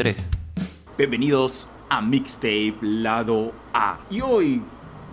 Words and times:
3. 0.00 0.16
Bienvenidos 0.96 1.66
a 1.90 2.00
Mixtape 2.00 2.74
Lado 2.80 3.52
A. 3.74 3.98
Y 4.08 4.22
hoy, 4.22 4.62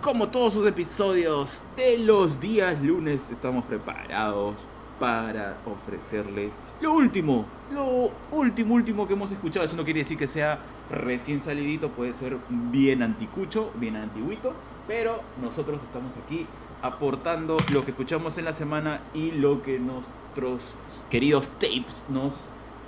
como 0.00 0.28
todos 0.28 0.54
sus 0.54 0.66
episodios 0.66 1.58
de 1.76 1.98
los 1.98 2.40
días 2.40 2.80
lunes, 2.80 3.30
estamos 3.30 3.66
preparados 3.66 4.54
para 4.98 5.58
ofrecerles 5.66 6.54
lo 6.80 6.94
último, 6.94 7.44
lo 7.70 8.10
último, 8.30 8.76
último 8.76 9.06
que 9.06 9.12
hemos 9.12 9.30
escuchado. 9.30 9.66
Eso 9.66 9.76
no 9.76 9.84
quiere 9.84 10.00
decir 10.00 10.16
que 10.16 10.26
sea 10.26 10.58
recién 10.90 11.42
salidito, 11.42 11.90
puede 11.90 12.14
ser 12.14 12.38
bien 12.48 13.02
anticucho, 13.02 13.70
bien 13.74 13.94
antiguito, 13.94 14.54
pero 14.86 15.20
nosotros 15.42 15.82
estamos 15.84 16.12
aquí 16.24 16.46
aportando 16.80 17.58
lo 17.74 17.84
que 17.84 17.90
escuchamos 17.90 18.38
en 18.38 18.46
la 18.46 18.54
semana 18.54 19.02
y 19.12 19.32
lo 19.32 19.60
que 19.60 19.78
nuestros 19.78 20.62
queridos 21.10 21.50
tapes 21.60 22.02
nos 22.08 22.36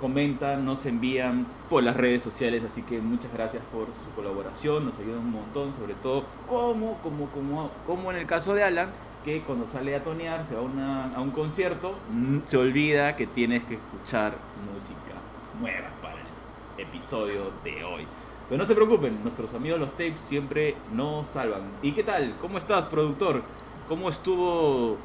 comentan, 0.01 0.65
nos 0.65 0.85
envían 0.85 1.45
por 1.69 1.83
las 1.83 1.95
redes 1.95 2.21
sociales, 2.23 2.63
así 2.69 2.81
que 2.81 2.99
muchas 2.99 3.31
gracias 3.31 3.63
por 3.71 3.85
su 3.85 4.13
colaboración, 4.15 4.83
nos 4.85 4.97
ayuda 4.99 5.19
un 5.19 5.31
montón, 5.31 5.73
sobre 5.79 5.93
todo 5.93 6.25
como, 6.47 6.97
como, 7.03 7.27
como, 7.27 7.69
como 7.87 8.11
en 8.11 8.17
el 8.17 8.25
caso 8.25 8.53
de 8.53 8.63
Alan, 8.63 8.89
que 9.23 9.41
cuando 9.41 9.67
sale 9.67 9.95
a 9.95 10.03
tonear, 10.03 10.45
se 10.47 10.55
va 10.55 10.61
a, 10.61 10.63
una- 10.63 11.13
a 11.15 11.21
un 11.21 11.31
concierto, 11.31 11.93
mm, 12.11 12.39
se 12.45 12.57
olvida 12.57 13.15
que 13.15 13.27
tienes 13.27 13.63
que 13.63 13.75
escuchar 13.75 14.33
música 14.73 15.13
nueva 15.61 15.87
para 16.01 16.15
el 16.15 16.83
episodio 16.83 17.51
de 17.63 17.83
hoy. 17.85 18.07
Pero 18.49 18.59
no 18.63 18.67
se 18.67 18.75
preocupen, 18.75 19.19
nuestros 19.23 19.53
amigos 19.53 19.79
los 19.79 19.91
tapes 19.91 20.19
siempre 20.27 20.75
nos 20.93 21.27
salvan. 21.27 21.61
¿Y 21.81 21.93
qué 21.93 22.03
tal? 22.03 22.33
¿Cómo 22.41 22.57
estás, 22.57 22.85
productor? 22.87 23.43
¿Cómo 23.87 24.09
estuvo 24.09 24.97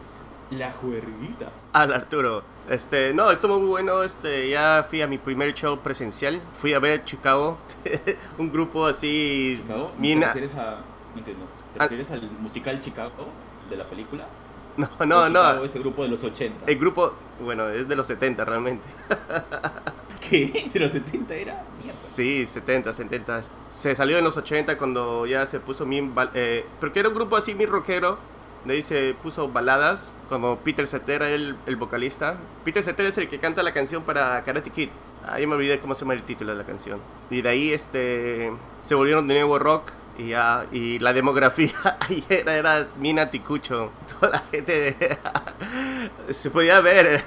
la 0.50 0.72
juerguita? 0.72 1.50
Al 1.72 1.92
Arturo. 1.92 2.42
Este, 2.68 3.12
no, 3.14 3.30
estuvo 3.30 3.58
muy 3.58 3.68
bueno. 3.68 4.02
Este, 4.02 4.48
ya 4.48 4.84
fui 4.88 5.02
a 5.02 5.06
mi 5.06 5.18
primer 5.18 5.52
show 5.54 5.78
presencial. 5.78 6.40
Fui 6.60 6.72
a 6.74 6.78
ver 6.78 7.04
Chicago. 7.04 7.58
un 8.38 8.50
grupo 8.52 8.86
así. 8.86 9.60
¿Chicago? 9.62 9.92
bien- 9.98 10.20
¿Te 10.20 10.26
refieres 10.26 10.54
a.? 10.54 10.76
No 11.12 11.18
entiendo. 11.18 11.44
¿Te 11.74 11.80
Al- 11.82 11.88
refieres 11.90 12.10
al 12.10 12.30
musical 12.40 12.80
Chicago 12.80 13.28
de 13.70 13.76
la 13.76 13.84
película? 13.84 14.26
No, 14.76 14.90
¿O 14.98 15.06
no, 15.06 15.28
no. 15.30 15.64
ese 15.64 15.78
grupo 15.78 16.02
de 16.02 16.10
los 16.10 16.22
80. 16.22 16.66
El 16.70 16.78
grupo, 16.78 17.14
bueno, 17.40 17.70
es 17.70 17.88
de 17.88 17.96
los 17.96 18.06
70 18.06 18.44
realmente. 18.44 18.84
¿Qué? 20.28 20.70
¿De 20.72 20.80
los 20.80 20.92
70 20.92 21.34
era? 21.34 21.62
Sí, 21.80 22.46
70, 22.46 22.92
70. 22.92 23.40
Se 23.68 23.94
salió 23.94 24.18
en 24.18 24.24
los 24.24 24.36
80 24.36 24.76
cuando 24.76 25.24
ya 25.26 25.46
se 25.46 25.60
puso 25.60 25.86
bien. 25.86 26.12
Eh, 26.34 26.66
porque 26.78 27.00
era 27.00 27.08
un 27.08 27.14
grupo 27.14 27.36
así, 27.36 27.54
muy 27.54 27.64
rockero. 27.64 28.18
De 28.66 28.74
ahí 28.74 28.82
se 28.82 29.14
puso 29.22 29.48
baladas. 29.48 30.12
Como 30.28 30.56
Peter 30.58 30.86
Cetera, 30.88 31.30
el, 31.30 31.54
el 31.66 31.76
vocalista. 31.76 32.36
Peter 32.64 32.82
Cetera 32.82 33.08
es 33.08 33.16
el 33.18 33.28
que 33.28 33.38
canta 33.38 33.62
la 33.62 33.72
canción 33.72 34.02
para 34.02 34.42
Karate 34.42 34.70
Kid. 34.70 34.88
Ahí 35.28 35.46
me 35.46 35.54
olvidé 35.54 35.78
cómo 35.78 35.94
se 35.94 36.00
llama 36.00 36.14
el 36.14 36.22
título 36.22 36.52
de 36.52 36.58
la 36.58 36.64
canción. 36.64 37.00
Y 37.30 37.42
de 37.42 37.48
ahí 37.48 37.72
este, 37.72 38.52
se 38.82 38.94
volvieron 38.94 39.26
de 39.28 39.34
nuevo 39.34 39.58
rock. 39.58 39.92
Y, 40.18 40.28
ya, 40.28 40.64
y 40.72 40.98
la 40.98 41.12
demografía 41.12 41.74
ayer 42.00 42.48
era 42.48 42.88
bien 42.96 43.18
anticucho. 43.18 43.90
Toda 44.20 44.32
la 44.32 44.38
gente 44.50 44.96
se 46.30 46.50
podía 46.50 46.80
ver 46.80 47.22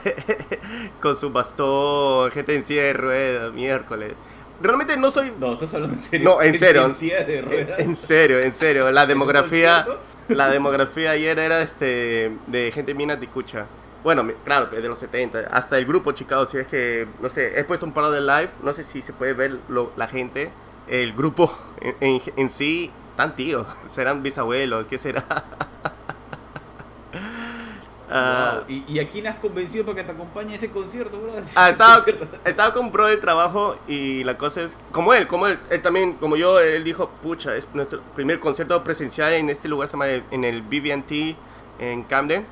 con 0.99 1.15
su 1.15 1.29
bastón, 1.29 2.31
gente 2.31 2.55
en 2.55 2.65
silla 2.65 2.83
de 2.83 2.93
ruedas, 2.93 3.53
miércoles. 3.53 4.13
Realmente 4.61 4.97
no 4.97 5.09
soy 5.09 5.31
No, 5.39 5.53
estás 5.53 5.73
hablando 5.73 5.95
en 5.95 6.01
serio. 6.03 6.29
no, 6.29 6.41
en 6.41 6.59
serio. 6.59 6.85
¿En? 6.85 7.69
En, 7.77 7.95
serio, 7.95 8.39
en 8.39 8.53
serio. 8.53 8.91
La 8.91 9.05
demografía? 9.05 9.85
La 10.30 10.49
demografía 10.49 11.11
ayer 11.11 11.38
era 11.39 11.61
este 11.61 12.31
de 12.47 12.72
gente 12.72 12.94
bien 12.94 13.11
anticucha. 13.11 13.66
Bueno, 14.03 14.25
claro, 14.45 14.67
de 14.67 14.81
los 14.88 14.97
70. 15.00 15.40
Hasta 15.51 15.78
el 15.78 15.85
grupo 15.85 16.13
Chicago, 16.13 16.45
si 16.45 16.57
es 16.57 16.67
que, 16.67 17.06
no 17.22 17.29
sé, 17.29 17.59
he 17.59 17.63
puesto 17.66 17.85
un 17.85 17.91
par 17.91 18.09
de 18.12 18.22
live, 18.22 18.50
no 18.63 18.73
sé 18.73 18.84
si 18.84 19.01
se 19.01 19.12
puede 19.13 19.34
ver 19.34 19.57
lo- 19.67 19.91
la 19.97 20.07
gente. 20.07 20.50
El 20.88 21.13
grupo 21.13 21.53
en, 21.81 21.95
en- 22.00 22.22
en 22.38 22.50
sí, 22.50 22.91
tan 23.17 23.35
tíos. 23.35 23.67
Serán 23.94 24.23
bisabuelos, 24.23 24.88
¿qué 24.88 24.97
será? 24.97 25.25
Ah, 28.12 28.62
Wow. 28.68 28.75
¿Y, 28.75 28.84
¿Y 28.94 29.00
a 29.00 29.08
quién 29.09 29.28
has 29.28 29.36
convencido 29.36 29.86
para 29.86 29.97
que 29.97 30.03
te 30.03 30.12
acompañe 30.12 30.53
a 30.53 30.56
ese 30.58 30.70
concierto, 30.72 31.20
bro? 31.20 31.34
Ah, 31.56 31.70
estaba, 31.70 32.03
estaba 32.46 32.74
con 32.74 32.92
Pro 32.92 33.06
de 33.08 33.18
trabajo 33.18 33.75
y 33.88 34.24
la 34.24 34.38
cosa 34.38 34.62
es, 34.64 34.75
como 34.92 35.14
él, 35.14 35.28
como 35.28 35.47
él, 35.47 35.59
él 35.70 35.81
también, 35.81 36.14
como 36.14 36.36
yo, 36.36 36.59
él 36.59 36.84
dijo, 36.84 37.09
pucha, 37.22 37.56
es 37.56 37.68
nuestro 37.74 38.02
primer 38.16 38.40
concierto 38.40 38.84
presencial 38.84 39.34
en 39.34 39.50
este 39.50 39.68
lugar, 39.68 39.88
se 39.88 39.94
llama 39.94 40.08
el- 40.08 40.24
en 40.31 40.44
el 40.44 40.62
BB&T 40.62 41.36
en 41.80 42.03
Camden, 42.03 42.46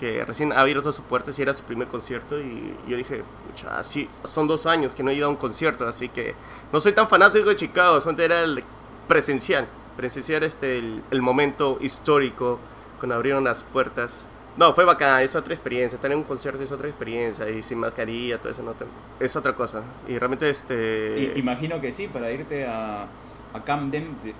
que 0.00 0.24
recién 0.24 0.52
ha 0.52 0.60
abierto 0.60 0.92
sus 0.92 1.04
puertas 1.04 1.38
y 1.38 1.42
era 1.42 1.54
su 1.54 1.62
primer 1.64 1.86
concierto 1.88 2.40
y 2.40 2.74
yo 2.88 2.96
dije, 2.96 3.22
pucha, 3.50 3.82
sí, 3.84 4.08
son 4.24 4.48
dos 4.48 4.66
años 4.66 4.92
que 4.94 5.02
no 5.02 5.10
he 5.10 5.14
ido 5.14 5.26
a 5.26 5.30
un 5.30 5.36
concierto, 5.36 5.86
así 5.86 6.08
que 6.08 6.34
no 6.72 6.80
soy 6.80 6.92
tan 6.92 7.06
fanático 7.08 7.48
de 7.50 7.56
Chicago, 7.56 8.00
solamente 8.00 8.24
era 8.24 8.42
el 8.42 8.64
presencial, 9.06 9.66
presenciar 9.96 10.42
este, 10.44 10.78
el, 10.78 11.02
el 11.10 11.22
momento 11.22 11.78
histórico 11.80 12.58
cuando 12.98 13.14
abrieron 13.16 13.44
las 13.44 13.62
puertas. 13.64 14.26
No, 14.56 14.72
fue 14.72 14.84
bacán, 14.84 15.22
es 15.22 15.34
otra 15.34 15.52
experiencia. 15.52 15.96
Estar 15.96 16.10
en 16.12 16.18
un 16.18 16.24
concierto 16.24 16.62
es 16.62 16.70
otra 16.70 16.88
experiencia 16.88 17.48
y 17.50 17.62
sin 17.62 17.78
mascarilla, 17.78 18.38
todo 18.38 18.52
eso 18.52 18.62
no 18.62 18.72
te- 18.72 18.84
es 19.24 19.34
otra 19.34 19.54
cosa. 19.54 19.82
Y 20.06 20.16
realmente 20.18 20.48
este 20.48 21.32
imagino 21.36 21.80
que 21.80 21.92
sí, 21.92 22.06
para 22.06 22.30
irte 22.30 22.66
a, 22.66 23.02
a 23.52 23.60
Camden, 23.64 24.16
de- 24.22 24.34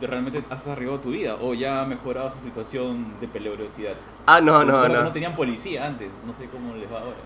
de 0.00 0.06
realmente 0.06 0.44
has 0.50 0.66
arriesgado 0.68 1.00
tu 1.00 1.10
vida 1.10 1.36
o 1.40 1.54
ya 1.54 1.80
ha 1.82 1.84
mejorado 1.86 2.30
su 2.30 2.40
situación 2.44 3.06
de 3.20 3.26
peligrosidad. 3.26 3.94
Ah, 4.26 4.40
no, 4.40 4.64
no, 4.64 4.82
que 4.82 4.88
no. 4.90 5.02
No 5.04 5.12
tenían 5.12 5.34
policía 5.34 5.86
antes, 5.86 6.10
no 6.24 6.32
sé 6.34 6.48
cómo 6.52 6.74
les 6.76 6.90
va 6.92 7.00
ahora. 7.00 7.16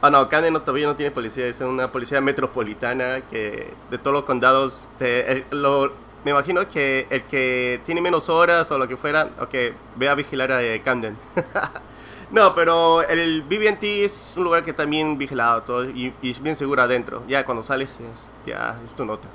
Ah, 0.00 0.08
no, 0.10 0.26
Camden 0.30 0.54
no, 0.54 0.62
todavía 0.62 0.86
no 0.86 0.96
tiene 0.96 1.10
policía, 1.10 1.46
es 1.48 1.60
una 1.60 1.92
policía 1.92 2.22
metropolitana 2.22 3.20
que 3.30 3.74
de 3.90 3.98
todos 3.98 4.14
los 4.14 4.24
condados 4.24 4.86
te- 4.98 5.30
el- 5.30 5.44
lo- 5.50 5.92
me 6.24 6.30
imagino 6.30 6.66
que 6.68 7.06
el 7.10 7.22
que 7.24 7.80
tiene 7.84 8.00
menos 8.00 8.28
horas 8.30 8.70
o 8.70 8.78
lo 8.78 8.88
que 8.88 8.96
fuera, 8.96 9.28
ok, 9.40 9.54
ve 9.96 10.08
a 10.08 10.14
vigilar 10.14 10.52
a 10.52 10.62
eh, 10.62 10.80
Camden. 10.82 11.16
no, 12.30 12.54
pero 12.54 13.02
el 13.02 13.42
BB&T 13.42 14.04
es 14.04 14.32
un 14.36 14.44
lugar 14.44 14.62
que 14.62 14.70
está 14.70 14.84
bien 14.84 15.18
vigilado 15.18 15.62
todo 15.62 15.84
y, 15.90 16.12
y 16.22 16.30
es 16.30 16.42
bien 16.42 16.56
seguro 16.56 16.82
adentro. 16.82 17.22
Ya 17.28 17.44
cuando 17.44 17.62
sales 17.62 17.90
es, 18.00 18.30
ya 18.46 18.78
es 18.84 18.92
tu 18.94 19.04
nota. 19.04 19.26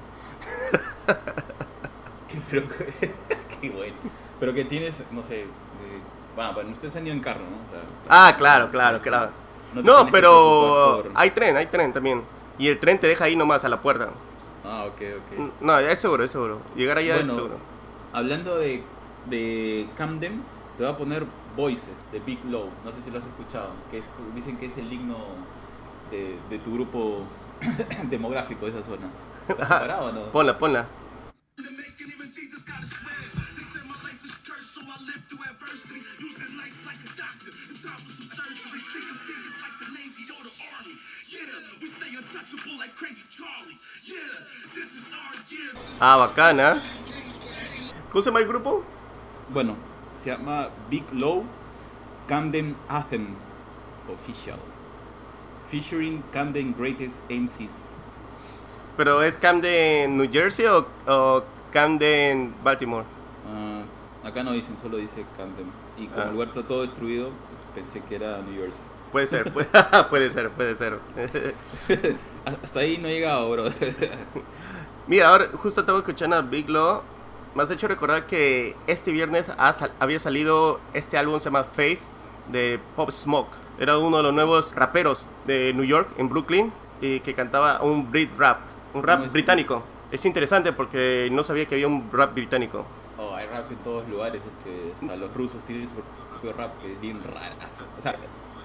Qué, 2.29 2.41
pero, 2.49 2.63
qué 3.61 3.69
bueno. 3.69 3.95
Pero 4.39 4.53
que 4.53 4.65
tienes, 4.65 4.95
no 5.11 5.23
sé, 5.23 5.41
eh, 5.41 5.47
bueno, 6.35 6.53
bueno, 6.53 6.69
ustedes 6.71 6.95
han 6.95 7.05
ido 7.05 7.15
en 7.15 7.21
carro, 7.21 7.41
¿no? 7.41 7.57
O 7.67 7.69
sea, 7.71 7.81
Ah, 8.09 8.35
claro, 8.37 8.69
claro, 8.69 8.99
claro. 9.01 9.29
No, 9.73 10.09
pero 10.09 11.01
por- 11.03 11.11
hay 11.15 11.31
tren, 11.31 11.55
hay 11.57 11.65
tren 11.67 11.93
también. 11.93 12.21
Y 12.57 12.67
el 12.69 12.79
tren 12.79 12.97
te 12.99 13.07
deja 13.07 13.25
ahí 13.25 13.35
nomás 13.35 13.63
a 13.65 13.69
la 13.69 13.81
puerta. 13.81 14.09
Ah, 14.63 14.85
ok, 14.85 15.01
ok. 15.17 15.51
No, 15.61 15.79
ya 15.81 15.91
es 15.91 15.99
seguro, 15.99 16.23
es 16.23 16.31
seguro. 16.31 16.59
Llegar 16.75 16.97
allá 16.97 17.17
es 17.17 17.27
seguro. 17.27 17.57
Hablando 18.13 18.57
de, 18.57 18.81
de 19.29 19.87
Camden, 19.97 20.41
te 20.77 20.83
voy 20.83 20.91
a 20.93 20.97
poner 20.97 21.25
Voices 21.55 21.83
de 22.15 22.21
Big 22.21 22.39
Low. 22.45 22.69
No 22.85 22.91
sé 22.93 23.01
si 23.03 23.11
lo 23.11 23.19
has 23.19 23.25
escuchado. 23.25 23.71
Que 23.91 23.97
es- 23.97 24.05
dicen 24.35 24.55
que 24.57 24.67
es 24.67 24.77
el 24.77 24.91
himno 24.91 25.17
de, 26.11 26.37
de 26.49 26.59
tu 26.59 26.73
grupo 26.73 27.23
demográfico 28.09 28.65
de 28.65 28.71
esa 28.71 28.83
zona. 28.87 29.07
¿Estás 29.49 29.67
preparado 29.67 30.05
o 30.07 30.11
no? 30.13 30.31
Ponla, 30.31 30.57
ponla. 30.57 30.87
Ah, 45.99 46.17
bacana. 46.17 46.81
¿Cómo 48.11 48.21
se 48.21 48.29
llama 48.29 48.39
el 48.39 48.47
grupo? 48.47 48.83
Bueno, 49.49 49.75
se 50.21 50.29
llama 50.31 50.69
Big 50.89 51.03
Low 51.13 51.43
Camden 52.27 52.75
Anthem 52.89 53.27
Official. 54.11 54.57
Featuring 55.69 56.23
Camden 56.31 56.75
Greatest 56.77 57.15
MCs. 57.29 57.71
¿Pero 58.97 59.21
es 59.21 59.37
Camden, 59.37 60.15
New 60.17 60.29
Jersey 60.31 60.65
o, 60.67 60.85
o 61.07 61.43
Camden, 61.71 62.53
Baltimore? 62.63 63.03
Ah, 63.47 64.27
acá 64.27 64.43
no 64.43 64.53
dicen, 64.53 64.75
solo 64.81 64.97
dice 64.97 65.25
Camden. 65.37 65.65
Y 65.97 66.07
como 66.07 66.21
Ah. 66.21 66.25
el 66.25 66.31
lugar 66.33 66.47
está 66.49 66.63
todo 66.63 66.81
destruido, 66.83 67.29
pensé 67.73 68.01
que 68.07 68.15
era 68.15 68.37
New 68.39 68.55
Jersey. 68.55 68.79
Puede 69.11 69.27
ser, 69.27 69.51
puede, 69.53 69.67
puede 70.09 70.29
ser, 70.29 70.49
puede 70.51 70.75
ser. 70.75 70.99
Hasta 72.63 72.79
ahí 72.79 72.97
no 72.97 73.07
he 73.07 73.13
llegado, 73.15 73.49
bro. 73.51 73.65
Mira, 75.07 75.29
ahora 75.29 75.49
justo 75.53 75.81
estaba 75.81 75.97
escuchando 75.99 76.35
a 76.35 76.41
Big 76.41 76.69
Law. 76.69 77.01
Me 77.53 77.63
has 77.63 77.71
hecho 77.71 77.87
recordar 77.87 78.27
que 78.27 78.75
este 78.87 79.11
viernes 79.11 79.47
había 79.99 80.19
salido 80.19 80.79
este 80.93 81.17
álbum 81.17 81.39
se 81.39 81.45
llama 81.45 81.63
Faith 81.63 81.99
de 82.51 82.79
Pop 82.95 83.11
Smoke. 83.11 83.49
Era 83.79 83.97
uno 83.97 84.17
de 84.17 84.23
los 84.23 84.33
nuevos 84.33 84.73
raperos 84.75 85.25
de 85.45 85.73
New 85.73 85.83
York, 85.83 86.09
en 86.17 86.29
Brooklyn, 86.29 86.71
y 87.01 87.19
que 87.19 87.33
cantaba 87.33 87.81
un 87.81 88.09
Brit 88.11 88.31
rap, 88.37 88.59
un 88.93 89.03
rap 89.03 89.15
¿Cómo 89.17 89.25
es? 89.27 89.33
británico. 89.33 89.83
Es 90.11 90.25
interesante 90.25 90.71
porque 90.71 91.29
no 91.31 91.43
sabía 91.43 91.65
que 91.65 91.75
había 91.75 91.87
un 91.87 92.09
rap 92.11 92.33
británico. 92.33 92.85
Oh, 93.17 93.35
hay 93.35 93.47
rap 93.47 93.69
en 93.71 93.77
todos 93.77 94.07
lugares, 94.07 94.41
este, 94.41 94.93
hasta 95.01 95.15
los 95.17 95.33
rusos 95.33 95.63
tienen 95.65 95.87
su 95.89 95.95
propio 96.31 96.53
rap 96.53 96.79
que 96.81 96.93
es 96.93 97.01
bien 97.01 97.21
rarazo. 97.23 97.83
O 97.97 98.01
sea, 98.01 98.15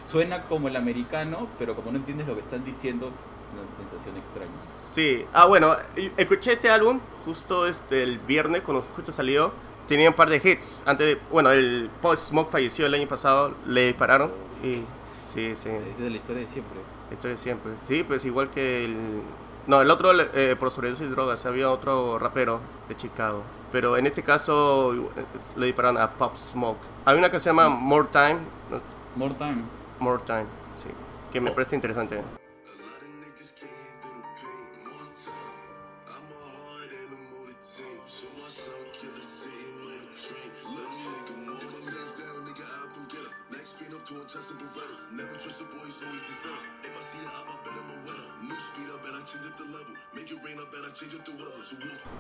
suena 0.06 0.43
como 0.44 0.69
el 0.69 0.77
americano, 0.77 1.49
pero 1.59 1.75
como 1.75 1.91
no 1.91 1.99
entiendes 1.99 2.27
lo 2.27 2.35
que 2.35 2.41
están 2.41 2.65
diciendo, 2.65 3.11
una 3.53 3.88
sensación 3.88 4.17
extraña. 4.17 4.53
Sí, 4.87 5.25
ah 5.32 5.47
bueno, 5.47 5.77
escuché 6.17 6.53
este 6.53 6.71
álbum 6.71 7.00
justo 7.25 7.67
este, 7.67 8.03
el 8.03 8.19
viernes 8.19 8.62
cuando 8.62 8.82
justo 8.94 9.12
salió. 9.12 9.53
Tenía 9.90 10.08
un 10.08 10.14
par 10.14 10.31
de 10.31 10.37
hits. 10.37 10.81
Antes 10.87 11.04
de, 11.04 11.19
bueno, 11.32 11.50
el 11.50 11.90
Post 12.00 12.28
Smoke 12.28 12.48
falleció 12.48 12.87
el 12.87 12.94
año 12.94 13.08
pasado, 13.08 13.54
le 13.66 13.88
dispararon. 13.88 14.31
Y 14.62 14.84
sí, 15.34 15.56
sí, 15.56 15.69
Esa 15.69 16.04
es 16.04 16.10
la 16.12 16.16
historia 16.16 16.42
de 16.42 16.48
siempre. 16.48 16.78
historia 17.10 17.34
de 17.37 17.42
siempre. 17.42 17.72
Sí, 17.88 18.04
pues 18.04 18.25
igual 18.25 18.50
que 18.50 18.84
el... 18.84 18.96
No, 19.66 19.81
el 19.81 19.90
otro 19.90 20.12
eh, 20.12 20.54
por 20.54 20.70
sobredosis 20.70 21.08
de 21.08 21.10
drogas, 21.12 21.44
había 21.44 21.69
otro 21.72 22.20
rapero 22.20 22.60
de 22.88 22.96
Chicago. 22.96 23.42
Pero 23.72 23.96
en 23.96 24.06
este 24.06 24.22
caso 24.22 24.94
le 25.56 25.66
dispararon 25.66 26.00
a 26.00 26.08
Pop 26.08 26.36
Smoke. 26.36 26.78
Hay 27.04 27.19
una 27.19 27.28
que 27.28 27.40
se 27.40 27.46
llama 27.50 27.69
More 27.69 28.06
Time. 28.12 28.38
More 29.16 29.34
time. 29.34 29.62
More 29.98 30.22
Time, 30.25 30.44
sí. 30.84 30.90
Que 31.32 31.40
me 31.40 31.50
Oh. 31.50 31.54
parece 31.54 31.75
interesante. 31.75 32.22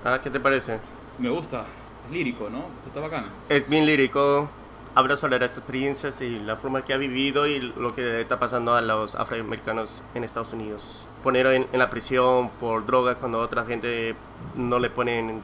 Ah, 0.04 0.20
¿qué 0.22 0.30
te 0.30 0.40
parece? 0.40 0.78
Me 1.18 1.28
gusta. 1.28 1.64
Es 2.06 2.12
lírico, 2.12 2.48
¿no? 2.48 2.64
Está 2.86 3.00
bacana. 3.00 3.28
Es 3.48 3.68
bien 3.68 3.86
lírico, 3.86 4.48
habla 4.94 5.16
sobre 5.16 5.38
las 5.38 5.56
experiencias 5.56 6.20
y 6.20 6.38
la 6.38 6.56
forma 6.56 6.84
que 6.84 6.94
ha 6.94 6.96
vivido 6.96 7.46
y 7.46 7.60
lo 7.60 7.94
que 7.94 8.22
está 8.22 8.38
pasando 8.38 8.74
a 8.74 8.80
los 8.80 9.14
afroamericanos 9.14 10.02
en 10.14 10.24
Estados 10.24 10.52
Unidos. 10.52 11.06
Poner 11.22 11.46
en, 11.46 11.66
en 11.72 11.78
la 11.78 11.90
prisión 11.90 12.50
por 12.60 12.86
drogas 12.86 13.16
cuando 13.16 13.40
otra 13.40 13.64
gente 13.64 14.14
no 14.56 14.78
le 14.78 14.90
ponen 14.90 15.42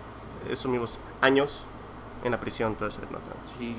esos 0.51 0.71
mismos 0.71 0.99
años 1.21 1.65
en 2.25 2.33
la 2.33 2.41
prisión, 2.41 2.75
todo 2.75 2.89
eso. 2.89 3.01
¿no? 3.11 3.19
Sí. 3.59 3.77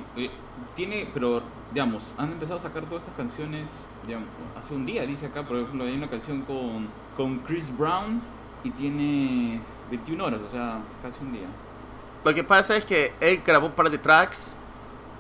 Tiene, 0.76 1.10
pero, 1.14 1.42
digamos, 1.74 2.04
han 2.18 2.32
empezado 2.32 2.60
a 2.60 2.62
sacar 2.62 2.84
todas 2.86 3.04
estas 3.04 3.18
canciones, 3.18 3.68
digamos, 4.06 4.30
hace 4.58 4.74
un 4.74 4.86
día, 4.86 5.06
dice 5.06 5.28
acá, 5.28 5.44
por 5.44 5.58
ejemplo, 5.58 5.84
hay 5.84 5.96
una 5.96 6.10
canción 6.10 6.42
con, 6.44 6.88
con 7.18 7.40
Chris 7.40 7.66
Brown 7.78 8.22
y 8.64 8.70
tiene 8.72 9.60
21 9.92 10.24
horas, 10.24 10.40
o 10.48 10.52
sea, 10.52 10.78
casi 11.02 11.18
un 11.24 11.34
día. 11.34 11.48
Lo 12.24 12.34
que 12.34 12.44
pasa 12.44 12.76
es 12.78 12.86
que 12.86 13.14
él 13.20 13.42
grabó 13.46 13.68
un 13.68 13.74
par 13.74 13.90
de 13.90 13.98
tracks 13.98 14.56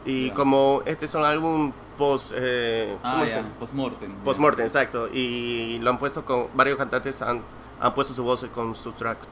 y 0.06 0.28
Ya. 0.28 0.34
como 0.34 0.82
este 0.86 1.06
es 1.06 1.14
un 1.16 1.24
álbum 1.24 1.72
post... 1.98 2.32
Eh, 2.36 2.96
Ah, 3.04 3.12
¿cómo 3.14 3.24
se 3.26 3.30
ya, 3.32 3.36
llama? 3.38 3.50
postmortem. 3.60 4.12
Postmortem, 4.24 4.66
exacto. 4.66 5.08
Y 5.12 5.80
lo 5.80 5.90
han 5.90 5.98
puesto 5.98 6.24
con 6.24 6.48
varios 6.54 6.78
cantantes, 6.78 7.22
han, 7.22 7.42
han 7.80 7.94
puesto 7.94 8.14
su 8.14 8.24
voz 8.24 8.46
con 8.54 8.76
sus 8.76 8.96
tracks. 8.96 9.28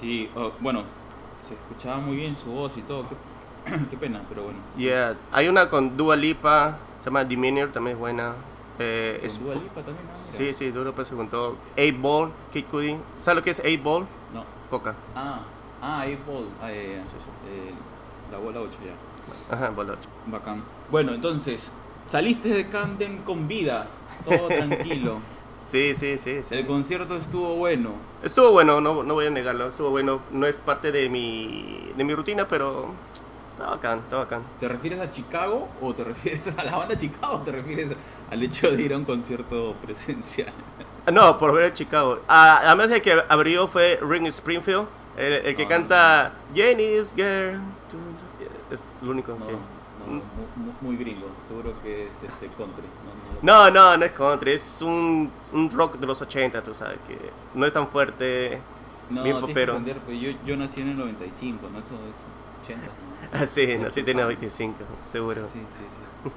Sí, 0.00 0.28
oh, 0.34 0.52
bueno, 0.60 0.82
se 1.46 1.54
escuchaba 1.54 1.98
muy 1.98 2.16
bien 2.16 2.34
su 2.36 2.50
voz 2.50 2.76
y 2.76 2.82
todo, 2.82 3.04
qué, 3.08 3.76
qué 3.90 3.96
pena, 3.96 4.22
pero 4.28 4.44
bueno. 4.44 4.58
Yeah. 4.76 5.14
Hay 5.32 5.48
una 5.48 5.68
con 5.68 5.96
Dua 5.96 6.16
Lipa, 6.16 6.76
se 7.00 7.06
llama 7.06 7.24
Demeanor, 7.24 7.70
también 7.72 7.96
es 7.96 8.00
buena. 8.00 8.32
Eh, 8.78 9.20
es- 9.24 9.40
Dua 9.42 9.54
Lipa 9.54 9.80
también, 9.82 10.06
sí, 10.36 10.54
sí, 10.54 10.70
Dua 10.70 10.84
Lipa 10.84 11.04
se 11.04 11.14
juntó. 11.14 11.56
8 11.76 11.96
Ball, 12.00 12.30
Kid 12.52 12.64
Cudi. 12.70 12.96
¿Sabes 13.20 13.36
lo 13.36 13.42
que 13.42 13.50
es 13.50 13.60
8 13.60 13.82
Ball? 13.82 14.06
No. 14.32 14.44
Coca. 14.70 14.94
Ah, 15.14 15.40
ah, 15.82 16.00
ahí 16.00 16.18
Ball. 16.26 16.44
Ah, 16.62 16.68
ya, 16.70 16.74
ya. 16.82 17.06
Sí, 17.06 17.14
sí. 17.18 17.28
Eh, 17.48 17.72
la 18.30 18.38
bola 18.38 18.60
8 18.60 18.72
ya. 18.84 19.54
Ajá, 19.54 19.70
Ball 19.70 19.90
8. 19.90 19.98
Bacán. 20.26 20.62
Bueno, 20.90 21.12
entonces, 21.12 21.70
saliste 22.10 22.50
de 22.50 22.68
Camden 22.68 23.18
con 23.18 23.48
vida, 23.48 23.86
todo 24.24 24.46
tranquilo. 24.48 25.18
Sí, 25.66 25.94
sí, 25.94 26.16
sí. 26.16 26.40
sí. 26.48 26.54
El 26.54 26.66
concierto 26.66 27.16
estuvo 27.16 27.56
bueno. 27.56 27.90
Estuvo 28.22 28.52
bueno, 28.52 28.80
no, 28.80 29.02
no 29.02 29.14
voy 29.14 29.26
a 29.26 29.30
negarlo. 29.30 29.68
Estuvo 29.68 29.90
bueno. 29.90 30.20
No 30.30 30.46
es 30.46 30.56
parte 30.56 30.92
de 30.92 31.08
mi, 31.10 31.90
de 31.96 32.04
mi 32.04 32.14
rutina, 32.14 32.48
pero 32.48 32.92
está 33.58 33.70
bacán, 33.70 33.98
está 33.98 34.16
bacán. 34.18 34.42
¿Te 34.60 34.68
refieres 34.68 35.00
a 35.00 35.10
Chicago 35.10 35.68
o 35.82 35.92
te 35.92 36.04
refieres 36.04 36.42
a 36.56 36.64
la 36.64 36.76
banda 36.76 36.96
Chicago 36.96 37.34
o 37.34 37.38
te 37.40 37.50
refieres 37.52 37.88
al 38.30 38.42
hecho 38.42 38.70
de 38.70 38.82
ir 38.82 38.94
a 38.94 38.96
un 38.98 39.04
concierto 39.04 39.74
presencial? 39.84 40.52
No, 41.10 41.38
por 41.38 41.54
ver 41.54 41.72
Chicago. 41.72 42.18
Ah, 42.28 42.60
además 42.66 42.90
el 42.90 43.00
que 43.00 43.18
abrió 43.30 43.66
fue 43.66 43.98
Ring 44.02 44.26
Springfield, 44.26 44.86
el, 45.16 45.32
el 45.46 45.56
que 45.56 45.62
Ah. 45.62 45.68
canta 45.68 46.32
Jenny's 46.54 47.14
Girl. 47.16 47.58
Es 48.70 48.82
lo 49.00 49.12
único 49.12 49.32
No, 49.32 49.46
que... 49.46 49.52
no, 49.52 49.58
mu- 50.06 50.20
mu- 50.66 50.72
muy, 50.82 50.96
gringo. 50.98 51.28
Seguro 51.48 51.72
que 51.82 52.02
es 52.08 52.10
este 52.30 52.48
country. 52.58 52.84
No, 53.40 53.70
no, 53.70 53.96
no 53.96 54.04
es 54.04 54.12
country, 54.12 54.52
es 54.52 54.82
un, 54.82 55.30
un 55.54 55.70
rock 55.70 55.96
de 55.96 56.06
los 56.06 56.20
80, 56.20 56.62
tú 56.62 56.74
sabes, 56.74 56.98
que 57.08 57.18
no 57.54 57.64
es 57.64 57.72
tan 57.72 57.88
fuerte, 57.88 58.60
no, 59.08 59.22
bien 59.22 59.40
popero. 59.40 59.76
entender, 59.78 59.96
pues 60.04 60.20
yo, 60.20 60.32
yo 60.44 60.58
nací 60.58 60.82
en 60.82 60.90
el 60.90 60.98
95, 60.98 61.68
¿no? 61.72 61.78
Eso 61.78 61.88
es 61.88 62.64
80. 62.66 62.86
Ah, 63.32 63.46
sí, 63.46 63.66
tiene 64.02 64.22
sabes. 64.22 64.38
25, 64.38 64.76
seguro. 65.10 65.48
Sí, 65.52 65.60
sí, 65.60 65.84
sí. 65.92 65.98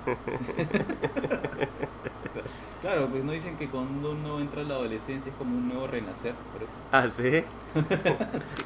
claro, 2.82 3.08
pues 3.08 3.24
no 3.24 3.32
dicen 3.32 3.58
que 3.58 3.68
cuando 3.68 4.12
uno 4.12 4.40
entra 4.40 4.62
a 4.62 4.66
la 4.66 4.76
adolescencia 4.76 5.32
es 5.32 5.38
como 5.38 5.58
un 5.58 5.68
nuevo 5.70 5.88
renacer, 5.88 6.34
por 6.54 6.62
eso. 6.64 6.72
Ah, 6.92 7.10
sí. 7.10 7.44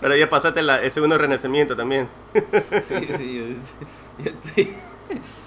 Pero 0.02 0.16
ya 0.16 0.30
pasaste 0.30 0.62
la- 0.62 0.82
el 0.82 0.92
segundo 0.92 1.18
renacimiento 1.18 1.76
también. 1.76 2.08
Sí, 2.34 2.42
sí, 3.18 3.36
yo, 3.36 3.44
yo 4.24 4.32
estoy, 4.32 4.74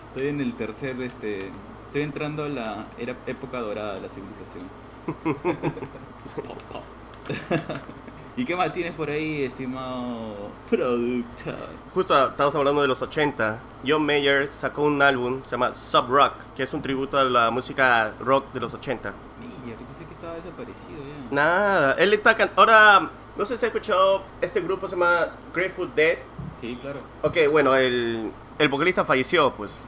estoy 0.09 0.29
en 0.29 0.41
el 0.41 0.55
tercer, 0.55 1.01
este, 1.03 1.51
estoy 1.87 2.03
entrando 2.03 2.45
a 2.45 2.49
la 2.49 2.87
era, 2.99 3.15
época 3.27 3.59
dorada 3.61 3.95
de 3.95 4.01
la 4.03 4.09
civilización. 4.09 4.69
¿Y 8.39 8.45
qué 8.45 8.55
más 8.55 8.73
tienes 8.73 8.95
por 8.95 9.11
ahí, 9.11 9.43
estimado 9.43 10.53
productor? 10.71 11.57
Justo 11.93 12.29
estamos 12.29 12.55
hablando 12.55 12.83
de 12.83 12.87
los 12.87 13.03
80. 13.03 13.59
John 13.85 14.07
Mayer 14.07 14.47
sacó 14.53 14.85
un 14.85 15.03
álbum, 15.03 15.41
se 15.43 15.51
llama 15.51 15.75
Sub 15.75 16.07
Rock, 16.09 16.35
que 16.57 16.63
es 16.63 16.73
un 16.73 16.81
tributo 16.81 17.19
a 17.19 17.25
la 17.25 17.51
música 17.51 18.13
rock 18.21 18.53
de 18.53 18.61
los 18.61 18.73
80. 18.73 19.13
Mira, 19.41 19.77
yo 19.77 19.85
pensé 19.85 20.05
que 20.05 20.15
estaba 20.15 20.35
desaparecido 20.35 21.01
ya. 21.01 21.35
Nada, 21.35 21.97
él 21.99 22.15
está 22.15 22.37
Ahora, 22.55 23.11
no 23.37 23.45
sé 23.45 23.59
si 23.59 23.67
has 23.67 23.75
escuchado, 23.75 24.23
este 24.41 24.61
grupo 24.61 24.87
se 24.87 24.95
llama 24.95 25.31
Grateful 25.53 25.91
Dead. 25.97 26.19
Sí, 26.61 26.79
claro. 26.81 27.01
Ok, 27.23 27.39
bueno, 27.51 27.75
el, 27.75 28.31
el 28.57 28.69
vocalista 28.69 29.05
falleció, 29.05 29.53
pues, 29.55 29.85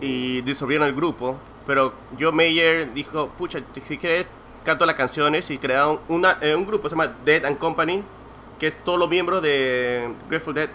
y 0.00 0.42
disolvieron 0.42 0.86
el 0.86 0.94
grupo, 0.94 1.36
pero 1.66 1.94
Joe 2.16 2.30
Mayer 2.30 2.92
dijo, 2.94 3.26
pucha, 3.36 3.60
si 3.88 3.98
quieres, 3.98 4.26
canto 4.68 4.84
las 4.84 4.96
canciones 4.96 5.50
y 5.50 5.56
crearon 5.56 5.98
una, 6.08 6.36
eh, 6.42 6.54
un 6.54 6.66
grupo, 6.66 6.90
se 6.90 6.94
llama 6.94 7.10
Dead 7.24 7.42
and 7.46 7.56
Company, 7.56 8.02
que 8.58 8.66
es 8.66 8.76
todos 8.84 8.98
los 8.98 9.08
miembros 9.08 9.40
de 9.42 10.10
Grateful 10.28 10.52
Dead, 10.52 10.68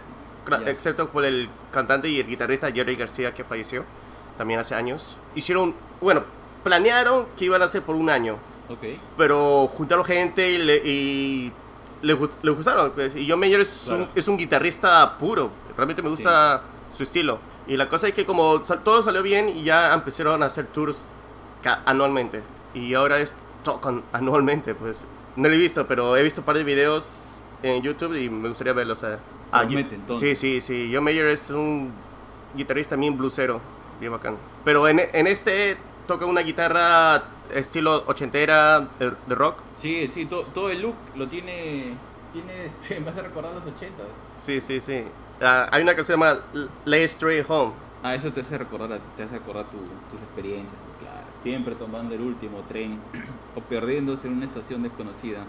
Ya. 0.50 0.57
excepto 0.71 1.09
por 1.09 1.23
el 1.25 1.47
cantante 1.71 2.09
y 2.09 2.19
el 2.19 2.25
guitarrista 2.25 2.71
Jerry 2.71 2.95
García, 2.95 3.33
que 3.35 3.43
falleció 3.43 3.83
también 4.35 4.59
hace 4.59 4.73
años. 4.73 5.15
Hicieron, 5.35 5.75
bueno, 6.01 6.23
planearon 6.63 7.27
que 7.38 7.45
iban 7.45 7.62
a 7.62 7.65
hacer 7.65 7.83
por 7.83 7.95
un 7.95 8.09
año, 8.09 8.38
Ok. 8.67 8.97
pero 9.15 9.67
juntaron 9.67 10.03
gente 10.03 10.50
y 10.50 10.57
le, 10.57 10.75
y 10.77 11.51
le, 12.01 12.17
le 12.41 12.51
gustaron. 12.51 12.91
pues, 12.93 13.15
Y 13.15 13.29
John 13.29 13.39
Mayer 13.39 13.62
es, 13.62 13.83
Claro. 13.85 14.03
un, 14.05 14.09
es 14.15 14.27
un 14.27 14.38
guitarrista 14.38 15.17
puro. 15.19 15.51
Realmente 15.77 16.01
me 16.01 16.09
gusta 16.09 16.63
su 16.97 17.03
estilo. 17.03 17.38
Y 17.67 17.77
la 17.77 17.88
cosa 17.88 18.07
es 18.07 18.15
que 18.15 18.25
como 18.25 18.59
todo 18.83 19.03
salió 19.03 19.21
bien 19.21 19.50
y 19.50 19.63
ya 19.63 19.93
empezaron 19.93 20.41
a 20.41 20.47
hacer 20.47 20.65
tours 20.65 21.05
anualmente. 21.85 22.41
Y 22.73 22.93
ahora 22.95 23.19
es 23.19 23.35
tocan 23.63 24.03
anualmente, 24.12 24.75
pues. 24.75 25.05
No 25.36 25.50
lo 25.50 25.55
he 25.55 25.58
visto, 25.58 25.88
pero 25.88 26.15
he 26.15 26.24
visto 26.24 26.41
un 26.41 26.46
par 26.46 26.55
de 26.58 26.63
videos 26.63 27.41
en 27.63 27.82
YouTube 27.82 28.15
y 28.15 28.29
me 28.29 28.50
gustaría 28.50 28.74
verlos. 28.74 29.01
O 29.03 29.08
sea, 29.08 29.20
ah, 29.51 29.63
yo- 29.63 29.70
Promete, 29.70 29.96
entonces. 29.96 30.38
sí, 30.39 30.62
sí, 30.62 30.86
sí. 30.86 30.91
John 30.93 31.03
Mayer 31.03 31.27
es 31.27 31.50
un 31.50 31.91
guitarrista 32.55 32.96
bien 32.96 33.17
bluesero, 33.17 33.60
bien 34.00 34.12
bacán. 34.12 34.38
Pero 34.63 34.88
en, 34.88 35.01
en 35.12 35.27
este 35.27 35.77
toca 36.08 36.25
una 36.25 36.41
guitarra 36.41 37.24
estilo 37.53 38.03
ochentera 38.08 38.88
de, 39.00 39.12
de 39.27 39.36
rock. 39.36 39.58
Sí, 39.77 40.10
sí, 40.13 40.25
to- 40.25 40.43
todo 40.53 40.70
el 40.70 40.82
look 40.82 40.96
lo 41.15 41.27
tiene, 41.27 41.93
tiene, 42.32 42.65
este, 42.82 43.00
me 43.00 43.10
hace 43.10 43.22
recordar 43.22 43.53
los 43.53 43.63
80. 43.65 44.03
Sí, 44.39 44.62
sí, 44.62 44.79
sí. 44.82 45.03
Ah, 45.41 45.67
hay 45.72 45.82
una 45.84 45.96
que 45.96 46.03
se 46.03 46.13
llama 46.13 46.39
Lay 46.86 47.03
Straight 47.03 47.46
Home. 47.50 47.72
Ah, 48.03 48.13
eso 48.15 48.32
te 48.32 48.41
hace 48.41 48.58
recordar, 48.58 49.00
te 49.17 49.24
hace 49.24 49.34
recordar 49.34 49.65
tu- 49.65 49.77
tus 49.77 50.22
experiencias. 50.22 50.74
Siempre 51.43 51.75
tomando 51.75 52.15
el 52.15 52.21
último 52.21 52.59
tren 52.69 52.97
o 53.55 53.59
perdiéndose 53.62 54.27
en 54.27 54.33
una 54.38 54.45
estación 54.45 54.81
desconocida 54.81 55.39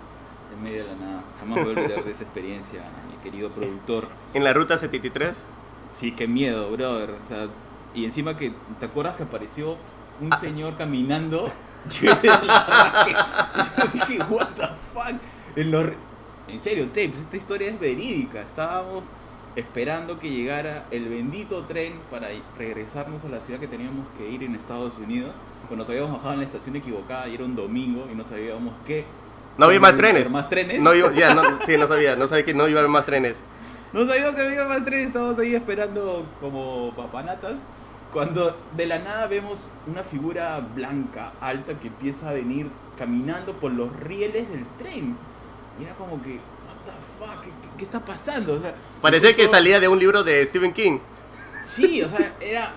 en 0.56 0.62
medio 0.62 0.84
de 0.84 0.90
la 0.90 0.96
nada. 0.96 1.22
Jamás 1.40 1.64
voy 1.64 1.74
a 1.74 1.78
olvidar 1.80 2.04
de 2.04 2.10
esa 2.10 2.24
experiencia, 2.24 2.82
mi 3.10 3.16
querido 3.22 3.48
productor. 3.50 4.08
En 4.34 4.42
la 4.44 4.52
ruta 4.52 4.76
73. 4.76 5.42
Sí, 5.98 6.12
qué 6.12 6.26
miedo, 6.26 6.70
brother. 6.72 7.10
O 7.10 7.28
sea, 7.28 7.46
y 7.94 8.04
encima 8.04 8.36
que, 8.36 8.52
¿te 8.80 8.86
acuerdas 8.86 9.14
que 9.16 9.22
apareció 9.22 9.76
un 10.20 10.32
Ah. 10.32 10.40
señor 10.40 10.76
caminando? 10.76 11.48
Yo 12.00 12.12
dije, 13.92 14.22
what 14.30 14.48
the 14.56 14.66
fuck. 14.92 15.14
En, 15.56 15.74
en 16.48 16.60
serio, 16.60 16.86
tapes, 16.88 17.20
esta 17.20 17.36
historia 17.36 17.68
es 17.70 17.78
verídica. 17.78 18.40
Estábamos 18.40 19.04
esperando 19.54 20.18
que 20.18 20.30
llegara 20.30 20.86
el 20.90 21.08
bendito 21.08 21.62
tren 21.64 21.94
para 22.10 22.28
regresarnos 22.58 23.24
a 23.24 23.28
la 23.28 23.40
ciudad 23.40 23.60
que 23.60 23.68
teníamos 23.68 24.06
que 24.18 24.28
ir 24.28 24.42
en 24.42 24.54
Estados 24.56 24.98
Unidos. 24.98 25.30
Pues 25.68 25.78
nos 25.78 25.88
habíamos 25.88 26.12
bajado 26.12 26.34
en 26.34 26.38
la 26.40 26.44
estación 26.46 26.76
equivocada 26.76 27.28
y 27.28 27.34
era 27.34 27.44
un 27.44 27.56
domingo 27.56 28.06
y 28.10 28.14
no 28.14 28.24
sabíamos 28.24 28.74
qué 28.86 29.04
No 29.58 29.66
había 29.66 29.80
más 29.80 29.92
¿Cuándo 29.92 30.00
iba 30.02 30.08
a 30.08 30.10
haber 30.10 30.14
trenes. 30.24 30.32
más 30.32 30.48
trenes? 30.48 30.80
No 30.82 30.94
iba, 30.94 31.12
ya, 31.12 31.34
no, 31.34 31.42
sí, 31.66 31.76
no 31.76 31.86
sabía, 31.86 32.16
no 32.16 32.28
sabía 32.28 32.44
que 32.44 32.54
no 32.54 32.68
iba 32.68 32.80
a 32.80 32.82
haber 32.82 32.90
más 32.90 33.06
trenes. 33.06 33.42
No 33.92 34.06
sabíamos 34.06 34.34
que 34.34 34.42
había 34.42 34.64
más 34.64 34.84
trenes, 34.84 35.06
estábamos 35.08 35.38
ahí 35.38 35.54
esperando 35.54 36.24
como 36.40 36.92
papanatas. 36.96 37.54
Cuando 38.12 38.56
de 38.76 38.86
la 38.86 38.98
nada 38.98 39.26
vemos 39.26 39.68
una 39.86 40.02
figura 40.04 40.60
blanca, 40.74 41.32
alta, 41.40 41.74
que 41.74 41.88
empieza 41.88 42.28
a 42.28 42.32
venir 42.32 42.68
caminando 42.98 43.52
por 43.54 43.72
los 43.72 43.94
rieles 44.00 44.48
del 44.50 44.64
tren. 44.78 45.16
Y 45.80 45.84
era 45.84 45.94
como 45.94 46.22
que, 46.22 46.30
what 46.34 46.84
the 46.84 46.92
fuck, 47.18 47.42
¿qué, 47.42 47.48
qué- 47.48 47.76
qué 47.78 47.84
está 47.84 47.98
pasando? 48.00 48.54
O 48.54 48.60
sea, 48.60 48.74
Parecía 49.00 49.34
que 49.34 49.48
salía 49.48 49.80
de 49.80 49.88
un 49.88 49.98
libro 49.98 50.22
de 50.22 50.44
Stephen 50.46 50.72
King. 50.72 50.98
Sí, 51.64 52.02
o 52.02 52.08
sea, 52.08 52.34
era, 52.40 52.72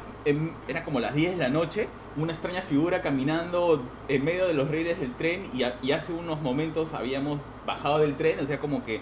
era 0.68 0.84
como 0.84 1.00
las 1.00 1.14
10 1.14 1.38
de 1.38 1.44
la 1.44 1.50
noche, 1.50 1.88
una 2.18 2.34
extraña 2.34 2.62
figura 2.62 3.02
caminando 3.02 3.82
en 4.08 4.26
medio 4.26 4.48
de 4.48 4.54
los 4.54 4.70
rieles 4.70 5.00
del 5.00 5.14
tren 5.14 5.44
y, 5.54 5.64
a- 5.64 5.76
y 5.82 5.92
hace 5.92 6.12
unos 6.14 6.42
momentos 6.42 6.94
habíamos 6.94 7.40
bajado 7.66 8.00
del 8.00 8.16
tren, 8.16 8.40
o 8.44 8.48
sea, 8.48 8.58
como 8.60 8.84
que, 8.84 9.00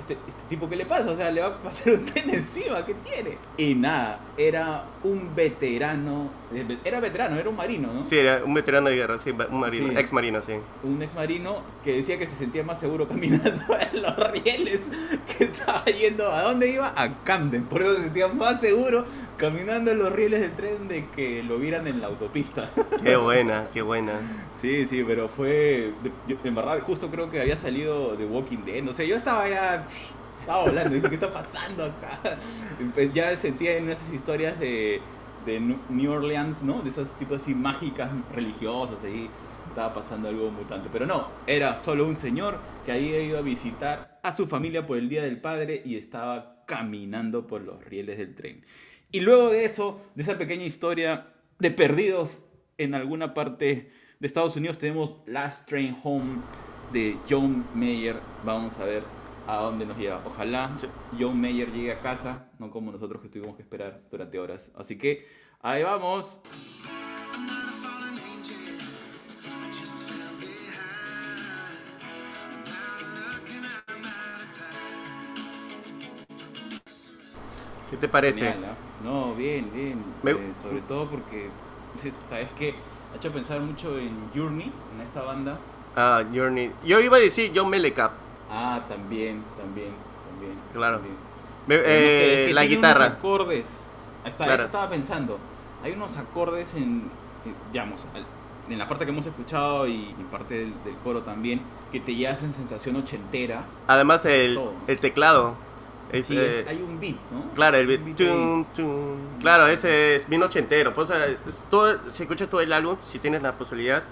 este, 0.00 0.14
este 0.14 0.42
tipo, 0.48 0.68
¿qué 0.68 0.76
le 0.76 0.86
pasa? 0.86 1.10
O 1.10 1.16
sea, 1.16 1.30
le 1.30 1.40
va 1.40 1.48
a 1.48 1.58
pasar 1.58 1.92
un 1.92 2.04
tren 2.04 2.30
encima, 2.30 2.84
¿qué 2.86 2.94
tiene? 2.94 3.36
Y 3.58 3.74
nada, 3.74 4.18
era 4.36 4.84
un 5.04 5.34
veterano, 5.36 6.30
era 6.84 6.98
veterano, 7.00 7.36
era 7.38 7.48
un 7.48 7.56
marino, 7.56 7.92
¿no? 7.92 8.02
Sí, 8.02 8.18
era 8.18 8.42
un 8.44 8.54
veterano 8.54 8.88
de 8.88 8.96
guerra, 8.96 9.18
sí, 9.18 9.30
un 9.30 9.60
marino, 9.60 9.88
Sí. 9.92 9.94
ex 9.98 10.12
marino, 10.12 10.40
sí. 10.42 10.52
Un 10.82 11.02
ex 11.02 11.14
marino 11.14 11.58
que 11.84 11.96
decía 11.96 12.18
que 12.18 12.26
se 12.26 12.36
sentía 12.36 12.62
más 12.64 12.80
seguro 12.80 13.06
caminando 13.08 13.62
en 13.92 14.02
los 14.02 14.16
rieles, 14.32 14.80
que 15.36 15.44
estaba 15.44 15.84
yendo, 15.84 16.32
¿a 16.32 16.42
dónde 16.42 16.70
iba? 16.72 16.92
A 16.96 17.08
Camden, 17.24 17.64
por 17.64 17.82
eso 17.82 17.94
se 17.96 18.02
sentía 18.04 18.28
más 18.28 18.60
seguro 18.60 19.04
caminando 19.38 19.92
en 19.92 20.00
los 20.00 20.12
rieles 20.12 20.40
del 20.40 20.52
tren 20.52 20.88
de 20.88 21.06
que 21.16 21.42
lo 21.42 21.58
vieran 21.58 21.86
en 21.86 22.00
la 22.00 22.08
autopista. 22.08 22.68
Qué 23.02 23.16
buena, 23.16 23.68
qué 23.72 23.80
buena. 23.80 24.12
Sí, 24.60 24.86
sí, 24.88 25.04
pero 25.06 25.28
fue, 25.28 25.92
en 26.44 26.54
verdad, 26.54 26.80
justo 26.80 27.08
creo 27.08 27.30
que 27.30 27.40
había 27.40 27.56
salido 27.56 28.16
de 28.16 28.26
Walking 28.26 28.64
Dead, 28.66 28.82
no 28.82 28.92
sé, 28.92 29.06
yo 29.06 29.16
estaba 29.16 29.48
ya, 29.48 29.86
estaba 30.40 30.64
hablando, 30.64 30.94
dije, 30.94 31.08
¿qué 31.08 31.14
está 31.14 31.32
pasando 31.32 31.84
acá? 31.84 32.18
Pues 32.92 33.14
Ya 33.14 33.36
sentía 33.36 33.76
en 33.76 33.90
esas 33.90 34.12
historias 34.12 34.58
de, 34.58 35.00
de 35.46 35.60
New 35.88 36.12
Orleans, 36.12 36.62
¿no? 36.62 36.82
De 36.82 36.90
esos 36.90 37.10
tipos 37.18 37.40
así 37.40 37.54
mágicas, 37.54 38.10
religiosas, 38.34 38.96
ahí 39.04 39.30
estaba 39.68 39.94
pasando 39.94 40.28
algo 40.28 40.50
mutante. 40.50 40.88
Pero 40.92 41.06
no, 41.06 41.28
era 41.46 41.80
solo 41.80 42.06
un 42.06 42.16
señor 42.16 42.58
que 42.84 42.92
había 42.92 43.22
ido 43.22 43.38
a 43.38 43.42
visitar 43.42 44.18
a 44.24 44.34
su 44.34 44.48
familia 44.48 44.86
por 44.86 44.98
el 44.98 45.08
Día 45.08 45.22
del 45.22 45.40
Padre 45.40 45.82
y 45.84 45.96
estaba 45.96 46.64
caminando 46.66 47.46
por 47.46 47.62
los 47.62 47.82
rieles 47.84 48.18
del 48.18 48.34
tren. 48.34 48.64
Y 49.10 49.20
luego 49.20 49.50
de 49.50 49.64
eso, 49.64 50.00
de 50.14 50.22
esa 50.22 50.36
pequeña 50.36 50.64
historia 50.64 51.32
de 51.58 51.70
perdidos 51.70 52.42
en 52.76 52.94
alguna 52.94 53.32
parte 53.32 53.90
de 54.18 54.26
Estados 54.26 54.54
Unidos, 54.56 54.76
tenemos 54.76 55.22
Last 55.26 55.66
Train 55.66 55.98
Home 56.02 56.42
de 56.92 57.16
John 57.28 57.64
Mayer. 57.74 58.16
Vamos 58.44 58.76
a 58.78 58.84
ver 58.84 59.02
a 59.46 59.56
dónde 59.56 59.86
nos 59.86 59.96
lleva. 59.96 60.20
Ojalá. 60.26 60.76
John 61.18 61.40
Mayer 61.40 61.72
llegue 61.72 61.92
a 61.92 62.00
casa, 62.00 62.50
no 62.58 62.70
como 62.70 62.92
nosotros 62.92 63.22
que 63.22 63.28
tuvimos 63.28 63.56
que 63.56 63.62
esperar 63.62 64.02
durante 64.10 64.38
horas. 64.38 64.70
Así 64.76 64.98
que 64.98 65.26
ahí 65.62 65.82
vamos. 65.82 66.40
¿Qué 77.90 77.96
te 77.96 78.08
parece? 78.08 78.52
Genial. 78.52 78.74
No, 79.04 79.34
bien, 79.34 79.70
bien. 79.72 80.02
Me- 80.22 80.32
Eh, 80.32 80.52
sobre 80.62 80.80
todo 80.82 81.06
porque, 81.06 81.48
¿sabes 82.28 82.48
qué? 82.58 82.74
Ha 83.12 83.16
hecho 83.16 83.32
pensar 83.32 83.60
mucho 83.60 83.98
en 83.98 84.10
Journey, 84.34 84.70
en 84.94 85.00
esta 85.00 85.22
banda. 85.22 85.58
Ah, 85.96 86.22
Journey. 86.34 86.70
Yo 86.84 87.00
iba 87.00 87.16
a 87.16 87.20
decir 87.20 87.52
John 87.54 87.70
Mellencamp. 87.70 88.12
Ah, 88.50 88.80
también, 88.88 89.42
también, 89.56 89.90
también. 90.30 90.52
Claro. 90.72 90.96
también. 90.98 91.16
Me- 91.66 91.74
eh, 91.76 92.42
es 92.42 92.46
que 92.48 92.54
la 92.54 92.64
guitarra. 92.64 93.06
Unos 93.06 93.18
acordes. 93.18 93.64
Ahí 94.24 94.30
está, 94.30 94.44
Claro. 94.44 94.62
eso 94.62 94.66
estaba 94.66 94.90
pensando. 94.90 95.38
Hay 95.82 95.92
unos 95.92 96.16
acordes 96.16 96.68
en, 96.74 96.82
en- 97.44 97.54
digamos, 97.72 98.04
en 98.68 98.78
la 98.78 98.88
parte 98.88 99.04
que 99.06 99.10
hemos 99.12 99.24
escuchado 99.26 99.86
y 99.86 100.14
en 100.18 100.26
parte 100.26 100.54
del, 100.54 100.72
del 100.84 100.94
coro 101.04 101.22
también, 101.22 101.60
que 101.92 102.00
te 102.00 102.26
hacen 102.28 102.52
sensación 102.52 102.96
ochentera. 102.96 103.62
Además, 103.86 104.24
el 104.26 104.58
teclado. 105.00 105.54
Es, 106.12 106.26
Sí, 106.26 106.36
eh, 106.38 106.64
hay 106.66 106.80
un 106.80 106.98
beat, 106.98 107.16
¿no? 107.30 107.54
Claro, 107.54 107.76
el 107.76 107.86
beat. 107.86 108.04
beat. 108.04 108.66
Claro, 109.40 109.66
ese 109.66 110.16
es 110.16 110.28
bien 110.28 110.42
ochentero. 110.42 110.94
Pues, 110.94 111.10
es 111.10 111.60
todo, 111.70 111.98
si 112.10 112.22
escuchas 112.22 112.48
todo 112.48 112.60
el 112.60 112.72
álbum, 112.72 112.96
si 113.06 113.18
tienes 113.18 113.42
la 113.42 113.52
posibilidad, 113.52 114.02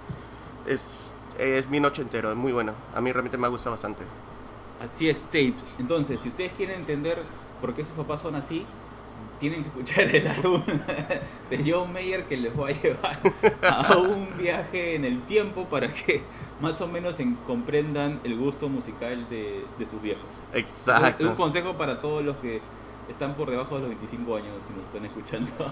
es, 0.66 1.12
es 1.38 1.68
bien 1.70 1.84
ochentero, 1.84 2.30
es 2.30 2.36
muy 2.36 2.52
bueno. 2.52 2.72
A 2.94 3.00
mí 3.00 3.12
realmente 3.12 3.38
me 3.38 3.48
gusta 3.48 3.70
bastante. 3.70 4.02
Así 4.82 5.08
es, 5.08 5.22
tapes. 5.24 5.66
Entonces, 5.78 6.20
si 6.20 6.28
ustedes 6.28 6.52
quieren 6.52 6.80
entender 6.80 7.22
por 7.60 7.74
qué 7.74 7.84
sus 7.84 7.94
papás 7.94 8.20
son 8.20 8.34
así, 8.34 8.66
tienen 9.40 9.62
que 9.62 9.68
escuchar 9.68 10.14
el 10.16 10.26
álbum 10.28 10.62
de 11.50 11.64
John 11.72 11.92
Mayer 11.92 12.24
que 12.24 12.36
les 12.38 12.58
va 12.58 12.68
a 12.68 12.70
llevar 12.72 13.18
a 13.62 13.96
un 13.96 14.28
viaje 14.38 14.94
en 14.94 15.04
el 15.04 15.20
tiempo 15.22 15.64
para 15.66 15.88
que 15.92 16.22
más 16.60 16.80
o 16.80 16.88
menos 16.88 17.20
en- 17.20 17.34
comprendan 17.46 18.18
el 18.24 18.36
gusto 18.36 18.68
musical 18.68 19.28
de, 19.28 19.62
de 19.78 19.86
sus 19.86 20.00
viejos. 20.00 20.24
Es 20.52 20.54
un 20.54 20.58
Exacto. 20.60 21.36
consejo 21.36 21.74
para 21.74 22.00
todos 22.00 22.24
los 22.24 22.36
que 22.38 22.60
están 23.10 23.34
por 23.34 23.50
debajo 23.50 23.74
de 23.76 23.82
los 23.82 23.90
25 23.90 24.36
años 24.36 24.48
si 24.66 24.74
nos 24.74 24.86
están 24.86 25.04
escuchando. 25.04 25.70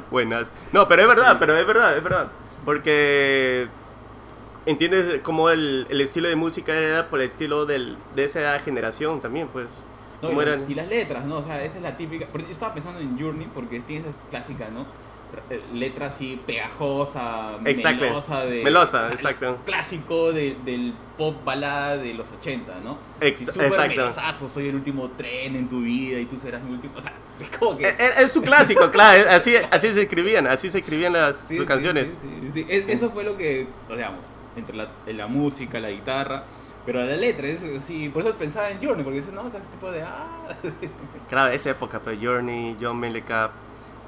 Buenas. 0.10 0.52
No, 0.72 0.86
pero 0.88 1.02
es 1.02 1.08
verdad, 1.08 1.36
pero 1.38 1.56
es 1.56 1.66
verdad, 1.66 1.96
es 1.96 2.02
verdad. 2.04 2.28
Porque 2.64 3.66
entiendes 4.66 5.20
cómo 5.22 5.50
el, 5.50 5.86
el 5.90 6.00
estilo 6.00 6.28
de 6.28 6.36
música 6.36 6.72
era 6.74 7.08
por 7.08 7.20
el 7.20 7.28
estilo 7.30 7.66
del, 7.66 7.96
de 8.14 8.24
esa 8.24 8.58
generación 8.60 9.20
también, 9.20 9.48
pues. 9.48 9.84
No, 10.24 10.28
¿Cómo 10.30 10.40
y, 10.42 10.44
eran? 10.44 10.64
y 10.70 10.74
las 10.74 10.88
letras, 10.88 11.24
¿no? 11.24 11.36
O 11.38 11.42
sea, 11.42 11.62
esa 11.64 11.76
es 11.76 11.82
la 11.82 11.96
típica. 11.96 12.26
yo 12.32 12.46
estaba 12.50 12.74
pensando 12.74 13.00
en 13.00 13.18
Journey 13.18 13.48
porque 13.54 13.80
tiene 13.80 14.02
esa 14.06 14.12
clásica, 14.30 14.68
¿no? 14.72 14.86
Eh, 15.50 15.60
Letra 15.72 16.06
así 16.06 16.40
pegajosa, 16.46 17.58
Exacto. 17.64 18.04
melosa. 18.04 18.44
De, 18.44 18.62
Melosa, 18.62 19.02
o 19.02 19.06
sea, 19.08 19.14
exacto. 19.16 19.58
Clásico 19.66 20.32
de- 20.32 20.56
del 20.64 20.94
pop 21.18 21.44
balada 21.44 21.96
de 21.96 22.14
los 22.14 22.26
80, 22.40 22.72
¿no? 22.84 22.98
Ex- 23.20 23.42
Y 23.42 23.46
súper 23.46 23.66
exacto. 23.66 23.88
melosazo, 23.96 24.48
soy 24.48 24.68
el 24.68 24.76
último 24.76 25.10
tren 25.16 25.56
en 25.56 25.68
tu 25.68 25.80
vida 25.80 26.20
y 26.20 26.26
tú 26.26 26.36
serás 26.38 26.62
mi 26.62 26.72
último. 26.74 26.94
O 26.96 27.00
sea, 27.02 27.12
es 27.40 27.50
como 27.58 27.76
que. 27.76 27.88
Es, 27.88 27.94
es- 27.98 28.18
es 28.18 28.32
su 28.32 28.42
clásico, 28.42 28.90
claro. 28.92 29.28
Así, 29.30 29.54
así 29.72 29.92
se 29.92 30.02
escribían, 30.02 30.46
así 30.46 30.70
se 30.70 30.78
escribían 30.78 31.12
las 31.12 31.36
Sí, 31.36 31.56
sus 31.56 31.64
sí, 31.64 31.68
canciones. 31.68 32.20
sí, 32.22 32.28
sí, 32.42 32.50
sí. 32.62 32.66
Es- 32.68 32.88
Eso 32.88 33.10
fue 33.10 33.24
lo 33.24 33.36
que, 33.36 33.66
digamos, 33.90 34.20
entre 34.56 34.76
la, 34.76 34.86
la 35.08 35.26
música, 35.26 35.80
la 35.80 35.90
guitarra. 35.90 36.44
Pero 36.86 37.02
la 37.02 37.16
letra, 37.16 37.46
es 37.48 37.62
así, 37.64 38.10
por 38.10 38.22
eso 38.22 38.34
pensaba 38.36 38.70
en 38.70 38.78
Journey, 38.82 39.02
porque 39.04 39.18
dices, 39.20 39.32
no, 39.32 39.42
o 39.42 39.50
sea, 39.50 39.60
tipo 39.60 39.90
de. 39.90 40.02
Ah, 40.02 40.48
Claro, 41.30 41.52
esa 41.52 41.70
época, 41.70 41.98
pues 42.00 42.18
Journey, 42.22 42.76
John 42.80 42.98
Mellencamp, 42.98 43.52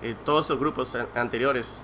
eh, 0.03 0.15
todos 0.25 0.47
esos 0.47 0.59
grupos 0.59 0.95
an- 0.95 1.07
anteriores. 1.15 1.83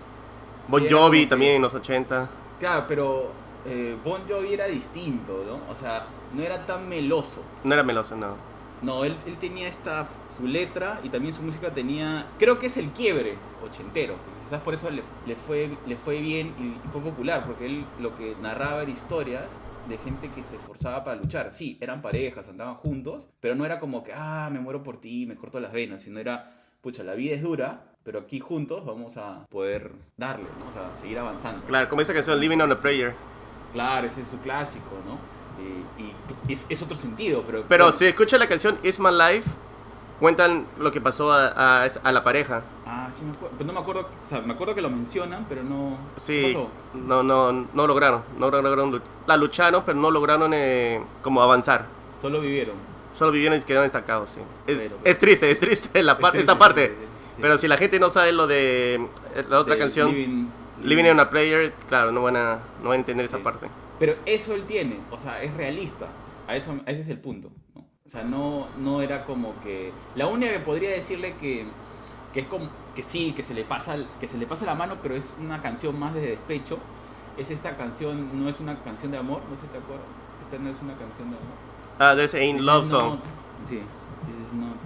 Bon 0.69 0.83
Sí, 0.83 0.89
Jovi 0.91 1.21
que- 1.23 1.27
también 1.31 1.57
en 1.57 1.63
los 1.63 1.75
80. 1.75 2.29
Claro, 2.61 2.85
pero 2.87 3.31
eh, 3.67 3.97
Bon 4.05 4.21
Jovi 4.29 4.53
era 4.53 4.67
distinto, 4.67 5.45
¿no? 5.47 5.73
O 5.73 5.77
sea, 5.77 6.05
no 6.35 6.43
era 6.43 6.65
tan 6.67 6.89
meloso. 6.89 7.43
No 7.65 7.73
era 7.73 7.83
melosa, 7.83 8.15
no. 8.15 8.37
No, 8.83 9.05
él, 9.05 9.17
él 9.27 9.37
tenía 9.39 9.69
esta, 9.69 10.07
su 10.37 10.47
letra 10.47 11.01
y 11.03 11.09
también 11.09 11.33
su 11.35 11.41
música 11.43 11.71
tenía, 11.71 12.27
creo 12.39 12.59
que 12.59 12.67
es 12.67 12.77
el 12.77 12.91
quiebre 12.91 13.37
ochentero. 13.65 14.15
Quizás 14.45 14.61
por 14.61 14.75
eso 14.75 14.91
le, 14.91 15.03
le 15.27 15.37
fue, 15.37 15.71
le 15.87 15.97
fue 15.97 16.19
bien 16.21 16.53
y, 16.59 16.63
y 16.87 16.91
fue 16.93 17.01
popular, 17.01 17.45
porque 17.47 17.65
él 17.67 17.85
lo 18.01 18.17
que 18.17 18.35
narraba 18.43 18.83
era 18.83 18.91
historias 18.91 19.45
de 19.89 19.99
gente 19.99 20.29
que 20.31 20.43
se 20.43 20.57
esforzaba 20.57 21.03
para 21.05 21.17
luchar. 21.17 21.53
Sí, 21.53 21.77
eran 21.81 22.03
parejas, 22.03 22.49
andaban 22.49 22.75
juntos, 22.77 23.27
pero 23.41 23.55
no 23.55 23.65
era 23.65 23.79
como 23.81 24.03
que, 24.05 24.13
ah, 24.15 24.49
me 24.53 24.61
muero 24.61 24.83
por 24.83 25.01
ti, 25.01 25.27
me 25.27 25.35
corto 25.37 25.59
las 25.61 25.73
venas, 25.73 26.03
sino 26.03 26.21
era, 26.21 26.53
pucha, 26.81 27.03
la 27.03 27.15
vida 27.15 27.35
es 27.35 27.43
dura, 27.43 27.83
pero 28.05 28.21
aquí 28.21 28.41
juntos 28.41 28.85
vamos 28.85 29.17
a 29.17 29.45
poder 29.49 29.93
darle, 30.17 30.47
¿no? 30.61 30.71
O 30.71 30.73
sea, 30.73 31.01
seguir 31.01 31.19
avanzando. 31.19 31.65
Claro, 31.67 31.89
como 31.89 32.03
esa 32.03 32.13
canción 32.15 32.39
Living 32.41 32.59
on 32.61 32.73
a 32.73 32.79
Prayer. 32.81 33.15
Claro, 33.73 34.07
ese 34.07 34.23
es 34.23 34.29
su 34.29 34.39
clásico, 34.39 34.91
¿no? 35.07 35.15
Eh, 35.63 36.13
y 36.49 36.53
es, 36.53 36.65
es 36.69 36.83
otro 36.83 36.97
sentido, 36.97 37.43
pero... 37.47 37.65
Pero 37.69 37.93
si 37.93 38.07
escucha 38.07 38.39
la 38.39 38.47
canción 38.47 38.79
It's 38.83 38.99
My 38.99 39.11
Life, 39.13 39.49
cuentan 40.21 40.67
lo 40.79 40.91
que 40.93 41.01
pasó 41.01 41.33
a, 41.33 41.83
a- 41.85 41.89
a 42.03 42.13
la 42.13 42.25
pareja. 42.25 42.63
Ah, 42.95 43.09
sí 43.17 43.25
me 43.25 43.31
acuerdo. 43.33 43.55
Pero 43.57 43.67
no 43.69 43.73
me 43.73 43.81
acuerdo, 43.81 44.01
o 44.03 44.29
sea, 44.29 44.43
me 44.43 44.53
acuerdo 44.53 44.75
que 44.75 44.83
lo 44.83 44.91
mencionan, 44.91 45.47
pero 45.49 45.63
no... 45.63 45.97
¿qué 46.15 46.21
Sí, 46.21 46.57
no, 46.93 47.23
no, 47.23 47.51
no 47.73 47.87
lograron. 47.87 48.23
No 48.39 48.51
lograron 48.51 49.01
la 49.27 49.37
lucharon, 49.39 49.83
pero 49.87 49.97
no 49.99 50.11
lograron 50.11 50.53
eh, 50.55 51.01
como 51.23 51.43
avanzar. 51.43 51.87
Solo 52.21 52.43
vivieron. 52.43 52.75
Solo 53.15 53.33
vivieron 53.33 53.59
y 53.59 53.63
quedaron 53.63 53.87
destacados, 53.87 54.33
sí. 54.33 54.41
Es, 54.67 54.79
Pero- 54.79 54.99
es 55.05 55.19
triste, 55.19 55.51
es 55.51 55.59
triste 55.59 56.03
la 56.03 56.19
par- 56.19 56.35
Es 56.37 56.41
esta 56.41 56.59
parte. 56.59 56.89
sí, 56.89 56.93
sí, 56.93 57.07
sí. 57.37 57.39
Pero 57.41 57.57
si 57.57 57.67
la 57.67 57.79
gente 57.79 57.99
no 57.99 58.11
sabe 58.11 58.33
lo 58.33 58.47
de 58.47 58.97
eh, 58.97 59.45
la 59.49 59.59
otra 59.61 59.75
De 59.75 59.81
canción, 59.81 60.11
Living, 60.13 60.47
Living 60.83 61.05
on 61.13 61.21
a 61.21 61.31
Prayer, 61.31 61.73
claro, 61.89 62.13
no 62.13 62.21
van 62.23 62.37
a, 62.37 62.59
no 62.83 62.91
van 62.91 62.93
a 62.93 62.97
entender 62.97 63.25
esa 63.25 63.39
parte. 63.39 63.69
Pero 63.99 64.17
eso 64.27 64.53
él 64.55 64.65
tiene, 64.65 64.99
o 65.11 65.19
sea, 65.19 65.43
es 65.43 65.55
realista. 65.55 66.09
A 66.47 66.57
eso, 66.57 66.73
a 66.85 66.91
ese 66.91 67.01
es 67.01 67.09
el 67.09 67.19
punto. 67.19 67.51
¿no? 67.75 67.87
O 68.07 68.11
sea, 68.11 68.23
no, 68.23 68.67
no 68.79 69.01
era 69.01 69.25
como 69.25 69.55
que... 69.63 69.93
La 70.15 70.27
única 70.27 70.53
que 70.53 70.59
podría 70.61 70.91
decirle 70.91 71.35
que, 71.41 71.65
que 72.35 72.41
es 72.41 72.47
como 72.49 72.69
que 72.95 73.03
sí, 73.03 73.33
que 73.33 73.43
se 73.43 73.55
le 73.55 73.65
pasa 73.65 73.97
que 74.21 74.29
se 74.29 74.37
le 74.39 74.47
pasa 74.47 74.65
la 74.67 74.75
mano, 74.75 74.97
pero 75.03 75.15
es 75.17 75.25
una 75.41 75.61
canción 75.63 75.99
más 75.99 76.15
de 76.15 76.21
despecho, 76.21 76.79
es 77.39 77.51
esta 77.51 77.77
canción, 77.77 78.43
no 78.43 78.49
es 78.49 78.61
una 78.61 78.77
canción 78.83 79.11
de 79.13 79.19
amor, 79.19 79.41
no 79.49 79.57
sé 79.57 79.63
si 79.63 79.69
te 79.69 79.79
acuerdas. 79.79 80.07
Esta 80.45 80.63
no 80.63 80.71
es 80.71 80.77
una 80.83 80.95
canción 80.95 81.31
de 81.31 81.37
amor. 81.37 81.53
Ah, 81.99 82.15
there's 82.15 82.35
Ain't 82.35 82.61
Love 82.61 82.87
Song. 82.87 83.15
not- 83.15 83.25
Sí, 83.69 83.77
this 84.27 84.47
is 84.47 84.53
not 84.53 84.77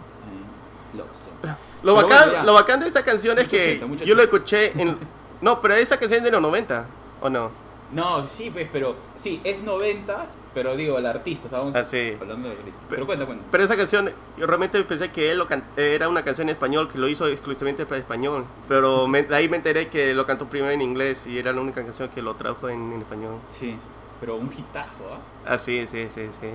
a 0.95 0.97
love 0.97 1.09
song. 1.15 1.57
Lo 1.83 1.95
bacán, 1.95 2.29
bueno, 2.31 2.45
lo 2.45 2.53
bacán 2.55 2.81
de 2.81 2.87
esa 2.89 3.03
canción 3.03 3.39
es 3.39 3.45
Mucho 3.45 3.99
que 4.05 4.07
yo 4.07 4.15
lo 4.15 4.23
escuché 4.23 4.73
en... 4.81 4.97
No, 5.41 5.61
pero 5.61 5.75
esa 5.75 5.99
canción 5.99 6.19
es 6.21 6.25
de 6.25 6.31
los 6.31 6.41
90, 6.41 6.87
¿o 7.21 7.29
no? 7.29 7.51
No, 7.93 8.27
sí, 8.29 8.51
pues, 8.51 8.69
pero 8.73 8.97
sí, 9.23 9.41
es 9.45 9.63
noventas, 9.63 10.29
pero 10.55 10.75
digo, 10.77 10.99
el 10.99 11.07
artista, 11.07 11.47
estábamos 11.47 11.75
Ah, 11.77 11.85
sí. 11.85 12.15
hablando 12.21 12.49
de 12.49 12.55
artista. 12.57 12.79
Pero 12.91 13.07
cuenta, 13.07 13.27
cuenta. 13.27 13.45
Pero 13.51 13.65
esa 13.65 13.77
canción, 13.77 14.11
yo 14.37 14.47
realmente 14.47 14.83
pensé 14.83 15.11
que 15.11 15.31
él 15.31 15.39
lo 15.39 15.47
can- 15.47 15.63
era 15.77 16.09
una 16.09 16.25
canción 16.25 16.49
en 16.49 16.55
español, 16.55 16.89
que 16.91 16.99
lo 16.99 17.09
hizo 17.09 17.27
exclusivamente 17.29 17.87
para 17.87 17.99
español. 18.01 18.45
Pero 18.69 19.07
me- 19.09 19.23
de 19.23 19.35
ahí 19.37 19.49
me 19.49 19.57
enteré 19.59 19.89
que 19.89 20.15
lo 20.15 20.27
cantó 20.27 20.47
primero 20.47 20.73
en 20.73 20.83
inglés 20.83 21.27
y 21.27 21.39
era 21.39 21.53
la 21.53 21.61
única 21.61 21.83
canción 21.83 22.09
que 22.09 22.23
lo 22.23 22.35
trajo 22.35 22.69
en, 22.69 22.93
en 22.93 23.01
español. 23.03 23.35
Sí, 23.51 23.77
pero 24.21 24.37
un 24.37 24.51
hitazo, 24.53 25.15
¿ah? 25.15 25.19
Ah, 25.55 25.59
sí, 25.59 25.87
sí, 25.87 26.07
sí, 26.13 26.23
sí. 26.41 26.49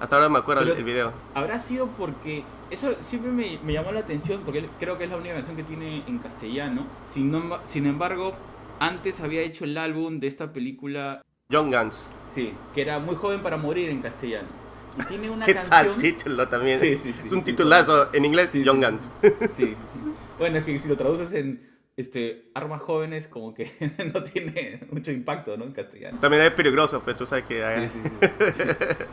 Hasta 0.00 0.14
ahora 0.16 0.28
me 0.28 0.38
acuerdo 0.38 0.62
Pero- 0.62 0.76
el 0.76 0.84
video. 0.84 1.12
Habrá 1.34 1.58
sido 1.60 1.86
porque 1.98 2.44
eso 2.70 2.94
siempre 3.00 3.30
me, 3.32 3.58
me 3.64 3.72
llamó 3.72 3.90
la 3.92 4.00
atención 4.00 4.40
porque 4.44 4.66
creo 4.78 4.96
que 4.96 5.04
es 5.04 5.10
la 5.10 5.16
única 5.16 5.34
canción 5.34 5.56
que 5.56 5.64
tiene 5.64 6.02
en 6.06 6.18
castellano. 6.18 6.84
Sin, 7.12 7.34
sin 7.64 7.86
embargo, 7.86 8.32
antes 8.78 9.20
había 9.20 9.42
hecho 9.42 9.64
el 9.64 9.76
álbum 9.78 10.20
de 10.20 10.26
esta 10.26 10.52
película, 10.52 11.22
Young 11.48 11.74
Guns. 11.74 12.08
sí, 12.34 12.52
que 12.74 12.82
era 12.82 12.98
Muy 12.98 13.16
joven 13.16 13.42
para 13.42 13.56
morir 13.56 13.90
en 13.90 14.02
castellano. 14.02 14.48
Y 15.00 15.04
tiene 15.04 15.30
una 15.30 15.46
¿Qué 15.46 15.54
canción... 15.54 15.70
tal 15.94 15.96
título 16.02 16.48
también? 16.48 16.80
Sí, 16.80 16.98
sí, 17.02 17.12
sí, 17.12 17.20
es 17.24 17.32
un 17.32 17.44
titulazo. 17.44 18.12
En 18.12 18.24
inglés, 18.24 18.52
Young. 18.52 18.84
Guns. 18.84 19.10
Sí. 19.56 19.74
Bueno, 20.38 20.58
es 20.58 20.64
que 20.64 20.78
si 20.78 20.88
lo 20.88 20.96
traduces 20.96 21.32
en 21.32 21.68
este, 21.96 22.50
armas 22.54 22.80
jóvenes, 22.80 23.28
como 23.28 23.54
que 23.54 23.70
no 24.14 24.24
tiene 24.24 24.80
mucho 24.90 25.12
impacto, 25.12 25.56
¿no? 25.56 25.64
En 25.66 25.72
castellano. 25.72 26.18
También 26.20 26.42
es 26.42 26.50
peligroso, 26.50 27.02
pero 27.04 27.16
tú 27.16 27.26
sabes 27.26 27.44
que... 27.44 27.64
ah, 27.64 27.88
Sí, 27.92 28.00
sí, 28.02 28.10
sí. 28.56 28.64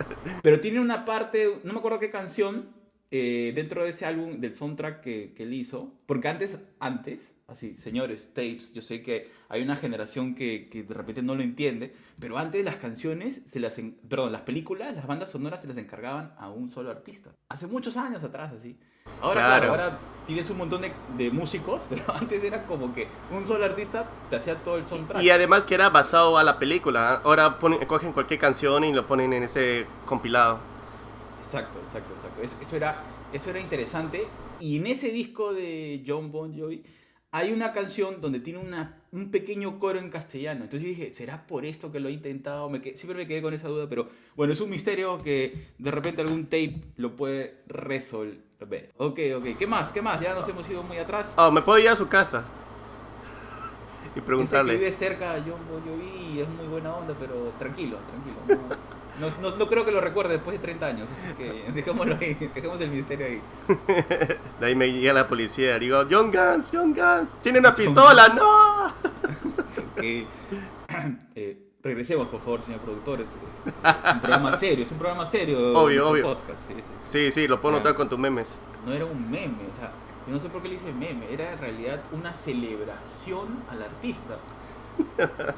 Pero 0.41 0.59
tiene 0.59 0.79
una 0.79 1.05
parte, 1.05 1.59
no 1.63 1.73
me 1.73 1.79
acuerdo 1.79 1.99
qué 1.99 2.09
canción, 2.09 2.69
eh, 3.11 3.51
dentro 3.55 3.83
de 3.83 3.89
ese 3.89 4.05
álbum, 4.05 4.39
del 4.39 4.55
soundtrack 4.55 5.01
que, 5.01 5.33
que 5.35 5.43
él 5.43 5.53
hizo. 5.53 5.93
Porque 6.07 6.27
antes, 6.27 6.59
antes, 6.79 7.34
así, 7.47 7.75
señores, 7.75 8.29
tapes, 8.33 8.73
yo 8.73 8.81
sé 8.81 9.01
que 9.01 9.29
hay 9.49 9.61
una 9.61 9.75
generación 9.75 10.33
que, 10.35 10.67
que 10.69 10.83
de 10.83 10.93
repente 10.93 11.21
no 11.21 11.35
lo 11.35 11.43
entiende, 11.43 11.93
pero 12.19 12.37
antes 12.37 12.63
las 12.65 12.77
canciones, 12.77 13.41
se 13.45 13.59
las 13.59 13.77
en- 13.77 13.93
perdón, 14.09 14.31
las 14.31 14.41
películas, 14.41 14.95
las 14.95 15.05
bandas 15.07 15.29
sonoras 15.31 15.61
se 15.61 15.67
las 15.67 15.77
encargaban 15.77 16.33
a 16.37 16.49
un 16.49 16.69
solo 16.69 16.89
artista. 16.91 17.31
Hace 17.49 17.67
muchos 17.67 17.95
años 17.97 18.23
atrás, 18.23 18.51
así. 18.57 18.75
Ahora, 19.21 19.41
claro, 19.41 19.67
Claro. 19.67 19.83
ahora 19.83 19.97
tienes 20.25 20.49
un 20.49 20.57
montón 20.57 20.81
de, 20.81 20.91
de 21.17 21.29
músicos, 21.29 21.81
pero 21.89 22.03
antes 22.13 22.43
era 22.43 22.63
como 22.63 22.93
que 22.93 23.07
un 23.31 23.45
solo 23.45 23.63
artista 23.65 24.05
te 24.29 24.37
hacía 24.37 24.55
todo 24.55 24.77
el 24.77 24.85
soundtrack. 24.87 25.21
Y 25.21 25.29
además 25.29 25.63
que 25.65 25.75
era 25.75 25.89
basado 25.89 26.37
a 26.39 26.43
la 26.43 26.57
película. 26.57 27.13
¿ah? 27.13 27.21
Ahora 27.23 27.59
ponen, 27.59 27.85
cogen 27.85 28.11
cualquier 28.13 28.39
canción 28.39 28.83
y 28.83 28.91
lo 28.93 29.05
ponen 29.05 29.31
en 29.33 29.43
ese 29.43 29.85
compilado. 30.07 30.57
Exacto, 31.43 31.79
exacto, 31.85 32.13
exacto. 32.15 32.41
Es- 32.41 32.57
Eso 32.59 32.75
era, 32.75 32.95
eso 33.31 33.49
era 33.51 33.59
interesante. 33.59 34.25
Y 34.59 34.77
en 34.77 34.87
ese 34.87 35.09
disco 35.09 35.53
de 35.53 36.03
John 36.07 36.31
Bon 36.31 36.57
Jovi 36.57 36.83
hay 37.35 37.51
una 37.51 37.73
canción 37.73 38.21
donde 38.21 38.39
tiene 38.39 38.59
una, 38.59 38.95
un 39.11 39.29
pequeño 39.29 39.77
coro 39.77 39.99
en 39.99 40.09
castellano. 40.09 40.63
Entonces 40.63 40.83
yo 40.83 40.87
dije, 40.87 41.11
¿será 41.11 41.45
por 41.45 41.65
esto 41.65 41.91
que 41.91 41.99
lo 41.99 42.07
he 42.07 42.13
intentado? 42.13 42.69
Me 42.69 42.79
siempre 42.95 43.13
me 43.13 43.27
quedé 43.27 43.41
con 43.41 43.53
esa 43.53 43.67
duda, 43.67 43.89
pero 43.89 44.07
bueno, 44.37 44.53
es 44.53 44.61
un 44.61 44.69
misterio 44.69 45.21
que 45.21 45.53
de 45.77 45.91
repente 45.91 46.21
algún 46.21 46.45
tape 46.45 46.79
lo 46.95 47.17
puede 47.17 47.57
resolver. 47.67 48.93
Ok, 48.95 49.19
ok. 49.35 49.57
¿Qué 49.59 49.67
más? 49.67 49.91
¿Qué 49.91 50.01
más? 50.01 50.21
Ya 50.21 50.33
nos 50.33 50.47
hemos 50.47 50.69
ido 50.69 50.81
muy 50.83 50.97
atrás. 50.97 51.33
Oh, 51.35 51.51
¿me 51.51 51.61
puedo 51.61 51.77
ir 51.77 51.89
a 51.89 51.97
su 51.97 52.07
casa? 52.07 52.45
Y 54.05 54.13
que 54.13 54.21
preguntarle. 54.21 54.75
vive 54.75 54.93
cerca 54.93 55.33
de 55.33 55.41
John 55.41 55.59
Bon 55.69 55.81
Jovi 55.81 56.37
y 56.37 56.39
es 56.39 56.47
muy 56.47 56.67
buena 56.67 56.95
onda, 56.95 57.13
pero 57.19 57.51
tranquilo, 57.59 57.97
tranquilo. 58.07 58.69
No, 58.69 58.94
no- 59.19 59.49
no- 59.49 59.55
no 59.55 59.67
creo 59.67 59.85
que 59.85 59.91
lo 59.91 60.01
recuerde 60.01 60.33
después 60.33 60.57
de 60.57 60.63
30 60.63 60.85
años, 60.87 61.07
así 61.11 61.33
que 61.35 61.71
dejémoslo 61.73 62.15
ahí, 62.19 62.33
dejemos 62.53 62.79
el 62.81 62.89
misterio 62.91 63.25
ahí. 63.25 63.41
De 64.59 64.65
ahí 64.65 64.75
me 64.75 64.91
llega 64.91 65.13
la 65.13 65.27
policía. 65.27 65.77
Digo, 65.79 66.07
Young 66.07 66.33
Guns, 66.35 66.71
Young 66.71 66.95
Guns. 66.95 67.29
Tiene 67.41 67.59
una 67.59 67.73
pistola, 67.75 68.27
no. 68.29 68.93
eh, 71.35 71.57
regresemos 71.83 72.27
por 72.27 72.39
favor 72.41 72.61
señor 72.61 72.79
productor 72.81 73.21
es, 73.21 73.27
es 73.27 74.13
un 74.13 74.19
programa 74.21 74.57
serio 74.57 74.83
es 74.83 74.91
un 74.91 74.97
programa 74.97 75.25
serio 75.25 75.73
Obvio, 75.77 76.09
obvio. 76.09 76.23
podcast, 76.23 76.59
sí, 76.67 76.73
sí, 76.75 76.83
sí. 77.05 77.31
Sí, 77.31 77.47
lo 77.47 77.61
puedo 77.61 77.77
notar 77.77 77.93
con 77.95 78.09
tus 78.09 78.17
memes. 78.19 78.57
no 78.85 78.93
era 78.93 79.05
un 79.05 79.29
meme 79.29 79.55
o 79.71 79.75
sea 79.79 79.91
yo 80.27 80.33
no 80.33 80.39
sé 80.39 80.49
por 80.49 80.61
qué 80.63 80.69
le 80.69 80.75
hice 80.75 80.91
meme 80.91 81.31
era 81.31 81.53
en 81.53 81.59
realidad 81.59 82.01
una 82.11 82.33
celebración 82.33 83.63
al 83.69 83.83
artista 83.83 84.35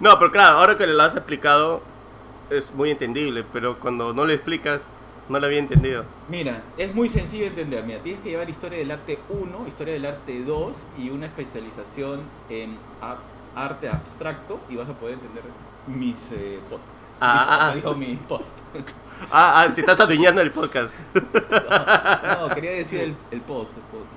No, 0.00 0.18
pero 0.18 0.30
claro, 0.30 0.58
ahora 0.58 0.76
que 0.76 0.86
le 0.86 0.92
lo 0.94 1.02
has 1.02 1.14
explicado 1.16 1.82
es 2.52 2.72
muy 2.74 2.90
entendible, 2.90 3.44
pero 3.52 3.78
cuando 3.78 4.12
no 4.12 4.24
le 4.24 4.34
explicas, 4.34 4.88
no 5.28 5.38
lo 5.40 5.46
había 5.46 5.58
entendido. 5.58 6.04
mira 6.28 6.62
es 6.76 6.94
muy 6.94 7.08
sencillo 7.08 7.44
de 7.44 7.48
entender 7.50 7.84
mira 7.84 8.00
tienes 8.02 8.22
que 8.22 8.30
llevar 8.30 8.48
historia 8.50 8.78
del 8.78 8.90
arte 8.90 9.18
1 9.28 9.68
historia 9.68 9.94
del 9.94 10.06
arte 10.06 10.42
2 10.44 10.76
y 10.98 11.10
una 11.10 11.26
especialización 11.26 12.20
en 12.48 12.76
arte 13.54 13.88
abstracto 13.88 14.60
y 14.68 14.76
vas 14.76 14.88
a 14.88 14.94
poder 14.94 15.14
entender 15.14 15.42
mis 15.86 16.16
eh, 16.32 16.60
post 16.68 16.82
Ah, 17.20 17.70
ah, 17.70 17.74
digo 17.74 17.94
post 18.28 18.48
Ah, 19.30 19.62
ah, 19.62 19.74
te 19.74 19.80
estás 19.82 20.00
adueñando 20.00 20.40
del 20.40 20.50
podcast. 20.50 20.94
No, 21.14 22.48
quería 22.48 22.72
decir 22.72 23.00
el, 23.00 23.16
el 23.30 23.40
post, 23.42 23.70
el 23.76 23.82
post. 23.84 24.10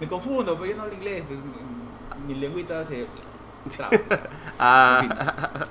Me 0.00 0.08
confundo, 0.08 0.54
pero 0.54 0.66
yo 0.66 0.76
no 0.76 0.82
hablo 0.82 0.94
inglés. 0.94 1.22
pues, 1.28 1.38
Mi, 2.26 2.34
mi 2.34 2.40
lengüita 2.40 2.84
se... 2.86 3.06
traba. 3.76 3.90
Ah, 4.58 5.68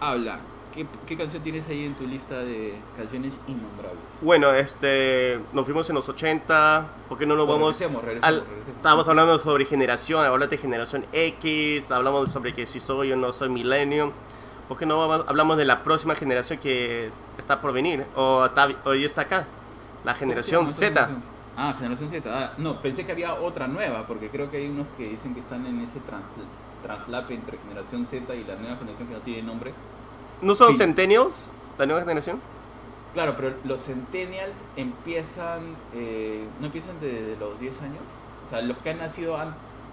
Habla. 0.00 0.38
¿Qué, 0.74 0.86
¿Qué 1.06 1.16
canción 1.16 1.42
tienes 1.42 1.66
ahí 1.68 1.84
en 1.84 1.94
tu 1.94 2.06
lista 2.06 2.38
de 2.38 2.74
canciones 2.96 3.32
innombrables? 3.48 3.98
bueno, 4.20 4.52
este, 4.54 5.40
nos 5.52 5.64
fuimos 5.64 5.88
en 5.90 5.96
los 5.96 6.08
80, 6.08 6.86
¿por 7.08 7.18
qué 7.18 7.26
no 7.26 7.34
nos 7.34 7.46
Bueno, 7.46 7.60
vamos? 7.62 7.78
regresemos, 7.78 8.04
regresemos, 8.04 8.28
al- 8.28 8.46
regresemos. 8.48 8.76
Estábamos 8.76 9.08
hablando 9.08 9.38
sobre 9.40 9.64
generación, 9.64 10.24
hablamos 10.24 10.48
de 10.50 10.58
generación 10.58 11.04
X, 11.12 11.90
hablamos 11.90 12.30
sobre 12.30 12.54
que 12.54 12.66
si 12.66 12.78
soy 12.78 13.10
o 13.12 13.16
no 13.16 13.32
soy 13.32 13.48
millennium. 13.48 14.12
¿Por 14.68 14.78
qué 14.78 14.86
no 14.86 15.02
hablamos 15.12 15.56
de 15.56 15.64
la 15.64 15.82
próxima 15.82 16.14
generación 16.14 16.58
que 16.60 17.10
está 17.36 17.60
por 17.60 17.72
venir? 17.72 18.04
O 18.14 18.44
está, 18.46 18.68
hoy 18.84 19.04
está 19.04 19.22
acá, 19.22 19.46
la 20.04 20.14
generación 20.14 20.66
¿Cómo 20.66 20.72
se 20.72 20.84
llama 20.86 21.00
esa 21.00 21.00
Z. 21.00 21.06
generación? 21.08 21.40
Ah, 21.56 21.74
generación 21.76 22.10
Z. 22.10 22.30
Ah, 22.32 22.52
no, 22.58 22.80
pensé 22.80 23.04
que 23.04 23.10
había 23.10 23.34
otra 23.34 23.66
nueva, 23.66 24.06
porque 24.06 24.28
creo 24.28 24.48
que 24.50 24.58
hay 24.58 24.68
unos 24.68 24.86
que 24.96 25.08
dicen 25.08 25.34
que 25.34 25.40
están 25.40 25.66
en 25.66 25.80
ese 25.80 25.98
trans- 26.00 26.26
traslape 26.84 27.34
entre 27.34 27.58
generación 27.58 28.06
Z 28.06 28.32
y 28.36 28.44
la 28.44 28.54
nueva 28.54 28.76
generación 28.76 29.08
que 29.08 29.14
no 29.14 29.20
tiene 29.20 29.42
nombre. 29.42 29.72
¿No 30.42 30.54
son 30.54 30.72
Sí. 30.72 30.78
centennials, 30.78 31.50
la 31.78 31.86
nueva 31.86 32.00
generación? 32.02 32.40
Claro, 33.14 33.34
pero 33.36 33.54
los 33.64 33.82
centennials 33.82 34.54
empiezan, 34.76 35.74
eh, 35.94 36.44
no 36.60 36.66
empiezan 36.66 36.98
desde 37.00 37.36
los 37.38 37.58
10 37.58 37.80
años. 37.82 38.02
O 38.46 38.48
sea, 38.50 38.62
los 38.62 38.76
que 38.78 38.90
han 38.90 38.98
nacido, 38.98 39.36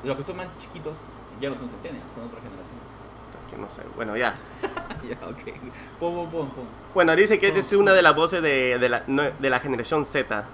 los 0.04 0.16
que 0.18 0.24
son 0.24 0.38
más 0.38 0.48
chiquitos, 0.60 0.96
ya 1.42 1.50
no 1.50 1.56
son 1.58 1.68
centennials, 1.70 2.12
son 2.12 2.24
otra 2.26 2.40
generación. 2.40 2.78
Que 3.50 3.58
no 3.58 3.70
sé, 3.70 3.82
bueno, 3.96 4.16
ya. 4.18 4.36
ya, 5.10 5.28
ok. 5.28 5.54
Pon, 6.00 6.30
pon, 6.30 6.50
pon. 6.50 6.66
Bueno, 6.94 7.16
dice 7.16 7.40
que 7.40 7.48
es 7.48 7.74
una 7.74 7.94
de 7.94 8.02
las 8.02 8.16
voces 8.16 8.42
de, 8.42 8.78
de 8.78 8.90
la, 8.90 9.04
no, 9.08 9.24
de 9.24 9.50
la 9.50 9.60
generación 9.60 10.06
Z. 10.06 10.46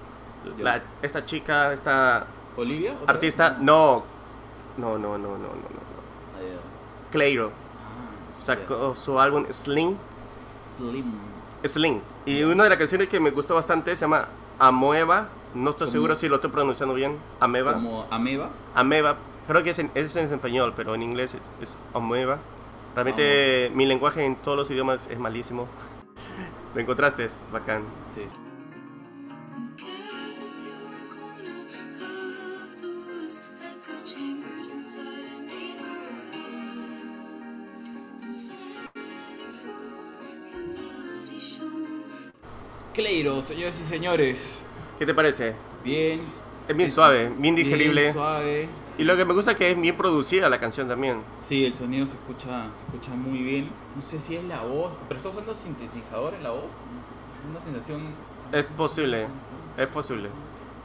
La- 0.60 0.82
esta 1.02 1.24
chica, 1.26 1.72
esta 1.74 2.28
¿Olivia? 2.58 2.94
¿Otra 3.02 3.16
artista, 3.16 3.50
vez? 3.52 3.60
no. 3.60 4.04
No, 4.78 4.98
no, 4.98 5.18
no, 5.18 5.30
no, 5.30 5.38
no, 5.38 5.48
no. 5.48 5.84
Ah. 6.36 7.10
Clairo 7.12 7.52
Ah, 7.54 7.63
sacó 8.44 8.96
su 8.96 9.20
álbum 9.20 9.46
Sling. 9.50 9.96
ya. 9.96 10.78
Slim. 10.78 11.06
Sling. 11.66 12.02
Y 12.26 12.44
una 12.44 12.64
de 12.64 12.70
las 12.70 12.78
canciones 12.78 13.08
que 13.08 13.20
me 13.20 13.32
gustó 13.32 13.56
bastante 13.56 13.96
se 13.96 14.02
llama 14.02 14.28
Amoeba. 14.60 15.30
No 15.54 15.70
estoy 15.72 15.86
Como- 15.88 15.92
seguro 15.92 16.16
si 16.16 16.28
lo 16.30 16.36
estoy 16.36 16.50
pronunciando 16.52 16.94
bien. 16.96 17.18
Ameba. 17.40 17.74
Como 17.74 18.06
Ameba. 18.10 18.50
Ameba. 18.76 19.16
Creo 19.48 19.62
que 19.64 19.70
es 19.72 19.80
en, 19.80 19.92
es 19.94 20.16
en 20.16 20.32
español, 20.34 20.74
pero 20.76 20.96
en 20.96 21.04
inglés 21.04 21.36
es, 21.62 21.70
es 21.70 21.76
Amoeba. 21.94 22.40
Realmente 22.96 23.72
mi 23.74 23.86
lenguaje 23.86 24.24
en 24.24 24.36
todos 24.36 24.58
los 24.58 24.72
idiomas 24.72 25.08
es 25.10 25.20
malísimo. 25.20 25.68
¿Lo 26.76 26.82
encontraste? 26.82 27.26
Es 27.26 27.40
bacán. 27.52 27.84
Sí. 28.16 28.22
Cleiro, 42.94 43.42
señores 43.42 43.76
y 43.84 43.90
señores. 43.90 44.60
¿Qué 45.00 45.06
te 45.06 45.14
parece? 45.14 45.56
Bien. 45.84 46.22
Es 46.68 46.76
bien 46.78 46.92
suave, 46.92 47.32
bien 47.38 47.56
digerible. 47.56 48.02
Bien 48.02 48.14
suave. 48.14 48.70
Y 48.98 49.04
lo 49.04 49.18
que 49.18 49.26
me 49.26 49.34
gusta 49.34 49.52
es 49.52 49.58
que 49.58 49.72
es 49.72 49.82
bien 49.82 49.98
producida 49.98 50.48
la 50.50 50.60
canción 50.60 50.88
también. 50.88 51.18
Sí, 51.48 51.66
el 51.66 51.74
sonido 51.74 52.06
se 52.06 52.14
escucha, 52.16 52.68
se 52.76 52.84
escucha 52.84 53.10
muy 53.16 53.40
bien. 53.40 53.70
No 53.96 54.02
sé 54.02 54.20
si 54.20 54.36
es 54.36 54.44
la 54.44 54.62
voz, 54.62 54.94
pero 55.08 55.18
está 55.18 55.30
usando 55.30 55.56
sintetizador 55.56 56.36
en 56.36 56.44
la 56.44 56.52
voz. 56.52 56.66
Una 57.50 57.60
sensación. 57.62 58.02
Es 58.52 58.68
posible, 58.68 59.26
es 59.78 59.88
posible. 59.88 60.30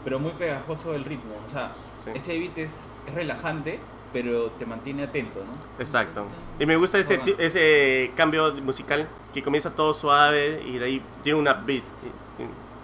Pero 0.03 0.18
muy 0.18 0.33
pegajoso 0.33 0.94
el 0.94 1.05
ritmo. 1.05 1.35
O 1.47 1.51
sea, 1.51 1.73
Sí. 2.05 2.11
ese 2.14 2.38
beat 2.38 2.57
es, 2.57 2.71
es 3.07 3.14
relajante, 3.14 3.79
pero 4.12 4.47
te 4.59 4.64
mantiene 4.66 5.03
atento, 5.05 5.40
¿no? 5.40 5.83
Exacto. 5.83 6.25
Y 6.59 6.66
me 6.66 6.77
gusta 6.77 6.99
ese, 6.99 7.21
ese 7.38 8.11
cambio 8.16 8.53
musical 8.55 9.07
que 9.35 9.42
comienza 9.42 9.71
todo 9.71 9.92
suave 9.94 10.62
y 10.66 10.79
de 10.79 10.85
ahí 10.85 11.03
tiene 11.23 11.38
una 11.38 11.53
beat. 11.55 11.83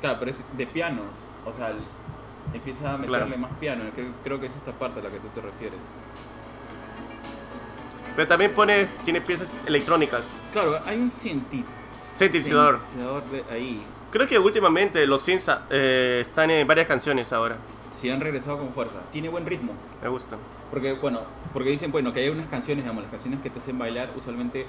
Claro, 0.00 0.16
pero 0.18 0.30
es 0.32 0.36
de 0.56 0.66
pianos, 0.66 1.06
o 1.46 1.52
sea, 1.52 1.72
empieza 2.52 2.92
a 2.94 2.98
meterle 2.98 3.18
Claro. 3.26 3.38
más 3.38 3.52
piano, 3.58 3.84
creo, 3.94 4.08
creo 4.22 4.40
que 4.40 4.46
es 4.46 4.54
esta 4.54 4.72
parte 4.72 5.00
a 5.00 5.02
la 5.04 5.08
que 5.08 5.18
tú 5.18 5.28
te 5.34 5.40
refieres. 5.40 5.78
Pero 8.14 8.28
también 8.28 8.52
pones, 8.52 8.92
tiene 8.98 9.20
piezas 9.20 9.62
electrónicas. 9.66 10.30
Claro, 10.52 10.78
hay 10.84 10.98
un 10.98 11.10
Sintetizador. 11.10 12.78
ahí. 13.50 13.82
Creo 14.12 14.26
que 14.28 14.38
últimamente 14.38 15.04
los 15.06 15.22
synths 15.22 15.50
eh, 15.70 16.18
están 16.20 16.50
en 16.50 16.66
varias 16.66 16.86
canciones 16.86 17.32
ahora. 17.32 17.56
Sí 17.90 18.08
han 18.10 18.20
regresado 18.20 18.58
con 18.58 18.68
fuerza. 18.72 18.96
Tiene 19.10 19.28
buen 19.28 19.44
ritmo. 19.46 19.72
Me 20.02 20.08
gusta. 20.08 20.36
Porque, 20.70 20.92
bueno, 20.94 21.20
porque 21.52 21.70
dicen, 21.70 21.92
bueno, 21.92 22.12
que 22.12 22.20
hay 22.20 22.28
unas 22.30 22.48
canciones, 22.48 22.84
digamos, 22.84 23.02
las 23.04 23.10
canciones 23.12 23.40
que 23.42 23.50
te 23.50 23.58
hacen 23.60 23.78
bailar 23.78 24.10
usualmente 24.16 24.66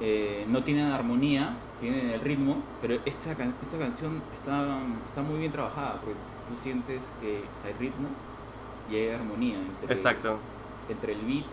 eh, 0.00 0.44
no 0.48 0.62
tienen 0.62 0.86
armonía, 0.92 1.54
tienen 1.80 2.10
el 2.10 2.20
ritmo, 2.20 2.56
pero 2.80 2.94
esta, 3.04 3.34
can- 3.34 3.54
esta 3.62 3.78
canción 3.78 4.22
está, 4.32 4.78
está 5.06 5.22
muy 5.22 5.38
bien 5.40 5.50
trabajada, 5.50 5.94
porque 6.00 6.14
tú 6.48 6.54
sientes 6.62 7.00
que 7.20 7.42
hay 7.66 7.72
ritmo 7.80 8.08
y 8.90 8.96
hay 8.96 9.08
armonía 9.10 9.58
entre, 9.58 9.92
Exacto. 9.92 10.38
entre 10.88 11.12
el 11.14 11.20
beat 11.22 11.44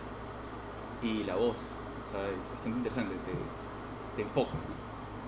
y 1.01 1.23
la 1.23 1.35
voz. 1.35 1.55
O 1.55 2.11
sea, 2.11 2.27
es 2.29 2.49
bastante 2.51 2.77
interesante, 2.77 3.15
te, 3.25 4.15
te 4.17 4.21
enfoca. 4.21 4.51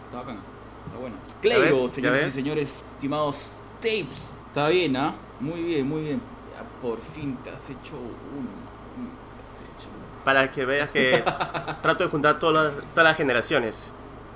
Está 0.05 0.19
bacán, 0.19 0.37
está 0.85 0.99
bueno. 0.99 1.15
¿Ya 1.41 1.49
señores 1.95 2.27
y 2.37 2.41
señores, 2.41 2.83
estimados 2.93 3.37
tapes. 3.81 4.31
Está 4.47 4.69
bien, 4.69 4.95
¿ah? 4.95 5.13
Muy 5.39 5.61
bien, 5.63 5.87
muy 5.87 6.01
bien. 6.03 6.21
Por 6.81 6.99
fin 7.01 7.35
te 7.43 7.49
has 7.49 7.63
hecho 7.69 7.95
uno. 7.95 8.49
mm, 8.97 9.09
Te 9.35 9.43
has 9.43 9.79
hecho 9.79 9.89
uno. 9.89 10.05
Para 10.23 10.51
que 10.51 10.65
veas 10.65 10.89
que 10.89 11.23
trato 11.81 12.03
de 12.03 12.09
juntar 12.09 12.39
todas 12.39 12.73
las, 12.75 12.83
todas 12.91 13.03
las 13.05 13.17
generaciones. 13.17 13.93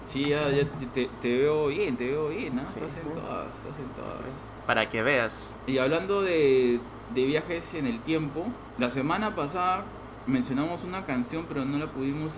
Sí, 0.08 0.30
ya, 0.30 0.50
ya 0.50 0.66
te, 0.94 1.10
te- 1.22 1.38
veo 1.38 1.68
bien, 1.68 1.96
te 1.96 2.08
veo 2.08 2.30
bien, 2.30 2.60
¿ah? 2.60 2.64
Sí. 2.66 2.80
Estás 2.80 2.98
en 3.04 3.14
todas, 3.14 3.48
estás 3.58 3.80
en 3.80 4.04
todas. 4.04 4.20
Para 4.68 4.90
que 4.90 5.02
veas. 5.04 5.56
Y 5.68 5.78
hablando 5.78 6.22
de, 6.22 6.80
de 7.14 7.26
viajes 7.26 7.74
en 7.74 7.86
el 7.88 8.00
tiempo, 8.02 8.46
la 8.78 8.90
semana 8.90 9.36
pasada 9.36 9.84
mencionamos 10.28 10.84
una 10.84 11.06
canción, 11.06 11.46
pero 11.48 11.64
no 11.66 11.78
la 11.78 11.88
pudimos, 11.88 12.32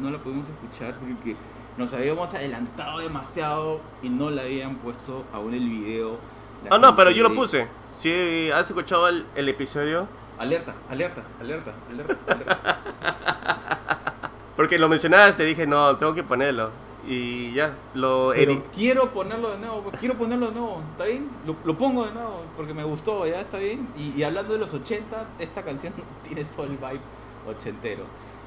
no 0.00 0.10
la 0.10 0.18
pudimos 0.18 0.46
escuchar 0.48 0.94
porque 0.98 1.36
nos 1.76 1.92
habíamos 1.92 2.32
adelantado 2.34 2.98
demasiado 2.98 3.80
y 4.02 4.08
no 4.08 4.30
la 4.30 4.42
habían 4.42 4.76
puesto 4.76 5.24
aún 5.32 5.54
el 5.54 5.68
video. 5.68 6.16
Ah, 6.70 6.78
no, 6.78 6.96
pero 6.96 7.10
yo 7.10 7.22
lo 7.22 7.34
puse. 7.34 7.66
Si 7.98 8.48
has 8.52 8.68
escuchado 8.68 9.08
el, 9.08 9.26
el 9.34 9.48
episodio, 9.48 10.06
Alerta, 10.38 10.72
alerta, 10.88 11.24
alerta, 11.40 11.74
alerta, 11.90 12.16
alerta. 12.32 12.78
porque 14.54 14.78
lo 14.78 14.88
mencionaste, 14.88 15.44
dije, 15.44 15.66
no, 15.66 15.96
tengo 15.96 16.14
que 16.14 16.22
ponerlo. 16.22 16.70
Y 17.08 17.52
ya, 17.54 17.74
lo 17.94 18.30
Pero 18.36 18.62
quiero 18.72 19.10
ponerlo 19.10 19.50
de 19.50 19.58
nuevo, 19.58 19.90
quiero 19.98 20.14
ponerlo 20.14 20.46
de 20.46 20.52
nuevo, 20.52 20.80
¿está 20.92 21.06
bien? 21.06 21.28
Lo, 21.44 21.56
lo 21.64 21.76
pongo 21.76 22.06
de 22.06 22.12
nuevo 22.12 22.44
porque 22.56 22.72
me 22.72 22.84
gustó, 22.84 23.26
ya 23.26 23.40
está 23.40 23.58
bien. 23.58 23.88
Y, 23.98 24.12
y 24.16 24.22
hablando 24.22 24.52
de 24.52 24.60
los 24.60 24.72
80, 24.72 25.26
esta 25.40 25.62
canción 25.62 25.92
tiene 26.22 26.44
todo 26.44 26.66
el 26.66 26.76
vibe 26.76 27.00
ochentero. 27.48 28.04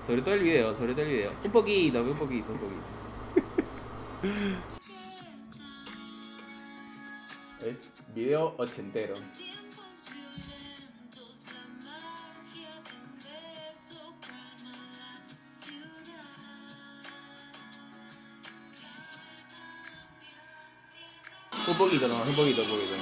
Sobre 0.08 0.22
todo 0.22 0.34
el 0.34 0.44
video, 0.44 0.74
sobre 0.78 0.94
todo 0.94 1.04
el 1.04 1.12
video. 1.12 1.32
Un 1.44 1.52
poquito, 1.52 2.02
un 2.02 2.16
poquito, 2.16 2.54
un 2.54 2.60
poquito. 2.60 2.82
Video 8.14 8.56
ochentero. 8.58 9.16
Un 21.68 21.78
poquito 21.78 22.08
nomás, 22.08 22.28
un 22.28 22.36
poquito, 22.36 22.62
un 22.64 22.68
poquito. 22.68 22.96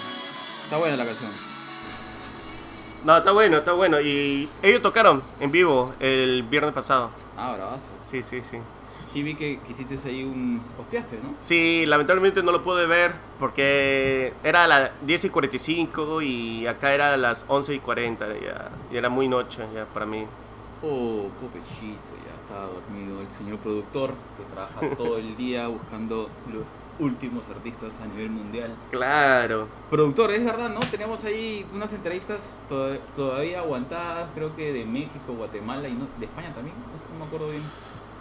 Está 0.64 0.78
buena 0.78 0.96
la 0.96 1.06
canción. 1.06 1.32
No, 3.04 3.18
está 3.18 3.32
bueno, 3.32 3.58
está 3.58 3.74
bueno. 3.74 4.00
Y 4.00 4.48
ellos 4.62 4.82
tocaron 4.84 5.24
en 5.40 5.52
vivo 5.52 5.96
el 6.00 6.44
viernes 6.44 6.74
pasado. 6.74 7.10
Ah, 7.36 7.54
bravazo. 7.56 7.88
Sí, 8.12 8.22
sí, 8.22 8.42
sí. 8.44 8.58
Sí 9.12 9.24
vi 9.24 9.34
que, 9.36 9.60
que 9.66 9.72
hiciste 9.72 9.98
ahí 10.08 10.24
un... 10.24 10.62
Posteaste, 10.78 11.16
¿no? 11.24 11.34
Sí, 11.40 11.86
lamentablemente 11.88 12.44
no 12.44 12.52
lo 12.52 12.62
pude 12.62 12.86
ver 12.86 13.14
porque 13.40 14.34
era 14.44 14.66
a 14.66 14.68
las 14.68 14.92
10 15.02 15.26
y 15.26 15.30
45 15.30 16.22
y 16.22 16.68
acá 16.68 16.94
era 16.94 17.14
a 17.14 17.18
las 17.18 17.44
11 17.48 17.74
y 17.74 17.80
40. 17.80 18.28
Ya, 18.40 18.70
y 18.92 18.98
era 18.98 19.10
muy 19.10 19.28
noche 19.28 19.64
ya 19.74 19.86
para 19.86 20.06
mí. 20.06 20.26
Oh, 20.84 21.28
pobrecito, 21.42 21.98
ya 22.26 22.36
estaba 22.42 22.68
dormido 22.68 23.20
el 23.22 23.28
señor 23.38 23.58
productor 23.58 24.12
que 24.38 24.44
trabaja 24.54 24.96
todo 24.98 25.18
el 25.18 25.36
día 25.36 25.68
buscando 25.68 26.30
los 26.54 26.64
últimos 27.00 27.44
artistas 27.50 27.92
a 28.04 28.06
nivel 28.14 28.30
mundial. 28.30 28.76
Claro. 28.92 29.68
Productor, 29.90 30.32
es 30.32 30.46
verdad, 30.46 30.70
¿no? 30.70 30.80
Tenemos 30.82 31.24
ahí 31.24 31.66
unas 31.74 31.92
entrevistas 31.94 32.40
toda- 32.70 32.98
todavía 33.16 33.60
aguantadas, 33.60 34.30
creo 34.36 34.56
que 34.56 34.72
de 34.72 34.86
México, 34.86 35.34
Guatemala 35.36 35.88
y 35.90 35.94
no- 35.94 36.08
de 36.18 36.26
España 36.26 36.54
también, 36.54 36.76
eso 36.96 37.08
no 37.12 37.20
me 37.20 37.26
acuerdo 37.26 37.50
bien. 37.50 37.64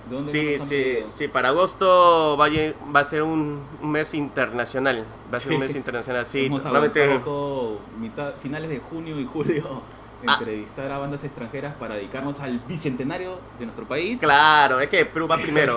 ¿De 0.08 0.14
dónde 0.16 0.30
Sí, 0.32 0.58
sí, 0.58 0.98
sí, 1.14 1.28
para 1.28 1.48
agosto 1.48 2.36
va 2.38 2.46
a, 2.46 2.50
va 2.94 3.00
a 3.00 3.04
ser 3.04 3.22
un, 3.22 3.60
un 3.82 3.90
mes 3.90 4.14
internacional. 4.14 5.04
Va 5.32 5.36
a 5.38 5.40
ser 5.40 5.52
un 5.52 5.58
Sí. 5.58 5.64
mes 5.66 5.74
internacional, 5.76 6.24
sí. 6.26 6.46
Hemos 6.46 6.62
realmente. 6.62 7.02
aguantado 7.02 7.24
todo 7.30 7.78
mitad, 8.00 8.32
finales 8.40 8.70
de 8.70 8.78
junio 8.78 9.18
y 9.20 9.26
julio 9.26 9.82
Ah. 10.26 10.36
entrevistar 10.40 10.90
a 10.90 10.98
bandas 10.98 11.22
extranjeras 11.22 11.76
para 11.76 11.94
dedicarnos 11.94 12.40
al 12.40 12.58
bicentenario 12.66 13.38
de 13.56 13.66
nuestro 13.66 13.84
país. 13.86 14.18
Claro, 14.18 14.80
es 14.80 14.88
que 14.88 15.06
Perú 15.06 15.28
va 15.28 15.36
primero. 15.40 15.76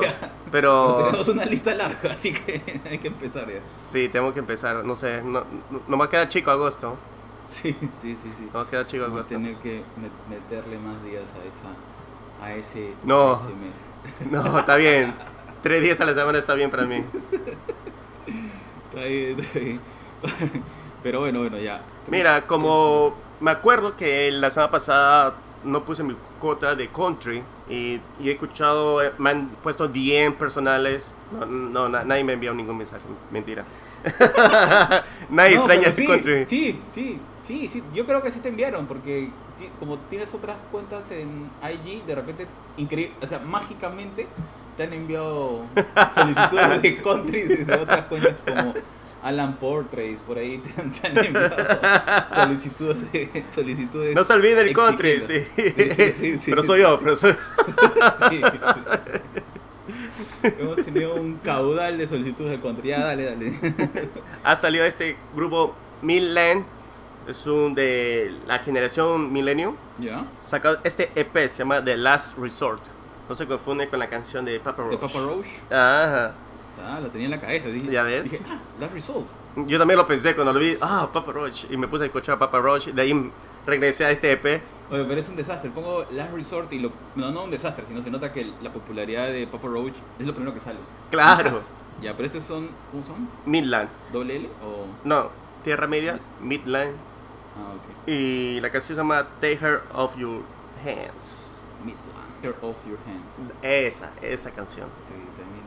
Pero 0.51 0.95
Tenemos 1.05 1.27
una 1.27 1.45
lista 1.45 1.75
larga, 1.75 2.11
así 2.11 2.33
que 2.33 2.59
hay 2.89 2.97
que 2.97 3.09
empezar 3.09 3.47
ya. 3.47 3.59
sí, 3.87 4.09
tengo 4.09 4.33
que 4.33 4.39
empezar. 4.39 4.83
No 4.83 4.95
sé, 4.95 5.21
no, 5.21 5.41
no, 5.69 5.81
no 5.87 5.95
me 5.97 6.09
queda 6.09 6.27
chico 6.27 6.49
agosto. 6.49 6.95
Sí, 7.47 7.75
sí, 8.01 8.17
sí, 8.23 8.31
sí. 8.35 8.49
No 8.51 8.63
me 8.63 8.69
queda 8.71 8.87
chico 8.87 9.03
Vamos 9.03 9.17
a 9.17 9.19
agosto. 9.19 9.35
tener 9.35 9.55
que 9.57 9.81
met- 9.99 10.29
meterle 10.29 10.77
más 10.79 11.03
días 11.03 11.21
a 11.35 11.45
esa 11.45 12.45
a 12.51 12.55
ese, 12.55 12.93
No. 13.03 13.33
a 13.33 13.35
ese 13.43 13.53
mes. 13.57 13.73
No, 14.29 14.59
está 14.59 14.75
bien. 14.75 15.13
Tres 15.61 15.81
días 15.81 15.99
a 16.01 16.05
la 16.05 16.13
semana 16.13 16.39
está 16.39 16.53
bien 16.55 16.71
para 16.71 16.85
mí. 16.85 17.03
Está 18.89 19.05
bien, 19.05 19.39
está 19.39 19.59
bien. 19.59 19.79
Pero 21.03 21.19
bueno, 21.21 21.39
bueno, 21.39 21.57
ya. 21.57 21.81
Mira, 22.07 22.45
como 22.47 23.15
me 23.39 23.51
acuerdo 23.51 23.95
que 23.95 24.31
la 24.31 24.51
semana 24.51 24.71
pasada 24.71 25.35
no 25.63 25.83
puse 25.83 26.03
mi 26.03 26.15
cuota 26.39 26.75
de 26.75 26.89
country 26.89 27.43
y, 27.69 27.99
y 28.19 28.29
he 28.29 28.31
escuchado, 28.33 29.01
eh, 29.03 29.11
me 29.17 29.29
han 29.31 29.49
puesto 29.63 29.87
DM 29.87 30.33
personales. 30.37 31.13
No, 31.31 31.45
no 31.45 31.89
na- 31.89 32.03
nadie 32.03 32.23
me 32.23 32.33
envió 32.33 32.53
ningún 32.53 32.77
mensaje, 32.77 33.03
mentira. 33.31 33.65
nadie 35.29 35.55
No, 35.55 35.65
extraña 35.65 35.91
sí, 35.93 36.05
country. 36.05 36.45
Sí, 36.47 36.79
sí, 36.93 37.19
sí, 37.47 37.69
sí. 37.69 37.83
Yo 37.93 38.05
creo 38.05 38.21
que 38.21 38.31
sí 38.31 38.39
te 38.39 38.49
enviaron, 38.49 38.85
porque 38.87 39.29
como 39.80 39.97
tienes 40.10 40.34
otras 40.34 40.58
cuentas 40.71 41.04
en 41.12 41.50
IG, 41.63 42.06
de 42.06 42.15
repente, 42.15 42.47
increíble, 42.78 43.15
o 43.21 43.28
sea, 43.28 43.39
mágicamente 43.39 44.28
te 44.78 44.84
han 44.84 44.93
enviado 44.93 45.65
solicitudes 46.15 46.82
de 46.82 46.97
country 47.02 47.41
desde 47.43 47.76
otras 47.76 48.06
cuentas 48.06 48.36
como 48.45 48.74
Alan 49.24 49.56
Portraits, 49.58 50.21
por 50.21 50.38
ahí 50.38 50.58
te 50.58 50.82
han, 50.82 50.91
te 50.91 51.08
han 51.08 51.17
enviado 51.26 51.56
solicitudes 52.34 53.12
de 53.12 53.43
solicitudes. 53.54 54.15
No 54.15 54.24
se 54.24 54.34
olvide 54.34 54.62
el 54.62 54.74
country, 54.74 55.21
sí. 55.26 55.34
exigidas. 55.58 55.97
Sí, 55.97 56.13
sí, 56.19 56.39
sí. 56.39 56.50
Pero 56.50 56.63
soy 56.63 56.82
yo, 56.82 57.00
pero 57.00 57.15
soy... 57.15 57.36
Hemos 60.43 60.78
tenido 60.84 61.15
un 61.15 61.38
caudal 61.38 61.97
de 61.97 62.08
solicitudes 62.08 62.52
de 62.52 62.60
country. 62.60 62.89
Ya, 62.89 63.02
dale, 63.06 63.26
dale. 63.26 63.54
Ha 64.43 64.56
salido 64.56 64.86
este 64.86 65.15
grupo 65.36 65.76
Millennium, 66.02 66.65
es 67.27 67.45
un 67.47 67.75
de 67.75 68.36
la 68.47 68.60
generación 68.60 69.31
Millennium. 69.31 69.75
¿Ya? 69.99 70.25
Sacado 70.41 70.79
este 70.84 71.12
EP, 71.15 71.47
se 71.47 71.60
llama 71.60 71.84
The 71.84 71.97
Last 71.97 72.38
Resort. 72.38 72.81
No 73.29 73.36
se 73.36 73.47
confunde 73.47 73.88
con 73.88 73.99
la 73.99 74.07
canción 74.07 74.43
de 74.43 74.60
Papa 74.60 74.84
Roach. 74.84 74.91
De 74.91 74.97
Papa 74.97 75.19
Roach. 75.19 75.47
Ajá. 75.69 76.34
Ah, 76.84 76.99
la 77.01 77.10
tenía 77.10 77.25
en 77.25 77.31
la 77.31 77.39
cabeza. 77.39 77.67
Dije, 77.67 77.91
Ya 77.91 78.03
ves. 78.03 78.23
Dije, 78.29 78.43
ah, 78.49 78.60
Last 78.79 78.93
Result. 78.93 79.27
Yo 79.67 79.77
también 79.77 79.97
lo 79.97 80.07
pensé 80.07 80.34
cuando 80.34 80.53
lo 80.53 80.60
vi. 80.60 80.77
Ah, 80.81 81.10
Papa 81.12 81.31
Roach. 81.31 81.65
Y 81.69 81.77
me 81.77 81.88
puse 81.88 82.03
a 82.03 82.05
escuchar 82.07 82.39
Papa 82.39 82.60
Roach. 82.60 82.88
De 82.88 83.01
ahí 83.01 83.31
regresé 83.65 84.05
a 84.05 84.12
este 84.12 84.31
EP. 84.31 84.62
Oye, 84.89 85.05
pero 85.05 85.21
es 85.21 85.29
un 85.29 85.36
desastre. 85.36 85.69
Pongo 85.69 86.05
Last 86.12 86.34
Resort 86.34 86.73
y 86.73 86.79
lo. 86.79 86.91
No, 87.15 87.31
no 87.31 87.43
un 87.43 87.51
desastre, 87.51 87.86
sino 87.88 88.01
se 88.01 88.10
nota 88.10 88.31
que 88.34 88.51
la 88.62 88.71
popularidad 88.71 89.27
de 89.27 89.47
Papa 89.47 89.67
Roach 89.67 89.93
es 90.19 90.25
lo 90.25 90.34
primero 90.34 90.53
que 90.53 90.60
sale. 90.60 90.79
Claro. 91.10 91.62
Ya, 92.01 92.15
pero 92.15 92.27
estos 92.27 92.43
son. 92.43 92.69
¿Cómo 92.91 93.03
son? 93.05 93.29
Midland. 93.45 93.89
¿Doble 94.12 94.38
L 94.38 94.49
o.? 94.63 94.86
No, 95.07 95.29
Tierra 95.63 95.88
Media, 95.88 96.19
Midland. 96.41 96.95
Ah, 97.57 97.73
ok. 97.75 98.07
Y 98.07 98.59
la 98.61 98.69
canción 98.69 98.95
se 98.95 99.01
llama 99.01 99.27
Take 99.39 99.59
Her 99.61 99.81
Off 99.93 100.17
Your 100.17 100.41
Hands. 100.85 101.51
Tear 102.41 102.55
off 102.63 102.77
your 102.87 102.97
hands. 103.05 103.53
Esa, 103.61 104.09
esa 104.21 104.49
canción. 104.49 104.87
Sí, 105.07 105.13
también 105.37 105.61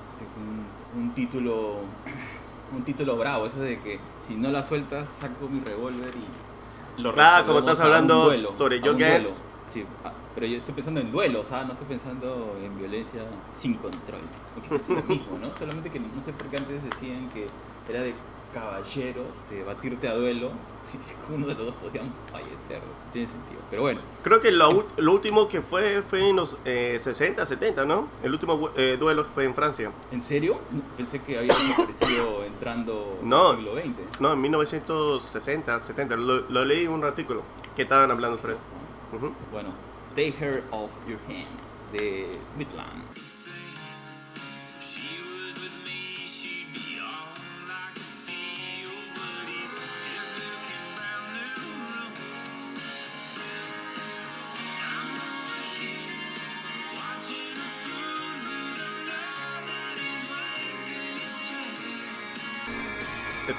un, 0.96 1.02
un 1.02 1.14
título. 1.14 1.80
Un 2.74 2.82
título 2.82 3.16
bravo. 3.16 3.46
Eso 3.46 3.60
de 3.60 3.78
que 3.78 4.00
si 4.26 4.34
no 4.34 4.50
la 4.50 4.64
sueltas, 4.64 5.08
saco 5.20 5.46
mi 5.48 5.60
revólver 5.60 6.12
y. 6.16 7.00
Lo 7.02 7.12
Claro, 7.12 7.46
como 7.46 7.58
estás 7.60 7.78
hablando 7.78 8.24
duelo, 8.24 8.50
sobre 8.50 8.80
duelo. 8.80 8.98
Gans. 8.98 9.44
Sí, 9.72 9.84
ah, 10.04 10.12
pero 10.34 10.46
yo 10.46 10.56
estoy 10.56 10.74
pensando 10.74 11.00
en 11.00 11.12
duelos, 11.12 11.52
¿ah? 11.52 11.62
no 11.64 11.72
estoy 11.74 11.86
pensando 11.86 12.56
en 12.60 12.76
violencia 12.76 13.22
sin 13.54 13.74
control. 13.74 14.22
Porque 14.54 14.76
es 14.76 14.88
lo 14.88 15.02
mismo, 15.04 15.38
¿no? 15.38 15.56
Solamente 15.56 15.90
que 15.90 16.00
no 16.00 16.22
sé 16.24 16.32
por 16.32 16.48
qué 16.48 16.56
antes 16.56 16.82
decían 16.82 17.28
que 17.30 17.46
era 17.88 18.02
de 18.02 18.14
caballeros 18.54 19.26
de 19.50 19.64
batirte 19.64 20.08
a 20.08 20.14
duelo 20.14 20.50
si 20.92 20.98
si 21.08 21.14
uno 21.34 21.46
de 21.46 21.54
los 21.54 21.66
dos 21.66 21.74
podían 21.74 22.12
fallecer. 22.30 22.78
No 22.78 23.12
Tiene 23.12 23.26
sentido. 23.28 23.60
Pero 23.68 23.82
bueno, 23.82 24.00
Creo 24.22 24.40
que 24.40 24.50
lo, 24.52 24.86
lo 24.96 25.12
último 25.12 25.48
que 25.48 25.60
fue 25.60 26.02
fue 26.02 26.28
en 26.30 26.36
los 26.36 26.56
eh, 26.64 26.96
60, 27.00 27.44
70, 27.44 27.84
¿no? 27.84 28.08
El 28.22 28.32
último 28.32 28.70
eh, 28.76 28.96
duelo 28.98 29.24
fue 29.24 29.44
en 29.44 29.54
Francia. 29.54 29.90
¿en 30.12 30.22
serio? 30.22 30.58
Pensé 30.96 31.20
que 31.20 31.38
había 31.38 31.54
desaparecido 31.54 32.44
entrando 32.44 33.10
No. 33.22 33.50
el 33.50 33.56
siglo 33.58 33.74
XX. 33.74 34.20
No, 34.20 34.32
en 34.34 34.40
1960, 34.40 35.80
70. 35.80 36.16
Lo, 36.16 36.40
lo 36.48 36.64
leí 36.64 36.84
en 36.84 36.90
un 36.92 37.04
artículo 37.04 37.42
que 37.76 37.82
estaban 37.82 38.10
hablando 38.10 38.38
sobre 38.38 38.54
eso. 38.54 38.62
Ujú. 39.16 39.32
Bueno, 39.52 39.70
Take 40.14 40.34
Her 40.40 40.62
Off 40.70 40.90
Your 41.08 41.18
Hands 41.28 41.92
de 41.92 42.28
Midland. 42.56 43.02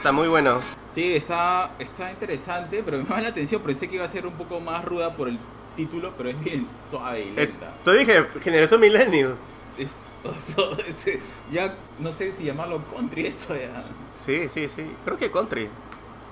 Está 0.05 0.11
muy 0.13 0.27
bueno. 0.27 0.59
Sí, 0.93 1.15
está, 1.15 1.71
está 1.79 2.11
interesante, 2.11 2.83
pero 2.85 2.99
me 2.99 3.05
llama 3.05 3.21
la 3.21 3.29
atención. 3.29 3.59
Pensé 3.63 3.89
que 3.89 3.95
iba 3.95 4.05
a 4.05 4.07
ser 4.07 4.27
un 4.27 4.33
poco 4.33 4.59
más 4.59 4.85
ruda 4.85 5.15
por 5.15 5.27
el 5.27 5.39
título, 5.75 6.13
pero 6.15 6.29
es 6.29 6.43
bien 6.43 6.67
suave 6.91 7.21
y 7.21 7.33
Es, 7.35 7.53
lenta. 7.53 7.73
te 7.83 7.91
dije, 7.97 8.27
generación 8.43 8.81
millennial. 8.81 9.35
Es, 9.79 9.89
o 10.23 10.31
sea, 10.31 10.85
este, 10.87 11.19
ya 11.51 11.73
no 11.97 12.13
sé 12.13 12.33
si 12.33 12.43
llamarlo 12.43 12.83
country 12.95 13.25
esto 13.25 13.55
ya. 13.55 13.83
Sí, 14.15 14.47
sí, 14.47 14.69
sí. 14.69 14.83
Creo 15.03 15.17
que 15.17 15.31
country. 15.31 15.69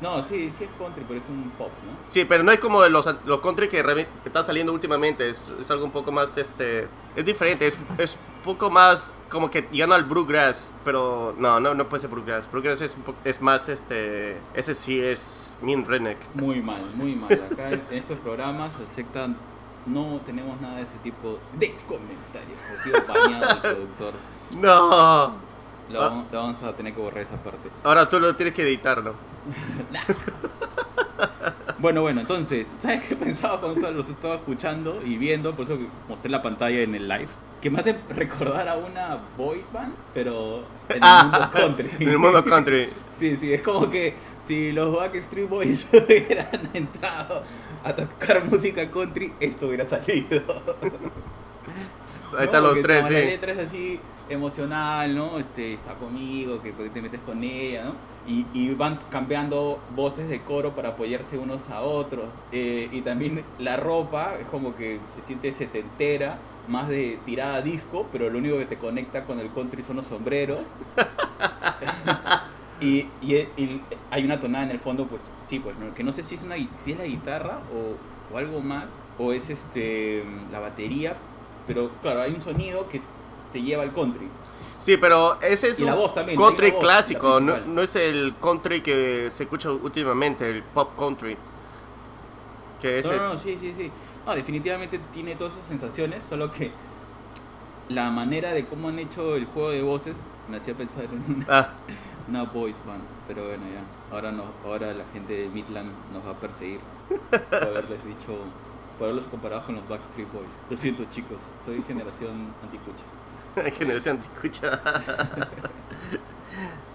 No, 0.04 0.22
sí, 0.22 0.52
sí 0.58 0.66
es 0.66 0.70
country, 0.78 1.04
pero 1.08 1.20
es 1.22 1.26
un 1.30 1.50
pop, 1.58 1.70
¿no? 1.86 1.94
Sí, 2.10 2.26
pero 2.26 2.44
no 2.44 2.52
es 2.52 2.60
como 2.60 2.86
los, 2.88 3.08
los 3.26 3.40
country 3.40 3.70
que 3.70 3.82
re- 3.82 4.08
están 4.26 4.44
saliendo 4.44 4.74
últimamente. 4.74 5.30
Es, 5.30 5.50
es 5.62 5.72
algo 5.72 5.86
un 5.86 5.92
poco 5.92 6.12
más, 6.12 6.36
este... 6.38 6.88
Es 7.16 7.24
diferente. 7.24 7.66
Es, 7.66 7.78
es 7.98 8.18
un 8.40 8.44
poco 8.44 8.70
más 8.70 9.12
como 9.30 9.50
que 9.50 9.66
no 9.88 9.94
al 9.94 10.04
bluegrass. 10.04 10.74
Pero 10.84 11.34
no, 11.38 11.60
no, 11.62 11.74
no 11.74 11.88
puede 11.88 12.02
ser 12.02 12.10
bluegrass. 12.10 12.52
Bluegrass 12.52 12.82
es, 12.82 12.96
un 12.96 13.04
po- 13.04 13.16
es 13.24 13.42
más, 13.42 13.70
este... 13.70 14.38
Ese 14.54 14.76
sí 14.76 15.00
es 15.00 15.54
mean 15.62 15.86
redneck. 15.86 16.18
Muy 16.36 16.62
mal, 16.62 16.84
muy 16.96 17.16
mal. 17.16 17.32
Acá 17.50 17.72
en 17.72 17.82
estos 17.92 18.20
programas 18.20 18.74
aceptan, 18.92 19.38
no 19.86 20.20
tenemos 20.26 20.60
nada 20.60 20.76
de 20.76 20.82
ese 20.84 20.98
tipo 21.02 21.40
de 21.54 21.74
comentarios. 21.88 22.60
Sido 22.84 23.02
bañado 23.08 23.54
el 23.54 23.60
productor. 23.62 24.14
No. 24.52 25.34
Lo, 25.90 26.02
Ah. 26.02 26.24
lo 26.32 26.42
vamos 26.42 26.62
a 26.64 26.74
tener 26.74 26.94
que 26.94 27.00
borrar 27.02 27.24
esa 27.24 27.36
parte. 27.42 27.70
Ahora 27.84 28.10
tú 28.10 28.20
lo 28.20 28.36
tienes 28.36 28.54
que 28.54 28.64
editarlo. 28.64 29.14
Bueno, 31.80 32.02
bueno, 32.02 32.22
entonces, 32.22 32.72
¿sabes 32.80 33.04
qué 33.04 33.16
pensaba 33.16 33.60
cuando 33.60 33.92
los 33.92 34.08
estaba 34.08 34.36
escuchando 34.36 35.02
y 35.06 35.18
viendo? 35.18 35.54
Por 35.54 35.66
eso 35.66 35.78
mostré 36.08 36.32
la 36.32 36.42
pantalla 36.42 36.80
en 36.80 36.96
el 36.96 37.10
live. 37.10 37.28
Que 37.62 37.70
me 37.70 37.80
hace 37.80 37.96
recordar 38.10 38.70
a 38.70 38.78
una 38.78 39.18
voice 39.38 39.66
band, 39.74 39.94
pero 40.14 40.64
en 40.88 41.04
el 41.04 41.24
mundo 41.24 41.50
country. 41.52 41.90
en 42.00 42.10
el 42.10 42.18
mundo 42.18 42.46
country. 42.46 42.90
Sí, 43.20 43.36
sí, 43.36 43.54
es 43.54 43.62
como 43.62 43.90
que 43.90 44.14
si 44.48 44.72
los 44.72 44.96
Backstreet 44.96 45.50
Boys 45.50 45.86
hubieran 45.94 46.70
entrado 46.74 47.44
a 47.84 47.94
tocar 47.94 48.46
música 48.46 48.90
country, 48.90 49.34
esto 49.42 49.68
hubiera 49.68 49.86
salido. 49.86 50.42
Ahí 52.38 52.46
están 52.46 52.64
No, 52.64 52.70
los 52.74 52.82
tres, 52.82 53.08
sí. 53.08 53.16
es 53.16 53.58
así 53.60 54.00
emocional, 54.30 55.16
¿no? 55.16 55.40
Este, 55.40 55.74
está 55.74 55.94
conmigo, 55.96 56.62
que 56.62 56.72
te 56.72 57.02
metes 57.02 57.20
con 57.22 57.44
ella, 57.44 57.86
¿no? 57.86 57.96
Y, 58.26 58.46
y 58.54 58.74
van 58.74 59.00
cambiando 59.10 59.80
voces 59.96 60.30
de 60.30 60.42
coro 60.42 60.72
para 60.72 60.90
apoyarse 60.90 61.38
unos 61.38 61.70
a 61.70 61.82
otros. 61.82 62.26
Eh, 62.52 62.90
y 62.92 63.02
también 63.02 63.44
la 63.60 63.78
ropa 63.78 64.36
es 64.40 64.48
como 64.48 64.76
que 64.76 65.00
se 65.08 65.22
siente 65.22 65.52
setentera, 65.54 66.38
más 66.68 66.88
de 66.88 67.20
tirada 67.26 67.62
disco, 67.62 68.08
pero 68.12 68.30
lo 68.30 68.38
único 68.40 68.58
que 68.58 68.66
te 68.66 68.78
conecta 68.78 69.26
con 69.26 69.40
el 69.40 69.52
country 69.52 69.84
son 69.84 69.98
los 69.98 70.08
sombreros. 70.08 70.60
y, 72.82 73.08
y- 73.22 73.36
y 73.58 73.82
hay 74.12 74.24
una 74.26 74.40
tonada 74.40 74.66
en 74.66 74.72
el 74.72 74.80
fondo, 74.80 75.06
pues 75.08 75.22
sí, 75.48 75.60
pues, 75.60 75.78
¿no? 75.78 75.94
que 75.94 76.04
no 76.04 76.12
sé 76.12 76.24
si 76.24 76.36
es, 76.36 76.44
una, 76.44 76.56
si 76.84 76.92
es 76.92 76.98
la 76.98 77.06
guitarra 77.06 77.60
o, 77.74 78.34
o 78.34 78.38
algo 78.38 78.62
más, 78.62 78.92
o 79.18 79.34
es 79.34 79.50
este 79.50 80.24
la 80.52 80.60
batería, 80.60 81.16
pero 81.68 81.92
claro, 82.02 82.22
hay 82.22 82.34
un 82.34 82.42
sonido 82.42 82.88
que 82.90 83.02
te 83.54 83.62
lleva 83.62 83.84
al 83.84 83.94
country. 83.94 84.28
Sí, 84.80 84.98
pero 84.98 85.40
ese 85.42 85.70
es 85.70 85.80
Y 85.80 85.86
la 85.86 85.94
un 85.94 86.00
voz 86.00 86.14
también, 86.14 86.38
country 86.38 86.72
voz, 86.72 86.82
clásico, 86.82 87.40
no, 87.40 87.58
no 87.60 87.82
es 87.84 87.96
el 87.96 88.34
country 88.42 88.82
que 88.82 89.30
se 89.32 89.44
escucha 89.44 89.72
últimamente, 89.72 90.50
el 90.50 90.62
pop 90.64 90.90
country. 91.00 91.38
Que 92.82 93.00
es 93.00 93.06
No, 93.06 93.12
el- 93.14 93.18
no, 93.20 93.34
no, 93.36 93.40
sí, 93.40 93.58
sí, 93.62 93.74
sí. 93.78 93.90
No, 94.26 94.36
definitivamente 94.36 95.00
tiene 95.14 95.36
todas 95.36 95.54
esas 95.54 95.68
sensaciones, 95.68 96.22
solo 96.30 96.52
que 96.52 96.72
la 97.90 98.10
manera 98.10 98.52
de 98.54 98.66
cómo 98.66 98.90
han 98.90 99.00
hecho 99.00 99.36
el 99.36 99.46
juego 99.46 99.70
de 99.72 99.82
voces 99.82 100.16
me 100.50 100.58
hacía 100.58 100.74
pensar 100.74 101.06
en 101.06 101.36
una, 101.36 101.46
Ah, 101.50 101.70
una 102.28 102.44
voice 102.44 102.80
band. 102.86 103.04
Pero 103.28 103.46
bueno, 103.48 103.64
ya. 103.74 104.14
Ahora, 104.16 104.32
no, 104.34 104.44
ahora 104.66 104.94
la 104.94 105.06
gente 105.14 105.34
de 105.34 105.48
Midland 105.48 105.92
nos 106.14 106.26
va 106.26 106.32
a 106.32 106.36
perseguir 106.40 106.80
por 107.30 107.64
haberles 107.64 108.04
dicho, 108.06 108.38
por 108.98 109.06
haberlos 109.06 109.28
comparado 109.28 109.66
con 109.66 109.76
los 109.76 109.88
Backstreet 109.88 110.32
Boys. 110.34 110.48
Lo 110.70 110.76
siento, 110.78 111.06
chicos, 111.10 111.38
soy 111.66 111.82
generación 111.88 112.54
anticucha. 112.62 113.04
Generación 113.72 114.18
te 114.18 114.28
escucha. 114.34 114.82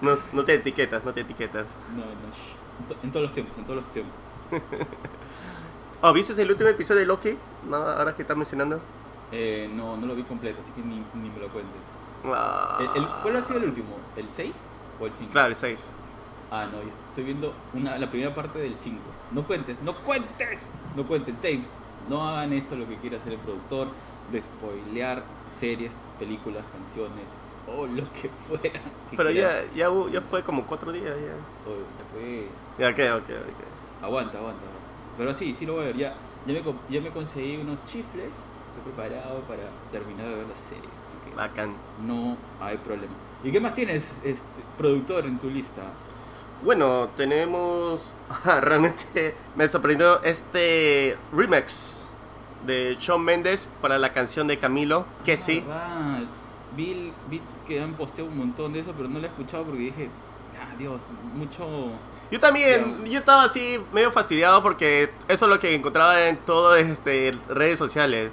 no, 0.01 0.19
no 0.33 0.45
te 0.45 0.55
etiquetas, 0.55 1.05
no 1.05 1.13
te 1.13 1.21
etiquetas. 1.23 1.67
No, 1.95 2.03
no. 2.03 2.09
En 2.81 2.87
to- 2.89 2.97
en 3.03 3.11
todos 3.13 3.25
los 3.25 3.33
tiempos, 3.33 3.59
en 3.59 3.65
todos 3.65 3.77
los 3.83 3.93
tiempos. 3.93 4.15
Oh, 6.01 6.13
¿viste 6.13 6.41
el 6.41 6.49
último 6.49 6.69
episodio 6.71 7.01
de 7.01 7.07
Loki? 7.07 7.37
No, 7.69 7.75
ahora 7.75 8.15
que 8.15 8.23
estás 8.23 8.37
mencionando. 8.37 8.79
Eh, 9.33 9.69
no, 9.75 9.97
no 9.97 10.07
lo 10.07 10.15
vi 10.15 10.23
completo, 10.23 10.61
así 10.63 10.71
que 10.71 10.81
ni, 10.81 10.95
ni 11.15 11.29
me 11.29 11.41
lo 11.41 11.49
cuentes. 11.49 11.75
Ah, 12.25 12.79
El- 12.79 13.03
el- 13.03 13.09
¿Cuál 13.21 13.35
ha 13.37 13.43
sido 13.43 13.59
el 13.59 13.65
último? 13.65 13.97
¿El 14.17 14.29
6 14.31 14.55
o 15.01 15.07
el 15.07 15.13
5? 15.19 15.33
Claro, 15.33 15.49
el 15.49 15.57
6. 15.57 15.91
Ah, 16.53 16.67
no, 16.71 16.81
yo 16.83 16.89
estoy 17.09 17.25
viendo 17.25 17.53
una, 17.75 17.99
la 17.99 18.09
primera 18.09 18.33
parte 18.33 18.61
del 18.61 18.77
5. 18.81 18.97
No 19.33 19.43
cuentes, 19.43 19.77
no 19.83 19.93
cuentes, 19.93 20.69
no 20.95 21.03
cuenten, 21.05 21.35
tapes. 21.35 21.75
No 22.09 22.29
hagan 22.29 22.53
esto 22.53 22.77
lo 22.77 22.89
que 22.89 22.95
quiere 22.99 23.17
hacer 23.17 23.33
el 23.33 23.41
productor, 23.41 23.89
de 24.31 24.41
spoilear 24.41 25.25
series, 25.53 25.93
películas, 26.19 26.65
canciones 26.73 27.27
o 27.67 27.87
lo 27.87 28.11
que 28.13 28.29
fuera. 28.47 28.81
que 29.11 29.17
Pero 29.17 29.31
ya, 29.31 29.65
ya, 29.75 29.89
ya 30.11 30.21
fue 30.21 30.43
como 30.43 30.67
cuatro 30.67 30.93
días. 30.93 31.15
Ya, 31.17 31.35
después, 31.99 32.47
ya 32.79 32.89
ok, 32.89 33.23
ok, 33.23 33.31
ok. 33.31 34.05
aguanta, 34.05 34.39
aguanta. 34.39 34.63
Pero 35.17 35.35
sí, 35.35 35.55
sí 35.59 35.67
lo 35.67 35.75
voy 35.75 35.83
a 35.83 35.87
ver. 35.87 35.97
Ya, 35.97 36.15
ya, 36.47 36.53
me, 36.55 36.63
ya 36.89 37.01
me 37.01 37.11
conseguí 37.11 37.57
unos 37.57 37.85
chifles, 37.85 38.33
estoy 38.69 38.83
preparado 38.93 39.41
para 39.43 39.65
terminar 39.93 40.29
de 40.29 40.35
ver 40.37 40.47
la 40.47 40.57
serie. 40.57 40.89
Así 41.05 41.31
que 41.31 41.35
Bacán. 41.35 41.75
no 41.99 42.37
hay 42.61 42.77
problema. 42.79 43.15
¿Y 43.43 43.53
qué 43.53 43.61
más 43.61 43.75
tienes, 43.75 44.05
este, 44.25 44.63
productor, 44.77 45.27
en 45.27 45.39
tu 45.39 45.51
lista? 45.51 45.83
Bueno, 46.63 47.09
tenemos. 47.17 48.17
Realmente 48.45 49.35
me 49.55 49.69
sorprendió 49.69 50.23
este 50.23 51.17
remix 51.33 52.08
de 52.67 52.97
Shawn 53.01 53.23
Mendes 53.25 53.69
para 53.81 53.99
la 53.99 54.13
canción 54.13 54.47
de 54.47 54.59
Camilo. 54.59 55.05
Que 55.25 55.37
sí. 55.37 55.63
Vi, 56.77 57.13
vi 57.29 57.41
que 57.67 57.81
han 57.83 57.95
posteado 57.95 58.31
un 58.31 58.39
montón 58.39 58.73
de 58.73 58.81
eso, 58.81 58.93
pero 58.97 59.09
no 59.09 59.19
lo 59.19 59.25
he 59.27 59.29
escuchado 59.29 59.65
porque 59.65 59.81
dije, 59.81 60.09
ah, 60.61 60.75
Dios, 60.79 61.01
mucho... 61.35 61.67
Yo 62.31 62.39
también, 62.39 63.05
yo 63.07 63.19
estaba 63.21 63.45
así 63.45 63.79
medio 63.93 64.13
fastidiado 64.13 64.63
porque 64.63 65.11
eso 65.29 65.47
es 65.47 65.51
lo 65.51 65.59
que 65.59 65.75
encontraba 65.75 66.29
en 66.29 66.37
todas 66.37 66.81
este, 66.81 67.35
redes 67.49 67.79
sociales. 67.79 68.33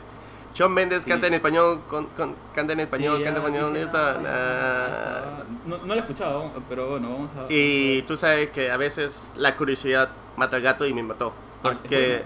Shawn 0.54 0.74
Mendes 0.74 1.04
Sí. 1.04 1.10
canta 1.10 1.28
en 1.28 1.34
español, 1.34 1.82
con, 1.90 2.06
con- 2.08 2.36
canta 2.54 2.74
en 2.74 2.82
español, 2.82 3.18
Sí, 3.18 3.24
canta 3.24 3.40
en 3.42 3.46
español. 3.46 3.74
ya 3.74 3.90
ah, 3.94 4.14
ya, 4.22 4.24
ya. 4.24 5.44
No, 5.66 5.78
no 5.80 5.86
lo 5.88 5.94
he 5.96 6.00
escuchado, 6.00 6.52
pero 6.70 6.90
bueno, 6.92 7.10
vamos 7.10 7.32
a... 7.32 7.46
Y 7.52 8.02
tú 8.04 8.16
sabes 8.18 8.52
que 8.52 8.70
a 8.72 8.78
veces 8.78 9.34
la 9.38 9.56
curiosidad 9.56 10.10
mata 10.38 10.56
al 10.58 10.62
gato 10.62 10.86
y 10.86 10.94
me 10.94 11.04
mató. 11.04 11.34
Es 11.72 11.78
Porque. 11.78 12.24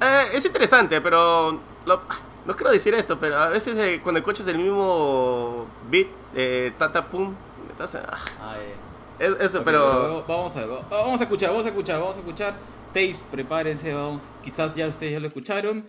Ah, 0.00 0.24
eh, 0.24 0.36
es 0.36 0.44
interesante, 0.44 1.00
pero 1.00 1.58
lo- 1.86 2.00
no 2.46 2.54
quiero 2.54 2.70
decir 2.70 2.94
esto, 2.94 3.18
pero 3.18 3.36
a 3.36 3.48
veces 3.48 3.76
eh, 3.78 4.00
cuando 4.02 4.18
escuchas 4.20 4.46
el 4.48 4.58
mismo 4.58 5.66
beat, 5.90 6.06
eh, 6.34 6.72
tata 6.78 7.04
pum, 7.06 7.34
estás, 7.70 7.94
ah, 7.96 8.16
Ah, 8.40 8.56
eh. 8.58 8.74
es- 9.18 9.36
eso, 9.40 9.62
pero 9.64 10.24
Vamos 10.26 10.54
a 10.56 10.60
ver, 10.60 10.70
va- 10.70 10.82
vamos 10.90 11.20
a 11.20 11.24
escuchar, 11.24 11.50
vamos 11.50 11.66
a 11.66 11.68
escuchar, 11.68 12.00
vamos 12.00 12.16
a 12.16 12.20
escuchar. 12.20 12.54
Tapes, 12.88 13.16
prepárense, 13.30 13.92
vamos, 13.92 14.22
quizás 14.42 14.74
ya 14.74 14.86
ustedes 14.86 15.12
ya 15.12 15.20
lo 15.20 15.26
escucharon. 15.28 15.84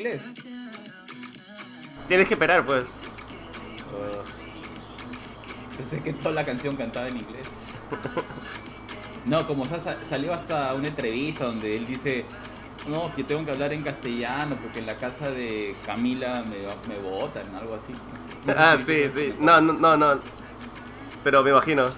Inglés. 0.00 0.20
Tienes 2.08 2.26
que 2.26 2.34
esperar, 2.34 2.64
pues. 2.64 2.88
Pensé 5.76 6.02
que 6.02 6.12
toda 6.12 6.32
la 6.34 6.44
canción 6.44 6.76
cantaba 6.76 7.08
en 7.08 7.18
inglés. 7.18 7.46
No, 9.26 9.46
como 9.46 9.66
sa- 9.66 9.80
sa- 9.80 9.96
salió 10.08 10.34
hasta 10.34 10.74
una 10.74 10.88
entrevista 10.88 11.44
donde 11.44 11.76
él 11.76 11.86
dice, 11.86 12.24
no, 12.88 13.14
que 13.14 13.24
tengo 13.24 13.44
que 13.44 13.50
hablar 13.50 13.72
en 13.72 13.82
castellano 13.82 14.56
porque 14.62 14.78
en 14.80 14.86
la 14.86 14.96
casa 14.96 15.30
de 15.30 15.74
Camila 15.86 16.42
me, 16.44 16.56
me 16.94 17.00
botan, 17.00 17.54
algo 17.54 17.74
así. 17.74 17.92
No 18.46 18.52
sé 18.52 18.58
Ah, 18.58 18.76
sí, 18.78 19.04
sí. 19.14 19.34
No, 19.38 19.60
no, 19.60 19.72
no, 19.74 19.96
no. 19.96 20.20
Pero 21.22 21.42
me 21.42 21.50
imagino. 21.50 21.90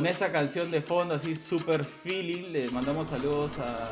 Con 0.00 0.06
esta 0.06 0.32
canción 0.32 0.70
de 0.70 0.80
fondo, 0.80 1.16
así 1.16 1.34
super 1.34 1.84
feeling, 1.84 2.52
le 2.52 2.70
mandamos 2.70 3.10
saludos 3.10 3.50
a 3.58 3.90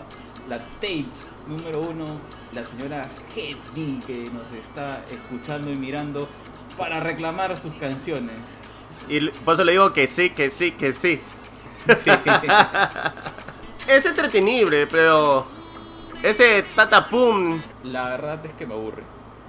la 0.48 0.56
tape 0.80 1.04
número 1.46 1.82
uno, 1.82 2.18
la 2.54 2.64
señora 2.64 3.06
Hedy, 3.36 4.00
que 4.06 4.30
nos 4.30 4.50
está 4.52 5.04
escuchando 5.12 5.70
y 5.70 5.74
mirando 5.74 6.26
para 6.78 6.98
reclamar 7.00 7.60
sus 7.60 7.74
canciones. 7.74 8.34
Y 9.06 9.28
por 9.28 9.52
eso 9.52 9.64
le 9.64 9.72
digo 9.72 9.92
que 9.92 10.06
sí, 10.06 10.30
que 10.30 10.48
sí, 10.48 10.72
que 10.72 10.94
sí. 10.94 11.20
Sí. 11.86 12.10
Es 13.86 14.06
entretenible, 14.06 14.86
pero. 14.86 15.46
Ese 16.22 16.64
tatapum. 16.74 17.60
La 17.84 18.08
verdad 18.08 18.46
es 18.46 18.54
que 18.54 18.64
me 18.64 18.72
aburre. 18.72 19.02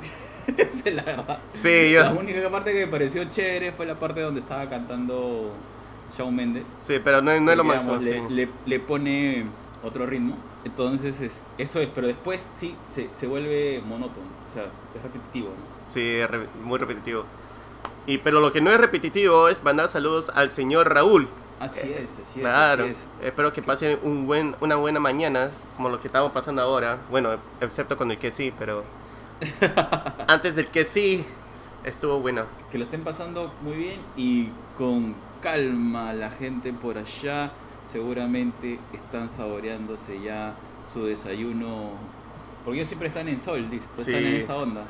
Esa 0.57 0.89
es 0.89 0.93
la 0.93 1.03
verdad. 1.03 1.39
Sí, 1.53 1.93
La 1.93 2.11
única 2.11 2.49
parte 2.49 2.73
que 2.73 2.85
me 2.85 2.91
pareció 2.91 3.23
chévere 3.31 3.71
fue 3.71 3.85
la 3.85 3.95
parte 3.95 4.19
donde 4.19 4.41
estaba 4.41 4.69
cantando 4.69 5.55
Shawn 6.19 6.35
Mendes. 6.35 6.63
Sí, 6.81 6.99
pero 7.03 7.21
no, 7.21 7.31
no 7.39 7.51
es 7.51 7.57
lo 7.57 7.63
Porque, 7.63 7.77
máximo. 7.77 7.97
digamos, 7.97 8.29
sí. 8.29 8.33
le, 8.35 8.45
le- 8.45 8.51
le 8.65 8.79
pone 8.81 9.45
otro 9.83 10.05
ritmo. 10.05 10.35
Entonces, 10.65 11.19
es- 11.21 11.41
eso 11.57 11.79
es. 11.79 11.87
Pero 11.95 12.07
después 12.07 12.45
sí 12.59 12.75
se, 12.93 13.09
se 13.17 13.25
vuelve 13.25 13.81
monótono. 13.87 14.27
O 14.49 14.53
sea, 14.53 14.63
es 14.65 15.01
repetitivo. 15.01 15.47
¿no? 15.47 15.89
Sí, 15.91 16.01
es 16.01 16.29
re- 16.29 16.47
muy 16.63 16.77
repetitivo. 16.77 17.23
Y, 18.05 18.17
pero 18.17 18.41
lo 18.41 18.51
que 18.51 18.59
no 18.59 18.69
es 18.71 18.77
repetitivo 18.79 19.47
es 19.49 19.63
mandar 19.63 19.87
saludos 19.87 20.29
al 20.35 20.51
señor 20.51 20.93
Raúl. 20.93 21.27
Así 21.59 21.79
Eh, 21.81 22.03
es, 22.03 22.09
así 22.11 22.21
es. 22.35 22.41
Claro, 22.41 22.85
es. 22.85 22.97
espero 23.23 23.53
que 23.53 23.61
pase 23.61 23.97
un 24.03 24.25
buen, 24.27 24.55
una 24.61 24.75
buena 24.75 24.99
mañana, 24.99 25.49
como 25.77 25.89
lo 25.89 25.99
que 26.01 26.07
estamos 26.07 26.31
pasando 26.31 26.61
ahora. 26.61 26.97
Bueno, 27.09 27.37
excepto 27.61 27.95
con 27.97 28.11
el 28.11 28.17
que 28.17 28.31
sí, 28.31 28.53
pero 28.57 28.83
antes 30.27 30.55
del 30.55 30.67
que 30.67 30.83
sí 30.83 31.25
estuvo 31.83 32.19
bueno. 32.19 32.43
Que 32.71 32.77
lo 32.77 32.85
estén 32.85 33.03
pasando 33.03 33.51
muy 33.61 33.73
bien 33.75 33.99
y 34.17 34.49
con 34.77 35.13
calma 35.41 36.13
la 36.13 36.29
gente 36.31 36.73
por 36.73 36.97
allá. 36.97 37.51
Seguramente 37.91 38.79
están 38.93 39.29
saboreándose 39.29 40.21
ya 40.21 40.53
su 40.93 41.05
desayuno. 41.05 41.91
Porque 42.63 42.79
ellos 42.79 42.87
siempre 42.89 43.07
están 43.07 43.27
en 43.29 43.41
sol, 43.41 43.65
pues 43.95 44.05
Sí. 44.05 44.11
están 44.13 44.25
en 44.27 44.35
esta 44.35 44.55
onda. 44.57 44.83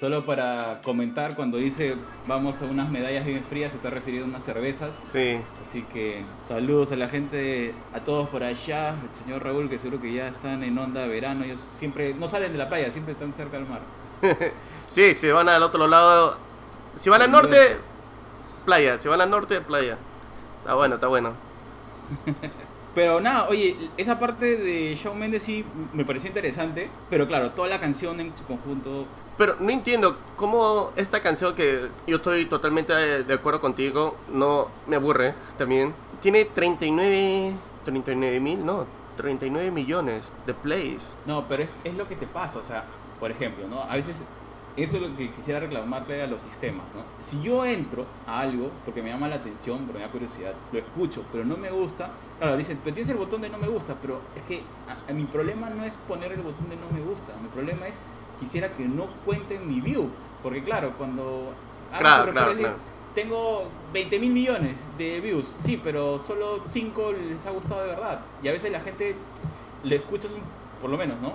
Solo 0.00 0.24
para 0.24 0.80
comentar, 0.82 1.36
cuando 1.36 1.58
dice 1.58 1.94
vamos 2.26 2.54
a 2.62 2.64
unas 2.64 2.88
medallas 2.88 3.26
bien 3.26 3.44
frías, 3.44 3.70
se 3.70 3.76
está 3.76 3.90
refiriendo 3.90 4.26
a 4.26 4.30
unas 4.30 4.44
cervezas. 4.44 4.94
Sí, 5.06 5.38
Así 5.68 5.82
que 5.82 6.24
saludos 6.48 6.90
a 6.90 6.96
la 6.96 7.08
gente, 7.08 7.72
a 7.94 8.00
todos 8.00 8.28
por 8.28 8.42
allá, 8.42 8.90
el 8.90 9.22
señor 9.22 9.44
Raúl, 9.44 9.68
que 9.68 9.78
seguro 9.78 10.00
que 10.00 10.12
ya 10.12 10.26
están 10.26 10.64
en 10.64 10.76
onda 10.76 11.02
de 11.02 11.08
verano. 11.08 11.44
Ellos 11.44 11.60
siempre 11.78 12.12
no 12.12 12.26
salen 12.26 12.50
de 12.50 12.58
la 12.58 12.68
playa, 12.68 12.90
siempre 12.90 13.12
están 13.12 13.32
cerca 13.34 13.58
del 13.58 13.68
mar. 13.68 13.80
sí, 14.88 15.14
si 15.14 15.28
van 15.28 15.48
al 15.48 15.62
otro 15.62 15.86
lado, 15.86 16.38
si 16.96 17.08
van 17.08 17.22
al 17.22 17.30
norte, 17.30 17.76
playa, 18.64 18.98
si 18.98 19.06
van 19.06 19.20
al 19.20 19.30
norte, 19.30 19.60
playa. 19.60 19.96
Está 20.60 20.74
bueno, 20.74 20.94
está 20.96 21.06
bueno. 21.06 21.34
Pero 22.94 23.20
nada, 23.20 23.48
oye, 23.48 23.76
esa 23.96 24.18
parte 24.18 24.56
de 24.56 24.96
Shawn 24.96 25.16
Mendes 25.16 25.42
sí 25.44 25.64
me 25.92 26.04
pareció 26.04 26.26
interesante, 26.26 26.90
pero 27.08 27.28
claro, 27.28 27.50
toda 27.52 27.68
la 27.68 27.78
canción 27.78 28.18
en 28.18 28.36
su 28.36 28.44
conjunto 28.44 29.06
Pero 29.40 29.56
no 29.58 29.70
entiendo 29.70 30.18
cómo 30.36 30.90
esta 30.96 31.22
canción 31.22 31.54
que 31.54 31.88
yo 32.06 32.16
estoy 32.16 32.44
totalmente 32.44 32.92
de 32.92 33.32
acuerdo 33.34 33.58
contigo, 33.58 34.14
no 34.30 34.68
me 34.86 34.96
aburre 34.96 35.32
también. 35.56 35.94
Tiene 36.20 36.44
39, 36.44 37.54
39 37.86 38.38
mil, 38.38 38.66
no, 38.66 38.84
39 39.16 39.70
millones 39.70 40.30
de 40.46 40.52
plays. 40.52 41.16
No, 41.24 41.46
pero 41.48 41.62
es, 41.62 41.70
es 41.84 41.94
lo 41.94 42.06
que 42.06 42.16
te 42.16 42.26
pasa, 42.26 42.58
o 42.58 42.62
sea, 42.62 42.84
por 43.18 43.30
ejemplo, 43.30 43.66
¿no? 43.66 43.82
A 43.82 43.94
veces 43.94 44.22
eso 44.76 44.96
es 44.96 45.02
lo 45.04 45.16
que 45.16 45.30
quisiera 45.30 45.58
reclamarle 45.60 46.22
a 46.22 46.26
los 46.26 46.42
sistemas, 46.42 46.84
¿no? 46.94 47.02
Si 47.26 47.40
yo 47.42 47.64
entro 47.64 48.04
a 48.26 48.40
algo 48.40 48.68
porque 48.84 49.00
me 49.02 49.08
llama 49.08 49.26
la 49.28 49.36
atención, 49.36 49.78
porque 49.86 50.00
me 50.00 50.04
da 50.04 50.10
curiosidad, 50.12 50.52
lo 50.70 50.78
escucho, 50.78 51.24
pero 51.32 51.46
no 51.46 51.56
me 51.56 51.70
gusta, 51.70 52.10
claro, 52.38 52.58
dicen, 52.58 52.78
pero 52.84 52.92
tienes 52.94 53.10
el 53.10 53.16
botón 53.16 53.40
de 53.40 53.48
no 53.48 53.56
me 53.56 53.68
gusta, 53.68 53.94
pero 54.02 54.20
es 54.36 54.42
que 54.42 54.62
a- 54.86 55.10
a 55.10 55.14
mi 55.14 55.24
problema 55.24 55.70
no 55.70 55.82
es 55.82 55.94
poner 56.06 56.30
el 56.32 56.42
botón 56.42 56.68
de 56.68 56.76
no 56.76 56.90
me 56.92 57.00
gusta, 57.00 57.32
mi 57.42 57.48
problema 57.48 57.88
es 57.88 57.94
quisiera 58.40 58.72
que 58.72 58.84
no 58.84 59.06
cuenten 59.24 59.68
mi 59.68 59.80
view, 59.80 60.10
porque 60.42 60.62
claro, 60.62 60.94
cuando... 60.98 61.52
Claro, 61.96 62.32
claro, 62.32 62.48
decir, 62.50 62.64
claro. 62.64 62.78
Tengo 63.14 63.68
20 63.92 64.18
mil 64.18 64.32
millones 64.32 64.76
de 64.96 65.20
views, 65.20 65.44
sí, 65.64 65.80
pero 65.82 66.18
solo 66.18 66.62
5 66.72 67.12
les 67.12 67.44
ha 67.46 67.50
gustado 67.50 67.82
de 67.82 67.88
verdad. 67.88 68.20
Y 68.42 68.48
a 68.48 68.52
veces 68.52 68.70
la 68.70 68.80
gente 68.80 69.16
le 69.82 69.96
escuchas 69.96 70.30
por 70.80 70.90
lo 70.90 70.96
menos, 70.96 71.20
¿no? 71.20 71.32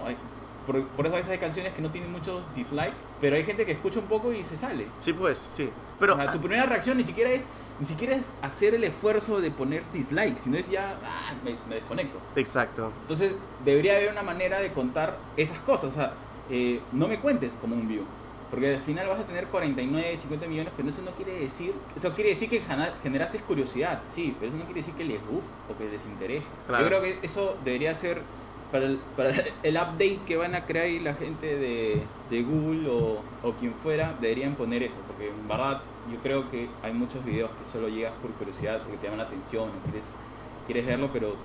Por, 0.65 0.84
por 0.88 1.06
eso 1.06 1.15
a 1.15 1.18
veces 1.18 1.32
hay 1.34 1.38
canciones 1.38 1.74
que 1.74 1.82
no 1.82 1.91
tienen 1.91 2.12
muchos 2.12 2.41
dislikes, 2.56 2.96
pero 3.22 3.36
hay 3.36 3.44
gente 3.44 3.65
que 3.65 3.74
escucha 3.74 4.00
un 4.00 4.08
poco 4.08 4.34
y 4.34 4.44
se 4.44 4.58
sale. 4.58 4.88
Sí, 5.00 5.13
pues, 5.13 5.50
sí. 5.54 5.70
Pero, 6.00 6.13
o 6.13 6.18
sea, 6.18 6.32
tu 6.32 6.39
primera 6.39 6.65
reacción 6.65 6.98
ni 6.98 7.04
siquiera 7.04 7.30
es 7.30 7.44
ni 7.80 7.86
siquiera 7.86 8.15
es 8.15 8.24
hacer 8.41 8.74
el 8.74 8.84
esfuerzo 8.86 9.41
de 9.41 9.52
poner 9.52 9.84
dislike, 9.91 10.39
sino 10.39 10.58
es 10.58 10.70
ya, 10.70 10.98
ah, 11.04 11.34
me, 11.44 11.58
me 11.68 11.76
desconecto. 11.76 12.20
exacto. 12.36 12.91
Entonces 13.02 13.34
debería 13.65 13.98
haber 13.98 14.12
una 14.12 14.24
manera 14.24 14.60
de 14.60 14.72
contar 14.72 15.18
esas 15.36 15.60
cosas, 15.60 15.91
o 15.91 15.94
sea, 15.94 16.13
eh, 16.49 16.79
no 16.91 17.08
me 17.08 17.19
cuentes 17.19 17.51
como 17.62 17.75
un 17.75 17.88
view. 17.88 18.03
Porque 18.49 18.75
al 18.75 18.81
final 18.81 19.08
vas 19.08 19.19
a 19.19 19.23
tener 19.23 19.47
49, 19.47 20.17
50 20.17 20.47
millones, 20.47 20.71
pero 20.77 20.88
eso 20.89 21.01
no 21.01 21.12
quiere 21.12 21.39
decir, 21.39 21.73
eso 21.95 22.13
quiere 22.13 22.29
decir 22.29 22.49
que 22.49 22.62
generaste 23.01 23.39
curiosidad, 23.39 24.01
sí, 24.13 24.36
pero 24.39 24.49
eso 24.49 24.58
no 24.58 24.65
quiere 24.65 24.81
decir 24.81 24.93
que 24.93 25.03
les 25.03 25.19
guste 25.27 25.49
o 25.69 25.77
que 25.77 25.89
les 25.89 26.05
interese. 26.05 26.45
Claro. 26.67 26.84
Yo 26.84 26.89
creo 26.89 27.01
que 27.01 27.25
eso 27.25 27.58
debería 27.65 27.93
ser 27.95 28.21
para 28.71 28.86
el, 28.86 28.97
para 29.17 29.29
el 29.63 29.75
update 29.75 30.19
que 30.25 30.38
van 30.38 30.53
a 30.55 30.65
crear 30.65 30.89
la 31.01 31.15
gente 31.15 31.55
de, 31.58 32.03
de 32.29 32.43
Google 32.43 32.87
o, 32.89 33.21
o 33.43 33.52
quien 33.54 33.73
fuera, 33.73 34.13
deberían 34.21 34.56
poner 34.56 34.83
eso, 34.83 34.96
porque 35.08 35.29
en 35.29 35.48
verdad 35.48 35.81
yo 36.12 36.19
creo 36.21 36.50
que 36.52 36.69
hay 36.83 36.93
muchos 36.93 37.25
videos 37.25 37.50
que 37.52 37.71
solo 37.71 37.89
llegas 37.89 38.13
por 38.21 38.31
curiosidad, 38.31 38.81
porque 38.83 38.98
te 38.98 39.06
llaman 39.06 39.19
la 39.19 39.25
atención 39.25 39.69
o 39.69 39.83
quieres, 39.83 40.04
quieres 40.67 40.85
verlo, 40.85 41.10
pero 41.12 41.35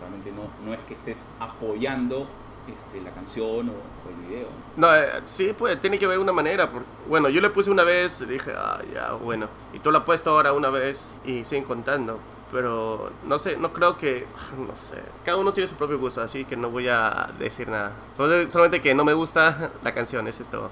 realmente 0.00 0.30
no, 0.30 0.48
no 0.64 0.72
es 0.72 0.80
que 0.86 0.94
estés 0.94 1.28
apoyando 1.40 2.28
este, 2.68 3.00
la 3.02 3.10
canción 3.10 3.68
o, 3.68 3.72
o 3.72 4.10
el 4.10 4.28
video. 4.28 4.46
No, 4.76 4.94
eh, 4.94 5.20
sí, 5.24 5.54
pues, 5.56 5.80
tiene 5.80 5.98
que 5.98 6.04
haber 6.06 6.18
una 6.18 6.32
manera. 6.32 6.68
por- 6.70 6.82
Bueno, 7.08 7.28
yo 7.28 7.40
le 7.40 7.50
puse 7.50 7.70
una 7.70 7.84
vez, 7.84 8.26
dije, 8.28 8.52
ah, 8.56 8.80
ya, 8.92 9.12
bueno. 9.12 9.46
Y 9.72 9.78
tú 9.80 9.90
lo 9.90 9.98
has 9.98 10.04
puesto 10.04 10.30
ahora 10.30 10.52
una 10.52 10.70
vez 10.70 11.12
y 11.24 11.44
siguen 11.44 11.64
contando. 11.64 12.18
Pero, 12.52 13.10
no 13.26 13.38
sé, 13.38 13.56
no 13.56 13.72
creo 13.72 13.96
que, 13.96 14.26
no 14.68 14.76
sé. 14.76 15.02
Cada 15.24 15.36
uno 15.38 15.52
tiene 15.52 15.66
su 15.66 15.74
propio 15.74 15.98
gusto, 15.98 16.20
así 16.22 16.44
que 16.44 16.56
no 16.56 16.70
voy 16.70 16.86
a 16.88 17.30
decir 17.38 17.68
nada. 17.68 17.92
Solo- 18.16 18.48
solamente 18.48 18.80
que 18.80 18.94
no 18.94 19.04
me 19.04 19.12
gusta 19.14 19.70
la 19.82 19.92
canción, 19.92 20.26
eso 20.28 20.42
es 20.42 20.48
todo. 20.48 20.70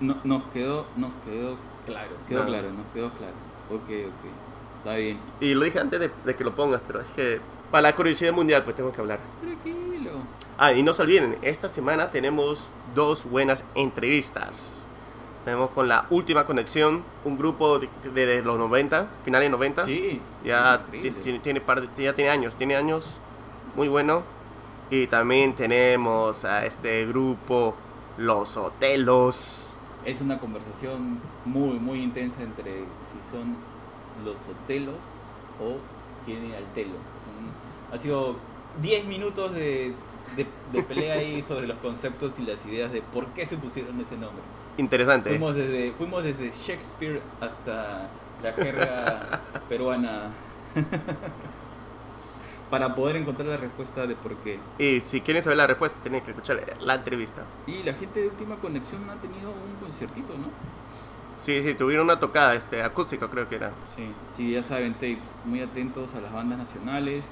No- 0.00 0.16
nos 0.24 0.44
quedó, 0.52 0.86
nos 0.96 1.10
quedó 1.24 1.56
claro, 1.86 2.10
quedó 2.28 2.40
No. 2.44 2.46
claro, 2.48 2.68
nos 2.72 2.86
quedó 2.92 3.10
claro. 3.10 3.32
Ok, 3.70 3.82
ok, 4.08 4.78
está 4.78 4.94
bien. 4.96 5.18
Y 5.40 5.54
lo 5.54 5.64
dije 5.64 5.78
antes 5.80 5.98
de, 6.00 6.10
de 6.24 6.34
que 6.36 6.44
lo 6.44 6.54
pongas, 6.54 6.80
pero 6.86 7.00
es 7.00 7.06
que 7.16 7.40
para 7.70 7.82
la 7.82 7.94
curiosidad 7.94 8.32
mundial 8.32 8.62
pues 8.64 8.76
tengo 8.76 8.92
que 8.92 9.00
hablar. 9.00 9.18
Tranquilo. 9.40 10.10
Ah, 10.58 10.72
y 10.72 10.82
no 10.82 10.92
se 10.94 11.02
olviden, 11.02 11.36
esta 11.42 11.68
semana 11.68 12.10
tenemos 12.10 12.68
dos 12.94 13.24
buenas 13.24 13.64
entrevistas. 13.74 14.82
Tenemos 15.44 15.70
con 15.70 15.86
la 15.88 16.06
última 16.10 16.44
conexión, 16.44 17.04
un 17.24 17.38
grupo 17.38 17.78
de, 17.78 17.88
de- 18.12 18.26
de 18.26 18.42
los 18.42 18.58
90, 18.58 19.06
finales 19.24 19.50
90. 19.50 19.84
Sí. 19.86 20.20
Ya, 20.44 20.84
tiene, 20.90 21.38
tiene 21.40 21.60
par 21.60 21.80
de- 21.86 22.02
ya 22.02 22.14
tiene 22.14 22.30
años, 22.30 22.54
tiene 22.56 22.74
años 22.76 23.18
muy 23.76 23.88
bueno. 23.88 24.22
Y 24.90 25.06
también 25.08 25.54
tenemos 25.54 26.44
a 26.44 26.64
este 26.64 27.06
grupo 27.06 27.74
Los 28.18 28.56
hotelos. 28.56 29.76
Es 30.04 30.20
una 30.20 30.38
conversación 30.38 31.18
muy, 31.44 31.78
muy 31.78 32.02
intensa 32.02 32.40
entre 32.42 32.72
si 32.78 33.30
son 33.30 33.56
los 34.24 34.36
hotelos 34.48 34.94
o 35.60 35.76
ir 36.30 36.54
al 36.56 36.64
telo. 36.74 36.94
Ha 37.92 37.98
sido 37.98 38.36
10 38.82 39.04
minutos 39.06 39.52
de, 39.54 39.92
de- 40.36 40.46
de 40.72 40.82
pelea 40.82 41.14
ahí 41.16 41.42
sobre 41.48 41.66
los 41.66 41.76
conceptos 41.78 42.34
y 42.38 42.42
las 42.42 42.58
ideas 42.66 42.92
de 42.92 43.02
por 43.02 43.26
qué 43.28 43.46
se 43.46 43.56
pusieron 43.56 44.00
ese 44.00 44.16
nombre. 44.16 44.42
Interesante. 44.78 45.30
Fuimos 45.30 45.54
desde, 45.54 45.92
fuimos 45.92 46.22
desde 46.24 46.52
Shakespeare 46.66 47.20
hasta 47.40 48.08
la 48.42 48.52
jerga 48.52 49.40
peruana 49.68 50.30
para 52.70 52.94
poder 52.94 53.16
encontrar 53.16 53.46
la 53.48 53.56
respuesta 53.56 54.06
de 54.06 54.16
por 54.16 54.34
qué. 54.38 54.58
Y 54.78 55.00
si 55.00 55.20
quieren 55.20 55.42
saber 55.42 55.56
la 55.58 55.66
respuesta, 55.68 56.00
tienen 56.02 56.20
que 56.22 56.30
escuchar 56.32 56.60
la 56.80 56.94
entrevista. 56.96 57.42
Y 57.66 57.82
la 57.84 57.94
gente 57.94 58.20
de 58.20 58.26
Última 58.28 58.56
Conexión 58.56 59.08
ha 59.08 59.14
tenido 59.20 59.50
un 59.50 59.86
conciertito, 59.86 60.32
¿no? 60.34 60.48
Sí, 61.40 61.62
sí, 61.62 61.74
tuvieron 61.74 62.06
una 62.06 62.18
tocada 62.18 62.54
este, 62.54 62.82
acústica, 62.82 63.28
creo 63.28 63.48
que 63.48 63.56
era. 63.56 63.70
Sí, 63.94 64.08
sí, 64.36 64.52
ya 64.52 64.62
saben, 64.62 64.94
tapes, 64.94 65.18
muy 65.44 65.60
atentos 65.60 66.14
a 66.14 66.20
las 66.20 66.32
bandas 66.32 66.58
nacionales. 66.58 67.24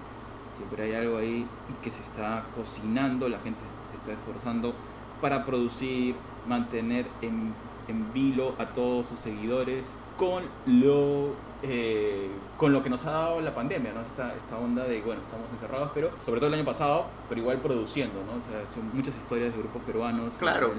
Siempre 0.57 0.85
hay 0.85 0.95
algo 0.95 1.19
ahí 1.19 1.47
que 1.83 1.91
se 1.91 2.03
está 2.03 2.45
cocinando, 2.55 3.29
la 3.29 3.39
gente 3.41 3.61
se, 3.91 3.97
está 3.97 4.13
esforzando 4.13 4.75
para 5.21 5.45
producir, 5.45 6.15
mantener 6.47 7.07
en, 7.23 7.53
en 7.89 8.13
vilo 8.13 8.55
a 8.59 8.67
todos 8.67 9.07
sus 9.07 9.19
seguidores 9.21 9.87
con 10.17 10.45
lo, 10.67 11.35
eh, 11.63 12.29
con 12.57 12.73
lo 12.73 12.83
que 12.83 12.91
nos 12.91 13.05
ha 13.05 13.11
dado 13.11 13.41
la 13.41 13.55
pandemia, 13.55 13.93
¿no? 13.93 14.03
Esta, 14.03 14.35
esta 14.35 14.59
onda 14.59 14.85
de, 14.85 15.01
bueno, 15.01 15.21
estamos 15.21 15.51
encerrados, 15.51 15.91
pero 15.95 16.11
sobre 16.25 16.41
todo 16.41 16.49
el 16.49 16.55
año 16.55 16.65
pasado, 16.65 17.07
pero 17.29 17.41
igual 17.41 17.59
produciendo, 17.59 18.21
¿no? 18.25 18.39
O 18.39 18.43
sea, 18.43 18.67
son 18.73 18.91
muchas 18.95 19.17
historias 19.17 19.53
de 19.53 19.59
grupos 19.59 19.83
peruanos. 19.83 20.33
Claro. 20.39 20.73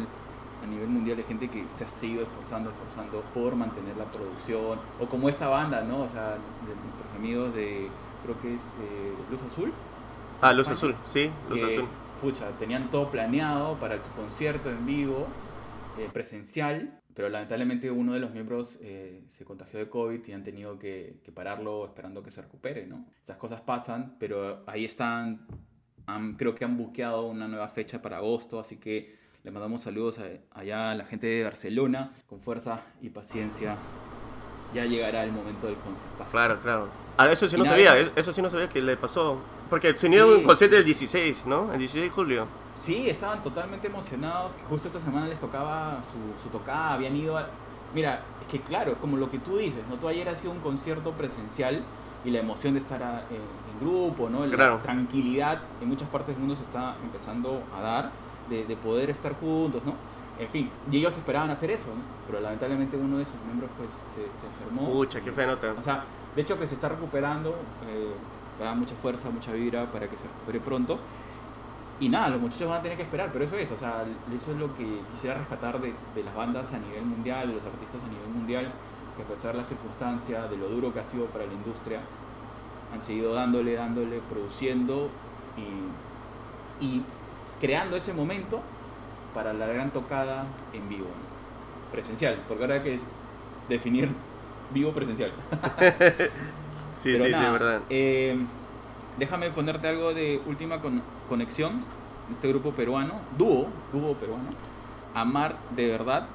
a 0.63 0.67
nivel 0.67 0.87
mundial 0.87 1.17
de 1.17 1.23
gente 1.23 1.47
que 1.49 1.65
se 1.75 1.83
ha 1.83 1.87
seguido 1.87 2.23
esforzando, 2.23 2.71
esforzando 2.71 3.21
por 3.33 3.55
mantener 3.55 3.95
la 3.97 4.05
producción, 4.05 4.79
o 4.99 5.05
como 5.05 5.29
esta 5.29 5.47
banda, 5.47 5.81
¿no? 5.81 6.03
O 6.03 6.07
sea, 6.07 6.31
de 6.31 6.73
nuestros 6.73 7.15
amigos 7.17 7.53
de, 7.53 7.89
creo 8.25 8.41
que 8.41 8.55
es 8.55 8.61
eh, 8.61 9.13
Luz 9.31 9.41
Azul. 9.51 9.71
Ah, 10.41 10.51
Luz 10.53 10.69
España, 10.69 10.95
Azul, 10.95 10.95
sí, 11.05 11.31
Luz 11.49 11.61
que, 11.61 11.65
Azul. 11.77 11.85
Pucha, 12.21 12.49
tenían 12.59 12.89
todo 12.91 13.09
planeado 13.11 13.75
para 13.75 14.01
su 14.01 14.09
concierto 14.11 14.69
en 14.69 14.85
vivo, 14.85 15.27
eh, 15.99 16.09
presencial, 16.11 16.99
pero 17.13 17.29
lamentablemente 17.29 17.89
uno 17.91 18.13
de 18.13 18.19
los 18.19 18.31
miembros 18.31 18.77
eh, 18.81 19.23
se 19.27 19.45
contagió 19.45 19.79
de 19.79 19.89
COVID 19.89 20.19
y 20.27 20.31
han 20.33 20.43
tenido 20.43 20.77
que, 20.79 21.19
que 21.23 21.31
pararlo 21.31 21.85
esperando 21.85 22.21
que 22.23 22.31
se 22.31 22.41
recupere, 22.41 22.85
¿no? 22.87 23.05
Esas 23.23 23.37
cosas 23.37 23.61
pasan, 23.61 24.15
pero 24.19 24.63
ahí 24.67 24.83
están, 24.85 25.45
han- 26.07 26.33
creo 26.35 26.53
que 26.55 26.65
han 26.65 26.77
buqueado 26.77 27.25
una 27.27 27.47
nueva 27.47 27.69
fecha 27.69 28.01
para 28.01 28.17
agosto, 28.17 28.59
así 28.59 28.77
que 28.77 29.15
le 29.43 29.51
mandamos 29.51 29.83
saludos 29.83 30.19
a- 30.19 30.59
allá 30.59 30.91
a 30.91 30.95
la 30.95 31.05
gente 31.05 31.27
de 31.27 31.43
Barcelona, 31.43 32.11
con 32.27 32.41
fuerza 32.41 32.81
y 33.01 33.09
paciencia. 33.09 33.77
Ya 34.75 34.83
llegará 34.85 35.23
el 35.23 35.31
momento 35.31 35.67
del 35.67 35.77
concierto. 35.77 36.25
Claro, 36.31 36.59
claro. 36.61 36.87
Ah, 37.17 37.29
eso 37.31 37.47
sí 37.47 37.55
Y 37.55 37.59
no 37.59 37.63
nada, 37.63 37.77
sabía, 37.77 38.11
eso- 38.15 38.33
sí 38.33 38.41
no 38.41 38.49
sabía 38.49 38.67
que 38.67 38.81
le 38.81 38.97
pasó. 38.97 39.39
Porque 39.69 39.97
se 39.97 40.05
unieron 40.07 40.29
Sí. 40.33 40.35
un 40.39 40.43
concierto 40.43 40.75
el 40.75 40.83
16, 40.83 41.45
¿no? 41.47 41.71
El 41.71 41.79
16 41.79 42.03
de 42.05 42.09
julio. 42.11 42.45
Sí, 42.81 43.09
estaban 43.09 43.41
totalmente 43.41 43.87
emocionados. 43.87 44.51
Justo 44.69 44.87
esta 44.89 44.99
semana 44.99 45.27
les 45.27 45.39
tocaba 45.39 46.01
su, 46.11 46.43
su 46.43 46.49
tocada. 46.49 46.93
Habían 46.93 47.15
ido 47.15 47.37
a... 47.37 47.47
Mira, 47.95 48.21
es 48.41 48.47
que 48.51 48.59
claro, 48.59 48.91
es 48.91 48.97
como 48.97 49.15
lo 49.15 49.31
que 49.31 49.39
tú 49.39 49.57
dices, 49.57 49.81
¿no? 49.89 49.95
Tú 49.95 50.09
ayer 50.09 50.27
ha 50.27 50.35
sido 50.35 50.51
un 50.51 50.59
concierto 50.59 51.11
presencial 51.11 51.81
y 52.25 52.31
la 52.31 52.39
emoción 52.39 52.73
de 52.73 52.81
estar 52.81 53.01
a- 53.01 53.23
en, 53.29 53.37
en 53.37 53.79
grupo, 53.79 54.29
¿no? 54.29 54.45
La 54.45 54.55
Claro. 54.55 54.79
tranquilidad 54.83 55.61
en 55.81 55.87
muchas 55.87 56.09
partes 56.09 56.35
del 56.35 56.39
mundo 56.39 56.55
se 56.55 56.63
está 56.63 56.95
empezando 57.01 57.61
a 57.77 57.81
dar 57.81 58.09
de, 58.49 58.65
de 58.65 58.75
poder 58.75 59.09
estar 59.09 59.33
juntos, 59.39 59.81
¿no? 59.85 59.93
En 60.37 60.49
fin, 60.49 60.69
y 60.91 60.97
ellos 60.97 61.15
esperaban 61.15 61.49
hacer 61.49 61.71
eso, 61.71 61.87
¿no? 61.87 62.01
Pero 62.27 62.41
lamentablemente 62.41 62.97
uno 62.97 63.17
de 63.17 63.25
sus 63.25 63.35
miembros 63.45 63.69
pues 63.77 63.89
se, 64.15 64.23
se 64.23 64.47
enfermó. 64.47 64.91
Pucha, 64.91 65.21
qué 65.21 65.31
fea 65.31 65.47
nota. 65.47 65.73
O 65.79 65.83
sea, 65.83 66.03
de 66.35 66.41
hecho 66.41 66.59
que 66.59 66.67
se 66.67 66.75
está 66.75 66.89
recuperando, 66.89 67.51
eh, 67.87 68.13
da 68.59 68.73
mucha 68.75 68.95
fuerza, 68.95 69.29
mucha 69.29 69.53
vibra 69.53 69.85
para 69.85 70.07
que 70.07 70.17
se 70.17 70.23
recupere 70.23 70.59
pronto. 70.59 70.99
Y 71.99 72.09
nada, 72.09 72.29
los 72.29 72.41
muchachos 72.41 72.67
van 72.67 72.79
a 72.79 72.81
tener 72.81 72.97
que 72.97 73.03
esperar, 73.03 73.29
pero 73.31 73.45
eso 73.45 73.55
es, 73.55 73.71
o 73.71 73.77
sea, 73.77 74.03
eso 74.35 74.51
es 74.51 74.57
lo 74.57 74.75
que 74.75 74.99
quisiera 75.13 75.37
rescatar 75.37 75.79
de, 75.79 75.93
de 76.13 76.23
las 76.23 76.35
bandas 76.35 76.67
a 76.73 76.77
nivel 76.77 77.05
mundial, 77.05 77.47
de 77.47 77.53
los 77.53 77.63
artistas 77.63 78.01
a 78.03 78.11
nivel 78.11 78.27
mundial, 78.35 78.69
que 79.15 79.23
a 79.23 79.25
pesar 79.25 79.53
de 79.53 79.59
las 79.59 79.67
circunstancias, 79.69 80.49
de 80.49 80.57
lo 80.57 80.67
duro 80.67 80.93
que 80.93 80.99
ha 80.99 81.05
sido 81.05 81.27
para 81.27 81.45
la 81.45 81.53
industria, 81.53 82.01
han 82.93 83.01
seguido 83.01 83.33
dándole, 83.33 83.75
dándole, 83.75 84.19
produciendo 84.29 85.09
y, 86.81 86.85
y 86.85 87.01
creando 87.61 87.95
ese 87.95 88.13
momento 88.13 88.59
para 89.35 89.53
la 89.53 89.67
gran 89.67 89.91
tocada 89.91 90.45
en 90.73 90.89
vivo, 90.89 91.07
presencial, 91.91 92.37
porque 92.47 92.63
ahora 92.63 92.75
hay 92.75 92.81
que 92.81 92.99
definir 93.69 94.09
vivo 94.73 94.91
presencial. 94.93 95.31
Sí, 96.97 97.11
Pero 97.11 97.25
sí, 97.25 97.31
nada, 97.31 97.45
sí, 97.45 97.51
verdad. 97.51 97.81
eh, 97.89 98.37
déjame 99.19 99.49
ponerte 99.51 99.89
algo 99.89 100.13
de 100.13 100.41
última 100.47 100.79
con- 100.79 101.03
conexión. 101.27 101.73
Este 102.31 102.47
grupo 102.47 102.71
peruano, 102.71 103.15
dúo, 103.37 103.67
dúo 103.91 104.13
peruano. 104.15 104.49
Amar 105.13 105.57
de 105.75 105.87
verdad. 105.89 106.27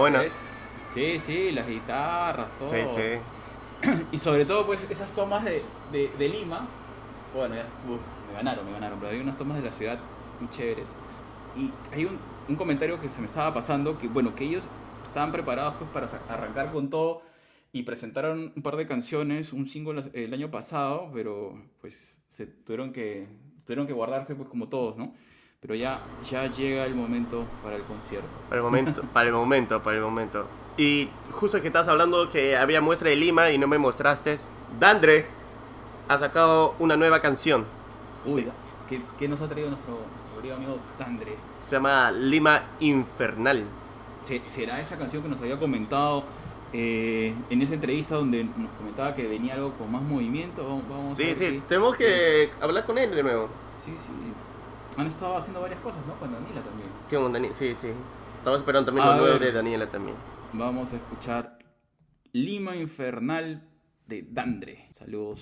Buena. 0.00 0.24
Sí, 0.94 1.18
sí, 1.24 1.52
las 1.52 1.68
guitarras, 1.68 2.50
todo. 2.58 2.70
Sí, 2.70 2.76
sí. 2.86 3.88
Y 4.12 4.18
sobre 4.18 4.44
todo, 4.44 4.66
pues, 4.66 4.86
esas 4.90 5.10
tomas 5.12 5.44
de, 5.44 5.62
de- 5.92 6.10
de 6.18 6.28
Lima. 6.28 6.66
Bueno, 7.34 7.54
ya, 7.54 7.64
me 8.28 8.34
ganaron, 8.34 8.66
me 8.66 8.72
ganaron, 8.72 8.98
pero 8.98 9.12
hay 9.12 9.20
unas 9.20 9.36
tomas 9.36 9.56
de 9.58 9.64
la 9.64 9.70
ciudad 9.70 9.98
muy 10.40 10.50
chéveres. 10.50 10.86
Y 11.56 11.70
hay 11.92 12.04
un, 12.04 12.18
un 12.48 12.56
comentario 12.56 13.00
que 13.00 13.08
se 13.08 13.20
me 13.20 13.26
estaba 13.26 13.54
pasando, 13.54 13.98
que 13.98 14.08
bueno, 14.08 14.34
que 14.34 14.44
ellos 14.44 14.68
estaban 15.06 15.32
preparados 15.32 15.74
pues, 15.78 15.90
para 15.90 16.08
arrancar 16.28 16.72
con 16.72 16.90
todo 16.90 17.22
y 17.72 17.82
presentaron 17.84 18.52
un 18.56 18.62
par 18.62 18.76
de 18.76 18.86
canciones, 18.86 19.52
un 19.52 19.66
single 19.66 20.10
el 20.12 20.34
año 20.34 20.50
pasado, 20.50 21.10
pero 21.14 21.60
pues 21.80 22.20
se 22.28 22.46
tuvieron 22.46 22.92
que, 22.92 23.28
tuvieron 23.64 23.86
que 23.86 23.92
guardarse 23.92 24.34
pues 24.34 24.48
como 24.48 24.68
todos, 24.68 24.96
¿no? 24.96 25.14
Pero 25.60 25.74
ya, 25.74 26.00
ya 26.30 26.46
llega 26.46 26.86
el 26.86 26.94
momento 26.94 27.44
para 27.62 27.76
el 27.76 27.82
concierto. 27.82 28.26
Para 28.48 28.56
el 28.60 28.62
momento, 28.62 29.02
para 29.12 29.26
el 29.28 29.34
momento, 29.34 29.82
para 29.82 29.96
el 29.98 30.02
momento. 30.02 30.46
Y 30.78 31.10
justo 31.32 31.60
que 31.60 31.66
estás 31.66 31.86
hablando 31.86 32.30
que 32.30 32.56
había 32.56 32.80
muestra 32.80 33.10
de 33.10 33.16
Lima 33.16 33.50
y 33.50 33.58
no 33.58 33.66
me 33.68 33.76
mostraste, 33.76 34.36
Dandre 34.78 35.26
ha 36.08 36.16
sacado 36.16 36.74
una 36.78 36.96
nueva 36.96 37.20
canción. 37.20 37.66
Uy, 38.24 38.46
¿qué, 38.88 39.02
qué 39.18 39.28
nos 39.28 39.38
ha 39.42 39.48
traído 39.48 39.68
nuestro, 39.68 39.92
nuestro 39.92 40.36
querido 40.36 40.56
amigo 40.56 40.78
Tandre? 40.96 41.34
Se 41.62 41.72
llama 41.76 42.10
Lima 42.10 42.62
Infernal. 42.80 43.64
Se- 44.24 44.40
¿Será 44.48 44.80
esa 44.80 44.96
canción 44.96 45.22
que 45.22 45.28
nos 45.28 45.40
había 45.42 45.58
comentado 45.58 46.24
eh, 46.72 47.34
en 47.50 47.60
esa 47.60 47.74
entrevista 47.74 48.14
donde 48.14 48.44
nos 48.44 48.70
comentaba 48.78 49.14
que 49.14 49.26
venía 49.28 49.54
algo 49.54 49.72
con 49.74 49.92
más 49.92 50.00
movimiento? 50.02 50.64
Vamos- 50.64 50.84
vamos 50.88 51.12
a 51.12 51.16
Sí, 51.16 51.34
sí, 51.34 51.38
qué- 51.38 51.62
tenemos 51.68 51.96
que 51.98 52.50
hablar 52.62 52.86
con 52.86 52.96
él 52.96 53.14
de 53.14 53.22
nuevo. 53.22 53.48
Sí, 53.84 53.92
sí. 54.06 54.12
Han 54.96 55.06
estado 55.06 55.36
haciendo 55.36 55.60
varias 55.60 55.80
cosas, 55.80 56.04
¿no? 56.06 56.14
Con 56.14 56.32
Daniela 56.32 56.60
también. 56.62 56.88
¿Qué 57.08 57.16
onda, 57.16 57.38
Dani? 57.38 57.54
Sí, 57.54 57.74
sí. 57.74 57.88
Estamos 58.38 58.60
esperando 58.60 58.86
también 58.86 59.06
A 59.06 59.16
lo 59.16 59.22
nuevo 59.22 59.38
de 59.38 59.52
Daniela 59.52 59.86
también. 59.86 60.16
Vamos 60.52 60.92
a 60.92 60.96
escuchar 60.96 61.58
Lima 62.32 62.76
Infernal 62.76 63.62
de 64.06 64.26
Dandre. 64.28 64.88
Saludos. 64.92 65.40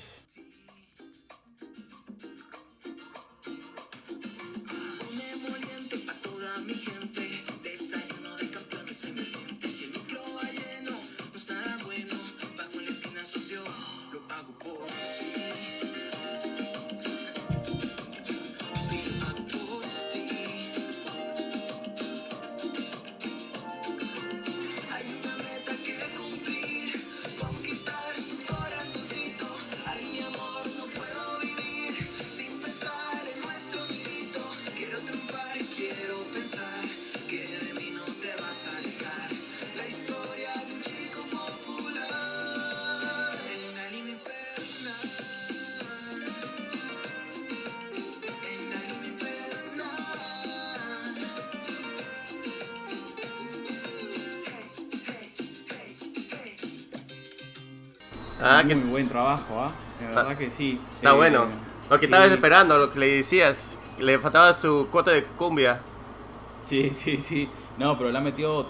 Ah, 58.41 58.63
Muy 58.65 58.75
que 58.75 58.81
buen 58.81 59.09
trabajo, 59.09 59.61
¿ah? 59.63 59.71
La 60.01 60.09
Está- 60.09 60.23
verdad 60.23 60.39
que 60.39 60.51
sí. 60.51 60.81
está 60.95 61.11
Eh, 61.11 61.15
bueno. 61.15 61.47
Lo 61.91 61.97
que 61.97 62.07
sí, 62.07 62.13
estabas 62.13 62.31
esperando, 62.31 62.79
lo 62.79 62.93
que 62.93 62.99
le 63.01 63.07
decías. 63.09 63.79
Le 63.99 64.19
faltaba 64.19 64.53
su 64.55 64.89
cuota 64.91 65.11
de 65.11 65.25
cumbia. 65.25 65.81
Sí, 66.63 66.91
sí, 66.91 67.17
sí. 67.17 67.49
No, 67.79 67.97
pero 67.99 68.11
le 68.11 68.19
ha 68.19 68.21
metido, 68.21 68.67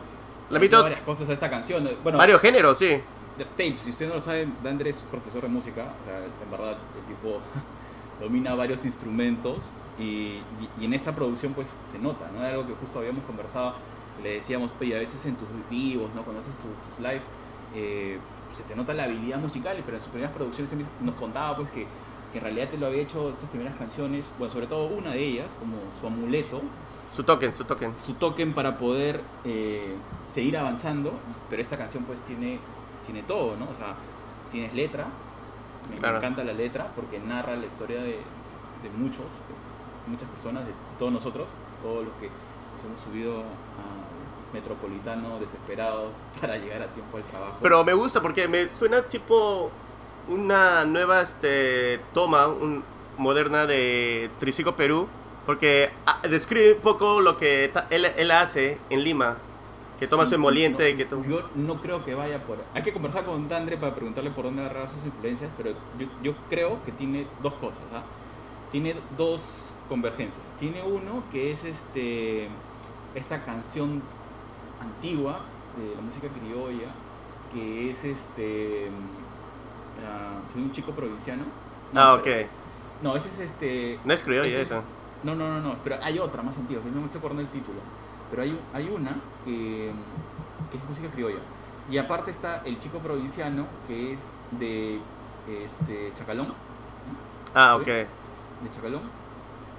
Le 0.51 0.57
ha 0.57 0.61
metido- 0.61 0.83
varias 0.83 1.01
cosas 1.03 1.29
a 1.29 1.33
esta 1.33 1.51
canción. 1.51 1.89
Bueno, 2.03 2.17
Varios 2.19 2.41
géneros, 2.41 2.79
sí. 2.79 3.01
de 3.37 3.45
Tapes, 3.45 3.83
si 3.83 3.91
usted 3.91 4.09
no 4.09 4.15
lo 4.15 4.21
sabe, 4.21 4.49
Dandre 4.65 4.91
es 4.91 4.99
profesor 5.11 5.43
de 5.43 5.49
música, 5.49 5.83
o 5.83 6.05
sea, 6.05 6.19
en 6.19 6.51
verdad 6.51 6.73
el 6.73 7.15
tipo 7.15 7.41
domina 8.21 8.55
varios 8.57 8.85
instrumentos 8.85 9.59
y, 9.99 10.03
y- 10.03 10.43
y 10.81 10.85
en 10.87 10.95
esta 10.95 11.15
producción 11.15 11.53
pues 11.55 11.69
se 11.93 11.99
nota, 12.01 12.29
¿no? 12.33 12.41
Era 12.41 12.51
algo 12.51 12.67
que 12.67 12.75
justo 12.75 12.99
habíamos 12.99 13.23
conversado, 13.25 13.75
le 14.25 14.35
decíamos, 14.35 14.75
oye, 14.81 14.97
a 14.97 14.99
veces 14.99 15.25
en 15.27 15.37
tus 15.37 15.47
vivos, 15.71 16.11
¿no? 16.17 16.23
Cuando 16.23 16.41
haces 16.43 16.55
tus, 16.57 16.97
tus 16.97 16.99
live, 17.05 17.21
eh, 17.77 18.19
se 18.53 18.63
te 18.63 18.75
nota 18.75 18.95
la 18.95 19.05
habilidad 19.05 19.39
musical, 19.39 19.77
pero 19.85 19.97
en 19.97 20.03
sus 20.03 20.11
primeras 20.11 20.35
producciones 20.35 20.73
nos 21.01 21.15
contaba 21.17 21.57
pues 21.57 21.71
que, 21.71 21.87
que 22.33 22.39
en 22.39 22.45
realidad 22.45 22.69
te 22.69 22.79
lo 22.79 22.87
había 22.87 23.03
hecho 23.03 23.31
estas 23.31 23.49
primeras 23.51 23.77
canciones, 23.77 24.27
bueno, 24.39 24.53
sobre 24.53 24.67
todo 24.67 24.87
una 24.87 25.13
de 25.13 25.25
ellas, 25.25 25.53
como 25.59 25.77
su 26.01 26.07
amuleto, 26.07 26.63
Su 27.13 27.23
token, 27.25 27.55
su 27.55 27.65
token. 27.65 27.95
su 28.07 28.15
token 28.15 28.53
para 28.53 28.79
poder 28.79 29.21
eh, 29.45 29.95
seguir 30.33 30.57
avanzando, 30.57 31.13
pero 31.49 31.63
esta 31.63 31.77
canción 31.77 32.05
pues 32.05 32.21
tiene, 32.21 32.59
tiene 33.05 33.23
todo, 33.23 33.57
¿no? 33.57 33.65
O 33.65 33.75
sea, 33.77 33.95
tienes 34.51 34.75
letra, 34.75 35.07
me, 35.91 35.97
encanta 35.97 36.45
la 36.45 36.53
letra 36.53 36.93
porque 36.95 37.19
narra 37.19 37.57
la 37.57 37.67
historia 37.67 38.03
de, 38.03 38.19
de 38.83 38.91
muchos, 38.97 39.25
de 40.05 40.11
muchas 40.11 40.29
personas, 40.29 40.67
de 40.67 40.73
todos 40.99 41.13
nosotros, 41.13 41.49
todos 41.83 42.05
los 42.05 42.15
que 42.15 42.29
nos 42.29 42.85
hemos 42.85 43.01
subido 43.01 43.41
a 43.41 43.98
Metropolitano 44.53 45.39
desesperados 45.39 46.13
para 46.41 46.57
llegar 46.57 46.83
a 46.83 46.87
tiempo 46.87 47.17
al 47.19 47.23
trabajo. 47.25 47.57
Pero 47.61 47.85
me 47.85 47.93
gusta 47.95 48.21
porque 48.23 48.49
me 48.49 48.69
suena 48.75 49.03
tipo 49.03 49.71
una 50.29 50.85
nueva 50.85 51.23
este, 51.23 52.01
toma 52.15 52.49
un- 52.49 52.83
moderna 53.17 53.67
de 53.67 54.31
Tricico 54.39 54.75
Perú. 54.77 55.09
Porque 55.47 55.91
ah, 56.05 56.21
describe 56.29 56.75
un 56.75 56.81
poco 56.81 57.21
lo 57.23 57.39
que 57.39 57.71
ta- 57.73 57.87
él, 57.91 58.05
él 58.05 58.31
hace 58.31 58.79
en 58.91 59.03
Lima. 59.03 59.39
Que 59.99 60.07
toma 60.07 60.25
Sí, 60.25 60.29
su 60.31 60.35
emoliente. 60.37 60.93
no, 60.93 60.97
que 60.99 61.05
to- 61.07 61.25
Yo 61.25 61.43
no 61.57 61.81
creo 61.81 62.05
que 62.05 62.15
vaya 62.15 62.39
por... 62.45 62.59
Hay 62.75 62.83
que 62.83 62.93
conversar 62.93 63.25
con 63.25 63.49
Dandre 63.49 63.77
para 63.79 63.95
preguntarle 63.95 64.31
por 64.31 64.45
dónde 64.45 64.63
agarrar 64.63 64.89
sus 64.89 65.05
influencias, 65.07 65.51
pero 65.57 65.71
yo, 65.99 66.07
yo 66.23 66.35
creo 66.51 66.79
que 66.85 66.93
tiene 66.93 67.27
dos 67.43 67.55
cosas. 67.55 67.81
¿ah? 67.95 68.03
Tiene 68.71 68.95
dos 69.17 69.41
convergencias. 69.89 70.39
Tiene 70.59 70.83
uno 70.83 71.23
que 71.33 71.51
es 71.53 71.65
este 71.65 72.49
esta 73.15 73.41
canción 73.43 74.03
antigua 74.81 75.41
de 75.77 75.95
la 75.95 76.01
música 76.01 76.29
criolla, 76.29 76.89
que 77.53 77.91
es 77.91 78.05
este... 78.05 78.89
ah, 80.07 80.41
soy 80.53 80.63
un 80.63 80.73
chico 80.73 80.93
provinciano. 80.93 81.45
No, 81.93 82.01
Ah, 82.01 82.15
ok. 82.15 82.23
pero- 82.25 82.49
No, 83.03 83.17
ese 83.17 83.29
es 83.29 83.39
este... 83.51 83.99
No 84.05 84.13
es 84.13 84.23
criolla 84.23 84.49
ese 84.51 84.63
es- 84.63 84.71
eso. 84.71 84.83
no, 85.25 85.35
no, 85.35 85.49
no, 85.49 85.61
no, 85.61 85.77
pero 85.85 85.97
hay 86.03 86.19
otra 86.19 86.43
más 86.43 86.57
antigua, 86.57 86.83
que 86.83 86.91
no 86.91 87.01
me 87.01 87.07
estoy 87.07 87.19
acordando 87.19 87.43
el 87.43 87.49
título. 87.49 87.79
Pero 88.31 88.43
hay, 88.43 88.59
hay 88.75 88.89
una 88.91 89.13
que, 89.45 89.91
que 90.71 90.77
es 90.77 90.85
música 90.89 91.09
criolla. 91.15 91.39
Y 91.91 91.97
aparte 91.97 92.31
está 92.31 92.61
el 92.67 92.79
chico 92.79 92.99
provinciano, 92.99 93.67
que 93.87 94.13
es 94.13 94.21
de 94.59 94.99
este, 95.65 96.13
Chacalón. 96.15 96.53
Ah, 97.55 97.77
ok. 97.77 97.87
De 97.87 98.07
Chacalón. 98.75 99.01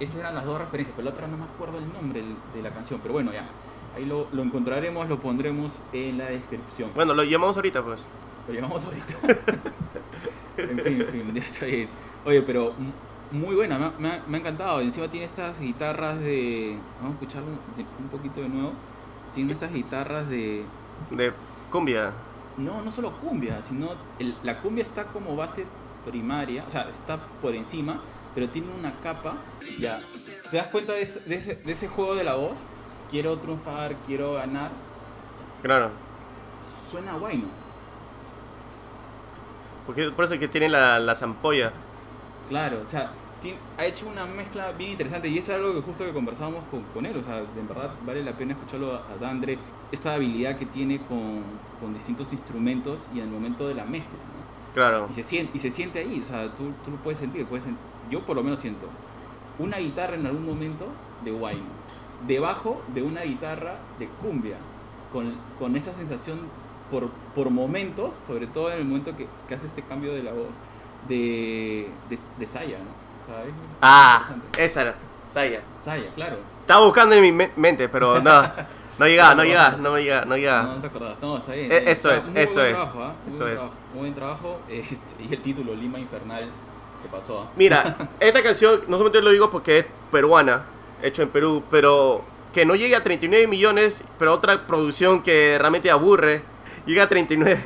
Esas 0.00 0.16
eran 0.16 0.34
las 0.34 0.44
dos 0.44 0.58
referencias, 0.58 0.94
pero 0.96 1.08
la 1.08 1.14
otra 1.14 1.28
no 1.28 1.36
me 1.36 1.44
acuerdo 1.44 1.78
el 1.78 1.92
nombre 1.92 2.24
de 2.54 2.62
la 2.62 2.70
canción. 2.70 2.98
Pero 3.00 3.12
bueno, 3.14 3.32
ya. 3.32 3.44
Ahí 3.96 4.04
lo, 4.04 4.28
lo 4.32 4.42
encontraremos, 4.42 5.08
lo 5.08 5.18
pondremos 5.18 5.72
en 5.92 6.18
la 6.18 6.26
descripción. 6.26 6.90
Bueno, 6.94 7.12
lo 7.14 7.24
llamamos 7.24 7.56
ahorita 7.56 7.82
pues. 7.82 8.06
Lo 8.48 8.54
llevamos 8.54 8.84
ahorita. 8.84 9.14
en 10.56 10.78
fin, 10.78 11.00
en 11.00 11.06
fin, 11.08 11.34
ya 11.34 11.42
está 11.42 11.66
bien. 11.66 11.88
Oye, 12.24 12.42
pero 12.42 12.72
muy 13.32 13.54
buena, 13.54 13.78
me 13.78 13.84
ha, 13.86 13.92
me 13.98 14.08
ha- 14.10 14.22
me 14.26 14.36
ha 14.36 14.40
encantado. 14.40 14.80
Encima 14.80 15.08
tiene 15.08 15.26
estas 15.26 15.58
guitarras 15.60 16.18
de. 16.20 16.76
Vamos 17.00 17.16
a 17.16 17.20
escucharlo 17.20 17.48
un 17.98 18.08
poquito 18.08 18.40
de 18.40 18.48
nuevo. 18.48 18.72
Tiene 19.34 19.52
estas 19.52 19.72
guitarras 19.72 20.28
de. 20.28 20.64
De 21.10 21.32
cumbia. 21.70 22.12
No, 22.56 22.82
no 22.82 22.92
solo 22.92 23.12
cumbia, 23.12 23.62
sino 23.62 23.90
el- 24.18 24.34
la 24.42 24.60
cumbia 24.60 24.82
está 24.82 25.04
como 25.04 25.34
base 25.36 25.64
primaria, 26.04 26.64
o 26.66 26.70
sea, 26.70 26.88
está 26.90 27.18
por 27.40 27.54
encima, 27.54 28.00
pero 28.34 28.48
tiene 28.48 28.68
una 28.78 28.92
capa. 29.02 29.34
Ya, 29.78 29.98
¿te 30.50 30.56
das 30.56 30.66
cuenta 30.68 30.92
de 30.92 31.06
de 31.26 31.34
ese, 31.36 31.54
de 31.56 31.72
ese 31.72 31.88
juego 31.88 32.14
de 32.14 32.24
la 32.24 32.34
voz? 32.34 32.56
Quiero 33.10 33.36
triunfar, 33.38 33.96
quiero 34.06 34.34
ganar. 34.34 34.70
Claro. 35.62 35.90
Suena 36.90 37.14
bueno. 37.16 37.44
Porque 39.86 40.10
por 40.10 40.24
eso 40.24 40.34
es 40.34 40.40
que 40.40 40.48
tiene 40.48 40.68
la, 40.68 40.98
la 40.98 41.14
zampolla. 41.14 41.72
Claro, 42.48 42.82
o 42.86 42.88
sea, 42.88 43.10
ha 43.78 43.84
hecho 43.84 44.06
una 44.08 44.26
mezcla 44.26 44.72
bien 44.72 44.92
interesante 44.92 45.28
y 45.28 45.38
eso 45.38 45.52
es 45.52 45.58
algo 45.58 45.74
que 45.74 45.80
justo 45.80 46.04
que 46.04 46.12
conversábamos 46.12 46.62
con, 46.70 46.82
con 46.94 47.06
él, 47.06 47.16
o 47.16 47.22
sea, 47.22 47.36
de 47.36 47.62
verdad 47.68 47.90
vale 48.04 48.22
la 48.22 48.32
pena 48.32 48.52
escucharlo 48.52 48.94
a, 48.94 48.98
a 48.98 49.16
Dandre, 49.20 49.58
esta 49.90 50.14
habilidad 50.14 50.56
que 50.58 50.66
tiene 50.66 50.98
con, 50.98 51.42
con 51.80 51.94
distintos 51.94 52.32
instrumentos 52.32 53.06
y 53.14 53.18
en 53.18 53.24
el 53.24 53.30
momento 53.30 53.66
de 53.66 53.74
la 53.74 53.84
mezcla, 53.84 54.10
¿no? 54.12 54.72
Claro. 54.74 55.08
Y 55.10 55.14
se 55.14 55.22
siente, 55.24 55.56
y 55.56 55.60
se 55.60 55.70
siente 55.70 56.00
ahí, 56.00 56.22
o 56.24 56.28
sea, 56.28 56.48
tú, 56.54 56.72
tú 56.84 56.90
lo 56.92 56.96
puedes 56.98 57.18
sentir, 57.18 57.46
puedes 57.46 57.66
sen- 57.66 57.76
yo 58.10 58.20
por 58.20 58.36
lo 58.36 58.42
menos 58.42 58.60
siento 58.60 58.86
una 59.58 59.78
guitarra 59.78 60.14
en 60.16 60.26
algún 60.26 60.44
momento 60.46 60.86
de 61.24 61.30
guayno, 61.30 61.64
debajo 62.26 62.82
de 62.94 63.02
una 63.02 63.22
guitarra 63.22 63.74
de 63.98 64.06
cumbia, 64.08 64.56
con, 65.12 65.34
con 65.58 65.76
esa 65.76 65.92
sensación 65.94 66.40
por, 66.90 67.08
por 67.34 67.50
momentos, 67.50 68.14
sobre 68.26 68.46
todo 68.46 68.70
en 68.72 68.78
el 68.78 68.84
momento 68.84 69.16
que, 69.16 69.26
que 69.48 69.54
hace 69.54 69.66
este 69.66 69.82
cambio 69.82 70.12
de 70.14 70.22
la 70.22 70.32
voz, 70.32 70.48
de, 71.08 71.88
de, 72.08 72.18
de 72.38 72.46
Saya, 72.46 72.78
¿no? 72.78 72.90
O 73.24 73.26
sea, 73.26 73.44
es 73.44 73.52
Ah, 73.80 74.30
esa 74.58 74.82
era. 74.82 74.94
Saya. 75.26 75.60
Saya, 75.84 76.10
claro. 76.14 76.36
Estaba 76.62 76.84
buscando 76.84 77.14
en 77.14 77.22
mi 77.22 77.32
me- 77.32 77.50
mente, 77.56 77.88
pero 77.88 78.20
no. 78.20 78.42
No 78.98 79.06
llegaba, 79.06 79.34
no 79.34 79.44
llegaba, 79.44 79.76
no 79.78 79.96
llegaba, 79.96 80.24
no 80.26 80.30
No, 80.30 80.36
llegaba. 80.36 80.62
no 80.74 80.80
te 80.80 80.86
acordás. 80.88 81.16
No, 81.22 81.36
está 81.38 81.52
bien. 81.52 81.72
Eh, 81.72 81.76
está 81.78 81.90
eso 81.90 82.10
es, 82.12 82.28
Muy 82.28 82.40
eso 82.42 82.54
buen 82.54 82.66
es, 82.66 82.74
trabajo, 82.74 83.02
¿ah? 83.02 83.12
Muy 83.24 83.34
eso 83.34 83.38
buen 83.44 83.52
es. 83.52 83.56
trabajo, 83.58 83.74
Muy 83.94 84.00
buen 84.00 84.14
trabajo. 84.14 84.60
este, 84.68 84.96
y 85.30 85.32
el 85.34 85.40
título, 85.42 85.74
Lima 85.74 85.98
Infernal, 85.98 86.44
que 87.02 87.08
pasó. 87.08 87.46
Mira, 87.56 87.96
esta 88.20 88.42
canción, 88.42 88.80
no 88.88 88.98
solamente 88.98 89.22
lo 89.22 89.30
digo 89.30 89.50
porque 89.50 89.78
es 89.78 89.86
peruana, 90.12 90.64
hecho 91.02 91.22
en 91.22 91.28
Perú, 91.30 91.62
pero 91.70 92.22
que 92.52 92.64
no 92.64 92.74
llegue 92.74 92.96
a 92.96 93.02
39 93.02 93.46
millones, 93.46 94.02
pero 94.18 94.32
otra 94.34 94.66
producción 94.66 95.22
que 95.22 95.56
realmente 95.58 95.90
aburre, 95.90 96.42
llega 96.86 97.04
a 97.04 97.08
39. 97.08 97.60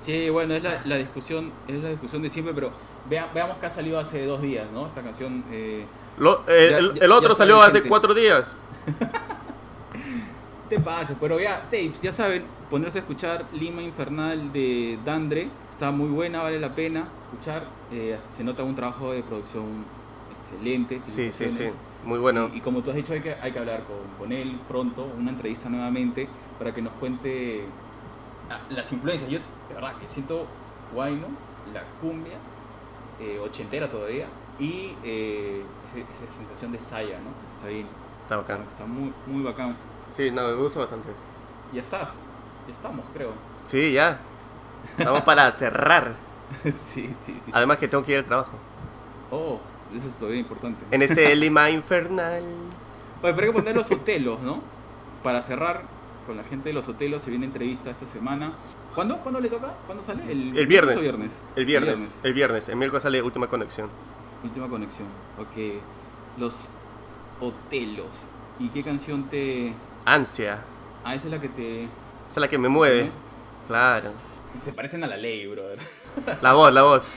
Sí, 0.00 0.30
bueno, 0.30 0.54
es 0.54 0.62
la, 0.62 0.80
la 0.86 0.96
discusión, 0.96 1.52
es 1.68 1.82
la 1.82 1.90
discusión 1.90 2.22
de 2.22 2.30
siempre, 2.30 2.54
pero 2.54 2.72
vea- 3.08 3.28
veamos 3.34 3.58
que 3.58 3.66
ha 3.66 3.70
salido 3.70 3.98
hace 3.98 4.24
dos 4.24 4.40
días, 4.40 4.66
¿no? 4.72 4.86
Esta 4.86 5.02
canción. 5.02 5.44
eh, 5.52 5.84
Lo- 6.18 6.42
eh, 6.48 6.68
Ya- 6.70 7.04
el, 7.04 7.12
otro 7.12 7.34
salió 7.34 7.60
hace 7.60 7.82
cuatro 7.82 8.14
días. 8.14 8.56
te 10.68 10.78
pasa, 10.78 11.14
pero 11.20 11.38
ya, 11.40 11.62
tapes, 11.62 12.00
ya 12.00 12.12
saben, 12.12 12.44
ponerse 12.70 12.98
a 12.98 13.00
escuchar 13.02 13.44
Lima 13.52 13.82
Infernal 13.82 14.52
de 14.52 14.98
Dandre, 15.04 15.48
está 15.70 15.90
muy 15.90 16.08
buena, 16.08 16.42
vale 16.42 16.60
la 16.60 16.74
pena 16.74 17.08
escuchar, 17.32 17.64
eh, 17.92 18.16
se 18.36 18.44
nota 18.44 18.62
un 18.62 18.74
trabajo 18.76 19.12
de 19.12 19.22
producción 19.22 19.84
excelente. 20.40 21.00
Sí, 21.02 21.30
sí, 21.32 21.50
sí. 21.50 21.64
Muy 22.04 22.18
bueno. 22.18 22.50
Y, 22.52 22.58
y 22.58 22.60
como 22.60 22.82
tú 22.82 22.90
has 22.90 22.96
dicho, 22.96 23.12
hay 23.12 23.20
que, 23.20 23.34
hay 23.34 23.52
que 23.52 23.58
hablar 23.58 23.82
con, 23.84 23.96
con 24.18 24.32
él 24.32 24.58
pronto, 24.68 25.04
una 25.18 25.30
entrevista 25.30 25.68
nuevamente, 25.68 26.28
para 26.58 26.72
que 26.74 26.82
nos 26.82 26.92
cuente 26.94 27.64
ah, 28.50 28.60
las 28.70 28.90
influencias. 28.92 29.28
Yo, 29.30 29.38
de 29.68 29.74
verdad, 29.74 29.94
que 30.00 30.08
siento 30.08 30.46
guayno, 30.94 31.28
la 31.72 31.82
cumbia, 32.00 32.36
eh, 33.20 33.38
ochentera 33.38 33.90
todavía, 33.90 34.26
y 34.58 34.94
eh, 35.04 35.62
esa 35.94 36.36
sensación 36.38 36.72
de 36.72 36.80
saya, 36.80 37.18
¿no? 37.20 37.30
Está 37.54 37.68
bien, 37.68 37.86
Está 38.22 38.36
bacán. 38.36 38.62
está 38.62 38.84
muy, 38.86 39.12
muy 39.26 39.42
bacán. 39.42 39.76
Sí, 40.06 40.30
no, 40.30 40.46
me 40.48 40.54
gusta 40.54 40.80
bastante. 40.80 41.08
Ya 41.72 41.80
estás, 41.82 42.10
ya 42.66 42.72
estamos, 42.72 43.04
creo. 43.14 43.32
Sí, 43.64 43.92
ya. 43.92 44.20
Vamos 44.98 45.22
para 45.22 45.50
cerrar. 45.52 46.14
sí, 46.64 47.14
sí, 47.24 47.38
sí. 47.44 47.50
Además 47.52 47.78
que 47.78 47.88
tengo 47.88 48.02
que 48.04 48.12
ir 48.12 48.18
al 48.18 48.24
trabajo. 48.24 48.52
Oh, 49.30 49.60
eso 49.94 50.08
es 50.08 50.14
todavía 50.14 50.40
importante. 50.40 50.84
En 50.90 51.02
este 51.02 51.34
Lima 51.36 51.70
Infernal. 51.70 52.42
Oye, 53.22 53.34
pero 53.34 53.46
hay 53.46 53.52
que 53.52 53.52
poner 53.52 53.76
los 53.76 53.90
hotelos, 53.90 54.40
¿no? 54.40 54.60
Para 55.22 55.42
cerrar 55.42 55.82
con 56.26 56.36
la 56.36 56.44
gente 56.44 56.68
de 56.70 56.72
los 56.74 56.88
hotelos, 56.88 57.22
se 57.22 57.30
viene 57.30 57.46
entrevista 57.46 57.90
esta 57.90 58.06
semana. 58.06 58.52
¿Cuándo, 58.94 59.18
¿Cuándo 59.18 59.40
le 59.40 59.48
toca? 59.48 59.74
¿Cuándo 59.86 60.02
sale? 60.02 60.22
¿El, 60.30 60.56
El 60.56 60.66
viernes. 60.66 60.96
o 60.96 61.00
viernes? 61.00 61.32
El 61.56 61.66
viernes. 61.66 62.00
El 62.22 62.34
viernes. 62.34 62.68
El 62.68 62.76
miércoles 62.76 63.02
sale 63.02 63.22
Última 63.22 63.46
Conexión. 63.46 63.88
Última 64.42 64.68
conexión. 64.68 65.06
Ok. 65.38 65.82
Los 66.38 66.54
hotelos. 67.40 68.06
¿Y 68.58 68.68
qué 68.68 68.82
canción 68.82 69.24
te...? 69.24 69.72
Ansia. 70.04 70.60
Ah, 71.04 71.14
esa 71.14 71.26
es 71.26 71.32
la 71.32 71.40
que 71.40 71.48
te... 71.48 71.84
Esa 71.84 71.90
es 72.28 72.36
la 72.38 72.48
que 72.48 72.58
me 72.58 72.68
mueve. 72.68 73.10
Claro. 73.66 74.10
Se 74.64 74.72
parecen 74.72 75.04
a 75.04 75.06
la 75.06 75.16
ley, 75.16 75.46
brother. 75.46 75.78
La 76.42 76.54
voz, 76.54 76.72
la 76.72 76.82
voz. 76.82 77.10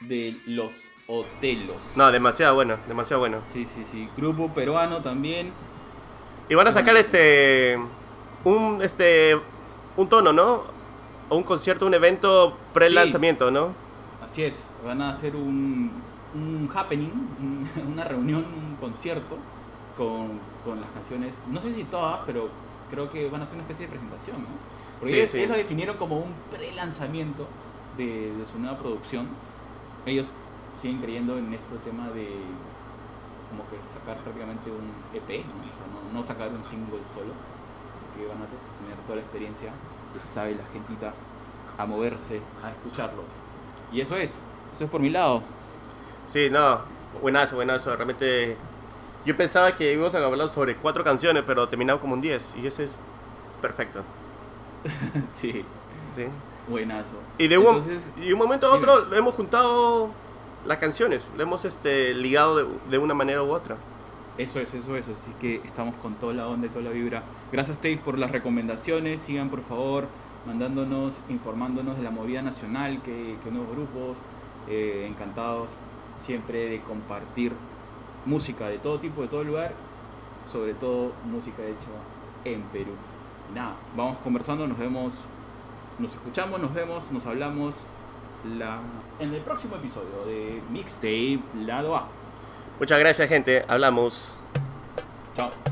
De 0.00 0.36
los 0.46 0.72
Otelos. 1.06 1.76
No, 1.96 2.10
demasiado 2.10 2.54
bueno, 2.54 2.76
demasiado 2.88 3.20
bueno. 3.20 3.38
Sí, 3.52 3.66
sí, 3.66 3.84
sí. 3.90 4.08
Grupo 4.16 4.48
peruano 4.54 5.02
también. 5.02 5.52
Y 6.48 6.54
van 6.54 6.66
a 6.68 6.72
sacar 6.72 6.96
este 6.96 7.78
un 8.44 8.80
este 8.82 9.38
un 9.96 10.08
tono, 10.08 10.32
¿no? 10.32 10.62
O 11.28 11.36
un 11.36 11.42
concierto, 11.42 11.86
un 11.86 11.94
evento 11.94 12.56
pre-lanzamiento, 12.72 13.50
¿no? 13.50 13.72
Así 14.24 14.44
es, 14.44 14.54
van 14.84 15.02
a 15.02 15.10
hacer 15.10 15.36
un, 15.36 15.90
un 16.34 16.70
happening, 16.74 17.10
un- 17.10 17.68
una 17.92 18.04
reunión, 18.04 18.44
un 18.44 18.76
concierto 18.76 19.36
con, 19.96 20.40
con 20.64 20.80
las 20.80 20.90
canciones, 20.90 21.34
no 21.50 21.60
sé 21.60 21.72
si 21.74 21.84
todas, 21.84 22.20
pero 22.26 22.48
creo 22.90 23.10
que 23.10 23.28
van 23.28 23.42
a 23.42 23.44
hacer 23.44 23.54
una 23.56 23.62
especie 23.64 23.86
de 23.86 23.90
presentación, 23.92 24.38
¿no? 24.42 24.48
Porque 24.98 25.14
Sí, 25.14 25.18
ellos, 25.20 25.30
sí. 25.30 25.38
ellos 25.38 25.50
lo 25.50 25.56
definieron 25.56 25.96
como 25.96 26.18
un 26.18 26.32
pre-lanzamiento 26.50 27.46
de, 27.96 28.32
de 28.32 28.46
su 28.52 28.58
nueva 28.58 28.78
producción. 28.78 29.28
Ellos 30.06 30.26
siguen 30.80 31.00
creyendo 31.00 31.38
en 31.38 31.52
este 31.54 31.76
tema 31.78 32.10
de 32.10 32.28
como 33.50 33.68
que 33.68 33.76
sacar 33.92 34.16
prácticamente 34.22 34.70
un 34.70 35.04
EP, 35.12 35.44
¿no? 35.46 35.60
O 35.60 35.74
sea, 35.76 35.86
no, 35.86 36.18
no 36.20 36.24
sacar 36.24 36.48
un 36.48 36.64
single 36.64 37.00
solo. 37.14 37.34
Así 37.94 38.04
que 38.16 38.26
van 38.26 38.42
a 38.42 38.46
tener 38.46 38.96
toda 39.06 39.16
la 39.16 39.22
experiencia, 39.22 39.72
que 40.12 40.20
sabe 40.20 40.54
la 40.54 40.64
gentita 40.72 41.14
a 41.76 41.86
moverse, 41.86 42.40
a 42.62 42.70
escucharlos. 42.70 43.26
Y 43.92 44.00
eso 44.00 44.16
es, 44.16 44.42
eso 44.72 44.84
es 44.84 44.90
por 44.90 45.00
mi 45.00 45.10
lado. 45.10 45.42
Sí, 46.24 46.48
no, 46.50 46.80
buenazo, 47.20 47.56
buenazo. 47.56 47.94
Realmente 47.96 48.56
yo 49.24 49.36
pensaba 49.36 49.74
que 49.74 49.92
íbamos 49.92 50.14
a 50.14 50.24
hablar 50.24 50.50
sobre 50.50 50.76
cuatro 50.76 51.04
canciones, 51.04 51.42
pero 51.46 51.68
terminamos 51.68 52.00
como 52.00 52.14
un 52.14 52.20
10 52.20 52.56
y 52.56 52.66
ese 52.66 52.84
es 52.84 52.92
perfecto. 53.60 54.04
sí, 55.32 55.64
Sí. 56.14 56.26
Buenazo. 56.68 57.16
Y 57.38 57.48
de 57.48 57.58
un, 57.58 57.66
Entonces, 57.66 58.10
y 58.22 58.32
un 58.32 58.38
momento 58.38 58.66
a 58.66 58.74
otro 58.74 59.14
hemos 59.14 59.34
juntado 59.34 60.10
las 60.66 60.78
canciones, 60.78 61.30
lo 61.36 61.42
hemos 61.42 61.64
este, 61.64 62.14
ligado 62.14 62.56
de, 62.56 62.66
de 62.90 62.98
una 62.98 63.14
manera 63.14 63.42
u 63.42 63.50
otra. 63.50 63.76
Eso 64.38 64.60
es, 64.60 64.72
eso 64.72 64.96
es. 64.96 65.08
Así 65.08 65.32
que 65.40 65.56
estamos 65.64 65.94
con 65.96 66.14
toda 66.14 66.32
la 66.32 66.48
onda 66.48 66.66
y 66.66 66.70
toda 66.70 66.84
la 66.84 66.90
vibra. 66.90 67.22
Gracias, 67.52 67.76
Tate, 67.76 67.98
por 67.98 68.18
las 68.18 68.30
recomendaciones. 68.30 69.20
Sigan, 69.20 69.50
por 69.50 69.60
favor, 69.62 70.06
mandándonos, 70.46 71.14
informándonos 71.28 71.98
de 71.98 72.02
la 72.02 72.10
movida 72.10 72.40
nacional, 72.40 73.02
que, 73.02 73.36
que 73.44 73.50
nuevos 73.50 73.70
grupos. 73.70 74.16
Eh, 74.68 75.06
encantados 75.08 75.70
siempre 76.24 76.70
de 76.70 76.80
compartir 76.82 77.52
música 78.24 78.68
de 78.68 78.78
todo 78.78 78.98
tipo, 79.00 79.22
de 79.22 79.28
todo 79.28 79.44
lugar. 79.44 79.72
Sobre 80.50 80.74
todo 80.74 81.12
música 81.30 81.62
hecha 81.62 81.90
en 82.44 82.62
Perú. 82.62 82.92
Nada, 83.54 83.74
vamos 83.96 84.18
conversando, 84.18 84.66
nos 84.66 84.78
vemos, 84.78 85.14
nos 86.02 86.12
escuchamos, 86.12 86.60
nos 86.60 86.74
vemos, 86.74 87.10
nos 87.10 87.24
hablamos 87.24 87.74
la, 88.58 88.80
en 89.20 89.32
el 89.32 89.40
próximo 89.40 89.76
episodio 89.76 90.24
de 90.26 90.60
Mixtape 90.70 91.40
Lado 91.64 91.96
A. 91.96 92.08
Muchas 92.78 92.98
gracias 92.98 93.28
gente, 93.28 93.64
hablamos. 93.68 94.36
Chao. 95.36 95.71